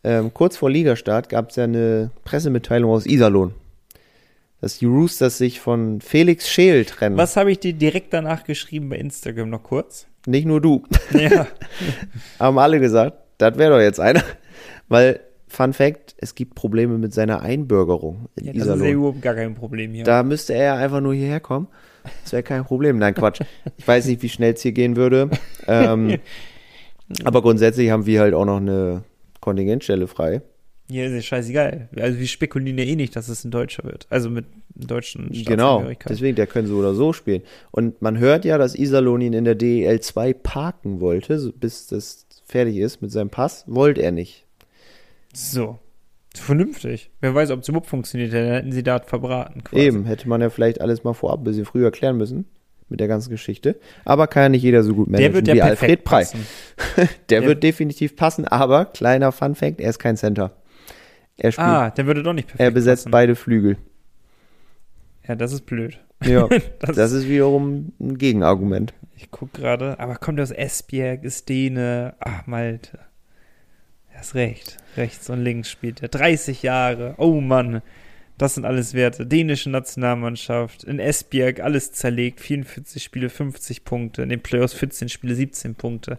Ähm, 0.04 0.32
kurz 0.34 0.58
vor 0.58 0.70
Ligastart 0.70 1.28
gab 1.30 1.50
es 1.50 1.56
ja 1.56 1.64
eine 1.64 2.12
Pressemitteilung 2.24 2.92
aus 2.92 3.06
Iserlohn, 3.08 3.54
dass 4.62 4.78
die 4.78 4.86
Roosters 4.86 5.38
sich 5.40 5.60
von 5.60 6.02
Felix 6.02 6.48
Scheel 6.48 6.86
trennen. 6.86 7.18
Was 7.18 7.36
habe 7.36 7.52
ich 7.52 7.60
dir 7.60 7.74
direkt 7.74 8.14
danach 8.14 8.44
geschrieben 8.44 8.90
bei 8.90 8.98
Instagram 8.98 9.50
noch 9.50 9.64
kurz? 9.64 10.08
Nicht 10.28 10.46
nur 10.46 10.62
du, 10.62 10.84
Ja. 11.18 11.48
haben 12.40 12.60
alle 12.60 12.80
gesagt, 12.80 13.18
das 13.40 13.58
wäre 13.58 13.72
doch 13.74 13.82
jetzt 13.82 14.00
einer. 14.00 14.24
Weil, 14.88 15.20
Fun 15.48 15.74
Fact, 15.74 16.16
es 16.18 16.36
gibt 16.36 16.54
Probleme 16.56 16.98
mit 16.98 17.14
seiner 17.14 17.42
Einbürgerung 17.42 18.28
in 18.36 18.46
ja 18.46 18.54
das 18.54 18.62
ist 18.62 18.66
Iserlohn. 18.68 18.86
ja 18.88 18.94
überhaupt 18.94 19.22
gar 19.22 19.34
kein 19.34 19.56
Problem 19.56 19.94
hier. 19.94 20.04
Da 20.04 20.22
müsste 20.24 20.54
er 20.54 20.76
einfach 20.76 21.02
nur 21.02 21.14
hierher 21.14 21.40
kommen. 21.40 21.68
Das 22.24 22.32
wäre 22.32 22.44
kein 22.44 22.64
Problem. 22.64 22.98
Nein, 23.00 23.14
Quatsch. 23.16 23.42
Ich 23.78 23.88
weiß 23.88 24.06
nicht, 24.06 24.22
wie 24.22 24.30
schnell 24.30 24.54
es 24.54 24.62
hier 24.62 24.72
gehen 24.72 24.96
würde. 24.96 25.30
Ähm, 25.68 26.20
aber 27.24 27.42
grundsätzlich 27.42 27.90
haben 27.90 28.06
wir 28.06 28.22
halt 28.22 28.34
auch 28.34 28.46
noch 28.46 28.58
eine 28.58 29.04
Kontingentstelle 29.40 30.08
frei. 30.08 30.42
Hier 30.92 31.08
ist 31.08 31.14
ja 31.14 31.22
scheißegal. 31.22 31.90
Also 31.98 32.20
wir 32.20 32.28
spekulieren 32.28 32.78
ja 32.78 32.86
eh 32.86 32.96
nicht, 32.96 33.16
dass 33.16 33.30
es 33.30 33.44
ein 33.46 33.52
Deutscher 33.52 33.84
wird. 33.84 34.08
Also 34.10 34.30
mit 34.30 34.46
deutschen 34.76 35.30
Genau. 35.32 35.84
Deswegen, 36.08 36.36
der 36.36 36.48
können 36.48 36.68
so 36.68 36.78
oder 36.78 36.94
so 36.94 37.14
spielen. 37.14 37.42
Und 37.72 38.02
man 38.02 38.18
hört 38.20 38.46
ja, 38.46 38.58
dass 38.58 38.76
Iserlohn 38.76 39.22
ihn 39.22 39.34
in 39.34 39.46
der 39.46 39.56
DEL 39.56 40.00
2 40.00 40.34
parken 40.34 41.00
wollte, 41.02 41.54
bis 41.60 41.88
das 41.88 42.26
fertig 42.46 42.78
ist 42.78 43.02
mit 43.02 43.12
seinem 43.12 43.30
Pass. 43.30 43.64
Wollte 43.68 44.02
er 44.02 44.12
nicht. 44.12 44.46
So. 45.34 45.80
Vernünftig. 46.34 47.10
Wer 47.20 47.36
weiß, 47.36 47.52
ob 47.52 47.62
es 47.62 47.68
überhaupt 47.68 47.88
funktioniert, 47.88 48.34
dann 48.34 48.46
hätten 48.46 48.72
sie 48.72 48.84
da 48.84 49.00
verbraten. 49.00 49.64
Quasi. 49.64 49.82
Eben, 49.84 50.06
hätte 50.06 50.30
man 50.30 50.40
ja 50.42 50.50
vielleicht 50.50 50.80
alles 50.80 51.04
mal 51.04 51.14
vorab 51.14 51.42
ein 51.42 51.44
bisschen 51.44 51.66
früher 51.66 51.92
klären 51.92 52.18
müssen 52.18 52.46
mit 52.88 53.00
der 53.00 53.08
ganzen 53.08 53.30
Geschichte. 53.32 53.78
Aber 54.06 54.28
kann 54.28 54.44
ja 54.44 54.50
nicht 54.50 54.64
jeder 54.64 54.84
so 54.84 54.94
gut 54.94 55.10
managen 55.10 55.24
Der 55.32 55.34
wird 55.34 55.48
ja 55.48 55.56
wie 55.56 55.62
Alfred 55.62 56.04
Prey. 56.04 56.26
Der, 56.98 57.08
Der- 57.42 57.44
wird 57.44 57.64
definitiv 57.64 58.16
passen, 58.16 58.46
aber 58.46 58.86
kleiner 58.86 59.32
Fun 59.32 59.56
Fact, 59.56 59.82
er 59.82 59.90
ist 59.90 60.00
kein 60.00 60.16
Center. 60.18 60.52
Er 61.44 61.52
spielt, 61.52 61.68
Ah, 61.68 61.90
der 61.90 62.06
würde 62.06 62.22
doch 62.22 62.34
nicht 62.34 62.48
perfekt 62.48 62.62
er 62.62 62.72
besetzt 62.72 63.04
passen. 63.06 63.12
beide 63.12 63.36
Flügel. 63.36 63.78
Ja, 65.28 65.36
das 65.36 65.54
ist 65.54 65.66
blöd. 65.66 66.00
Ja, 66.24 66.48
Das, 66.80 66.96
das 66.96 67.12
ist 67.14 67.28
wiederum 67.28 67.94
ein 68.00 68.18
Gegenargument. 68.18 68.94
ich 69.16 69.32
guck 69.32 69.54
gerade, 69.54 70.00
aber 70.00 70.16
kommt 70.18 70.40
aus 70.40 70.52
Esbjerg, 70.52 71.24
ist 71.24 71.50
Däne, 71.50 72.14
ach 72.20 72.46
Malte. 72.48 73.00
Er 74.14 74.22
ist 74.22 74.36
recht. 74.36 74.78
Rechts 74.98 75.30
und 75.32 75.42
links 75.44 75.70
spielt 75.72 76.04
er. 76.04 76.10
30 76.10 76.62
Jahre. 76.62 77.16
Oh 77.18 77.42
Mann. 77.42 77.82
Das 78.38 78.56
sind 78.56 78.66
alles 78.66 78.94
Werte. 78.94 79.26
Dänische 79.26 79.70
Nationalmannschaft. 79.70 80.84
In 80.84 81.00
Esbjerg 81.00 81.60
alles 81.60 81.92
zerlegt. 81.92 82.40
44 82.40 83.02
Spiele, 83.04 83.30
50 83.30 83.84
Punkte. 83.84 84.22
In 84.24 84.30
den 84.30 84.42
Playoffs 84.42 84.74
14 84.74 85.10
Spiele, 85.10 85.34
17 85.36 85.76
Punkte. 85.76 86.18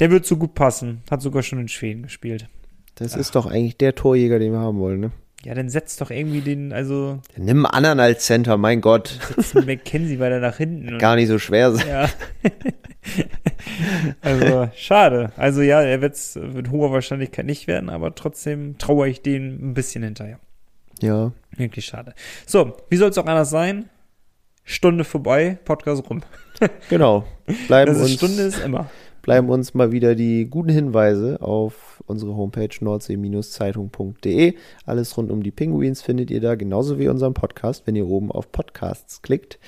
Der 0.00 0.10
wird 0.10 0.26
so 0.26 0.36
gut 0.36 0.54
passen. 0.54 1.02
Hat 1.10 1.22
sogar 1.22 1.42
schon 1.42 1.58
in 1.60 1.68
Schweden 1.68 2.04
gespielt. 2.04 2.48
Das 2.96 3.14
ist 3.14 3.34
doch 3.34 3.46
eigentlich 3.46 3.76
der 3.76 3.94
Torjäger, 3.94 4.38
den 4.38 4.52
wir 4.52 4.58
haben 4.58 4.78
wollen, 4.78 5.00
ne? 5.00 5.10
Ja, 5.44 5.54
dann 5.54 5.68
setzt 5.68 6.00
doch 6.00 6.10
irgendwie 6.10 6.40
den, 6.40 6.72
also, 6.72 7.20
Nimm 7.36 7.66
einen 7.66 7.74
anderen 7.74 8.00
als 8.00 8.24
Center, 8.24 8.56
mein 8.56 8.80
Gott. 8.80 9.20
setzt 9.36 9.56
einen 9.56 9.66
McKenzie 9.66 10.18
weiter 10.18 10.40
nach 10.40 10.56
hinten. 10.56 10.98
Gar 10.98 11.16
nicht 11.16 11.28
so 11.28 11.38
schwer 11.38 11.72
sein. 11.72 11.86
Ja. 11.86 12.08
also, 14.22 14.70
schade. 14.74 15.30
Also 15.36 15.60
ja, 15.62 15.82
er 15.82 16.00
wird's 16.00 16.36
mit 16.36 16.70
hoher 16.70 16.90
Wahrscheinlichkeit 16.90 17.46
nicht 17.46 17.66
werden, 17.66 17.90
aber 17.90 18.14
trotzdem 18.14 18.78
traue 18.78 19.08
ich 19.08 19.22
den 19.22 19.70
ein 19.70 19.74
bisschen 19.74 20.02
hinterher. 20.02 20.40
Ja. 21.00 21.32
Wirklich 21.56 21.84
schade. 21.84 22.14
So, 22.46 22.76
wie 22.88 22.96
soll 22.96 23.10
es 23.10 23.18
auch 23.18 23.26
anders 23.26 23.50
sein? 23.50 23.90
Stunde 24.64 25.04
vorbei, 25.04 25.58
Podcast 25.64 26.08
rum. 26.10 26.22
Genau. 26.88 27.24
Bleiben 27.68 27.92
Das 27.92 28.00
uns, 28.00 28.14
Stunde 28.14 28.42
ist 28.42 28.58
immer. 28.58 28.90
Bleiben 29.26 29.50
uns 29.50 29.74
mal 29.74 29.90
wieder 29.90 30.14
die 30.14 30.48
guten 30.48 30.68
Hinweise 30.68 31.42
auf 31.42 32.00
unsere 32.06 32.36
Homepage 32.36 32.68
nordsee-zeitung.de. 32.80 34.54
Alles 34.84 35.16
rund 35.16 35.32
um 35.32 35.42
die 35.42 35.50
Pinguins 35.50 36.00
findet 36.00 36.30
ihr 36.30 36.40
da, 36.40 36.54
genauso 36.54 37.00
wie 37.00 37.08
unseren 37.08 37.34
Podcast, 37.34 37.88
wenn 37.88 37.96
ihr 37.96 38.06
oben 38.06 38.30
auf 38.30 38.52
Podcasts 38.52 39.22
klickt. 39.22 39.58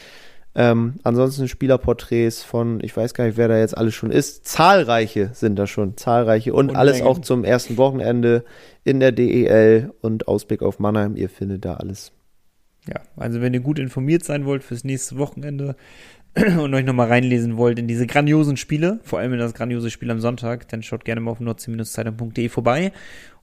Ähm, 0.55 1.01
ansonsten 1.03 1.49
Spielerporträts 1.49 2.45
von, 2.45 2.79
ich 2.85 2.97
weiß 2.97 3.15
gar 3.15 3.25
nicht, 3.25 3.37
wer 3.37 3.49
da 3.49 3.59
jetzt 3.59 3.77
alles 3.77 3.97
schon 3.97 4.13
ist. 4.13 4.47
Zahlreiche 4.47 5.31
sind 5.33 5.57
da 5.59 5.67
schon, 5.67 5.97
zahlreiche. 5.97 6.55
Und, 6.55 6.71
Und 6.71 6.77
alles 6.77 6.99
Mengen. 6.99 7.09
auch 7.09 7.19
zum 7.19 7.43
ersten 7.43 7.77
Wochenende 7.79 8.45
in 8.85 9.01
der 9.01 9.11
DEL 9.11 9.93
und 10.01 10.29
Ausblick 10.29 10.63
auf 10.63 10.79
Mannheim. 10.79 11.17
Ihr 11.17 11.29
findet 11.29 11.65
da 11.65 11.75
alles. 11.75 12.13
Ja, 12.89 13.01
also 13.17 13.41
wenn 13.41 13.53
ihr 13.53 13.61
gut 13.61 13.79
informiert 13.79 14.25
sein 14.25 14.47
wollt 14.47 14.63
fürs 14.63 14.85
nächste 14.85 15.19
Wochenende 15.19 15.77
und 16.59 16.75
euch 16.75 16.85
nochmal 16.85 17.09
reinlesen 17.09 17.57
wollt 17.57 17.79
in 17.79 17.89
diese 17.89 18.07
grandiosen 18.07 18.57
Spiele, 18.57 19.01
vor 19.03 19.19
allem 19.19 19.33
in 19.33 19.39
das 19.39 19.55
grandiose 19.55 19.91
Spiel 19.91 20.11
am 20.11 20.21
Sonntag, 20.21 20.69
dann 20.69 20.83
schaut 20.83 21.05
gerne 21.05 21.21
mal 21.21 21.33
auf 21.33 21.41
nordsee-zeitung.de 21.41 22.49
vorbei. 22.49 22.93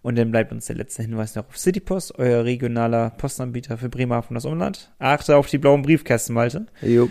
Und 0.01 0.17
dann 0.17 0.29
bleibt 0.29 0.51
uns 0.51 0.67
der 0.67 0.75
letzte 0.75 1.01
Hinweis 1.01 1.33
noch 1.33 1.47
auf 1.47 1.57
Citypost, 1.57 2.19
euer 2.19 2.45
regionaler 2.45 3.09
Postanbieter 3.11 3.77
für 3.77 3.89
Bremerhaven 3.89 4.29
und 4.29 4.36
das 4.36 4.45
Umland. 4.45 4.91
Achte 4.99 5.36
auf 5.36 5.47
die 5.47 5.57
blauen 5.57 5.81
Briefkästen, 5.81 6.36
Malte. 6.36 6.67
Jo. 6.83 7.09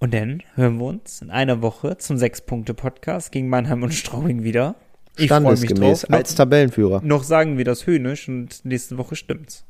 Und 0.00 0.12
dann 0.12 0.42
hören 0.54 0.78
wir 0.78 0.86
uns 0.86 1.22
in 1.22 1.30
einer 1.30 1.62
Woche 1.62 1.96
zum 1.98 2.18
Sechs-Punkte-Podcast 2.18 3.30
gegen 3.30 3.48
Mannheim 3.48 3.82
und 3.82 3.94
Straubing 3.94 4.42
wieder. 4.42 4.74
Ich 5.16 5.28
freue 5.28 5.40
mich 5.40 5.58
Standesgemäß 5.58 6.00
drauf. 6.00 6.10
Noch, 6.10 6.18
als 6.18 6.34
Tabellenführer. 6.34 7.00
noch 7.04 7.24
sagen 7.24 7.58
wir 7.58 7.64
das 7.64 7.86
höhnisch 7.86 8.28
und 8.28 8.64
nächste 8.64 8.98
Woche 8.98 9.16
stimmt's. 9.16 9.64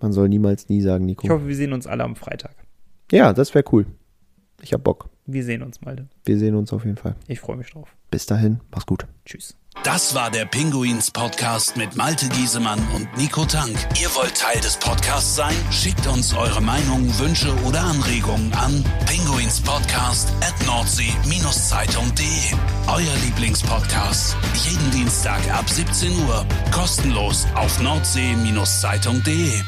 Man 0.00 0.12
soll 0.12 0.28
niemals 0.28 0.68
nie 0.68 0.80
sagen, 0.80 1.04
Nico. 1.06 1.26
Ich 1.26 1.30
hoffe, 1.30 1.46
wir 1.46 1.56
sehen 1.56 1.72
uns 1.72 1.86
alle 1.86 2.04
am 2.04 2.16
Freitag. 2.16 2.54
Ja, 3.10 3.32
das 3.32 3.54
wäre 3.54 3.64
cool. 3.72 3.86
Ich 4.62 4.72
hab 4.72 4.84
Bock. 4.84 5.08
Wir 5.26 5.44
sehen 5.44 5.62
uns, 5.62 5.80
Malte. 5.80 6.08
Wir 6.24 6.38
sehen 6.38 6.54
uns 6.54 6.72
auf 6.72 6.84
jeden 6.84 6.96
Fall. 6.96 7.16
Ich 7.28 7.40
freue 7.40 7.56
mich 7.56 7.70
drauf. 7.70 7.94
Bis 8.10 8.26
dahin, 8.26 8.60
mach's 8.70 8.86
gut. 8.86 9.06
Tschüss. 9.24 9.56
Das 9.84 10.14
war 10.14 10.30
der 10.30 10.44
Pinguins 10.46 11.10
Podcast 11.10 11.76
mit 11.76 11.96
Malte 11.96 12.28
Giesemann 12.28 12.78
und 12.94 13.08
Nico 13.16 13.44
Tank. 13.44 13.74
Ihr 14.00 14.08
wollt 14.14 14.36
Teil 14.36 14.60
des 14.60 14.76
Podcasts 14.76 15.34
sein? 15.36 15.54
Schickt 15.70 16.06
uns 16.06 16.34
eure 16.34 16.60
Meinungen, 16.60 17.18
Wünsche 17.18 17.52
oder 17.64 17.80
Anregungen 17.80 18.52
an 18.52 18.84
pinguinspodcast 19.06 20.30
at 20.42 20.54
nordsee-zeitung.de. 20.66 22.58
Euer 22.88 23.16
Lieblingspodcast. 23.24 24.36
Jeden 24.54 24.90
Dienstag 24.90 25.40
ab 25.50 25.70
17 25.70 26.12
Uhr. 26.26 26.44
Kostenlos 26.72 27.46
auf 27.54 27.80
nordsee-zeitung.de. 27.80 29.62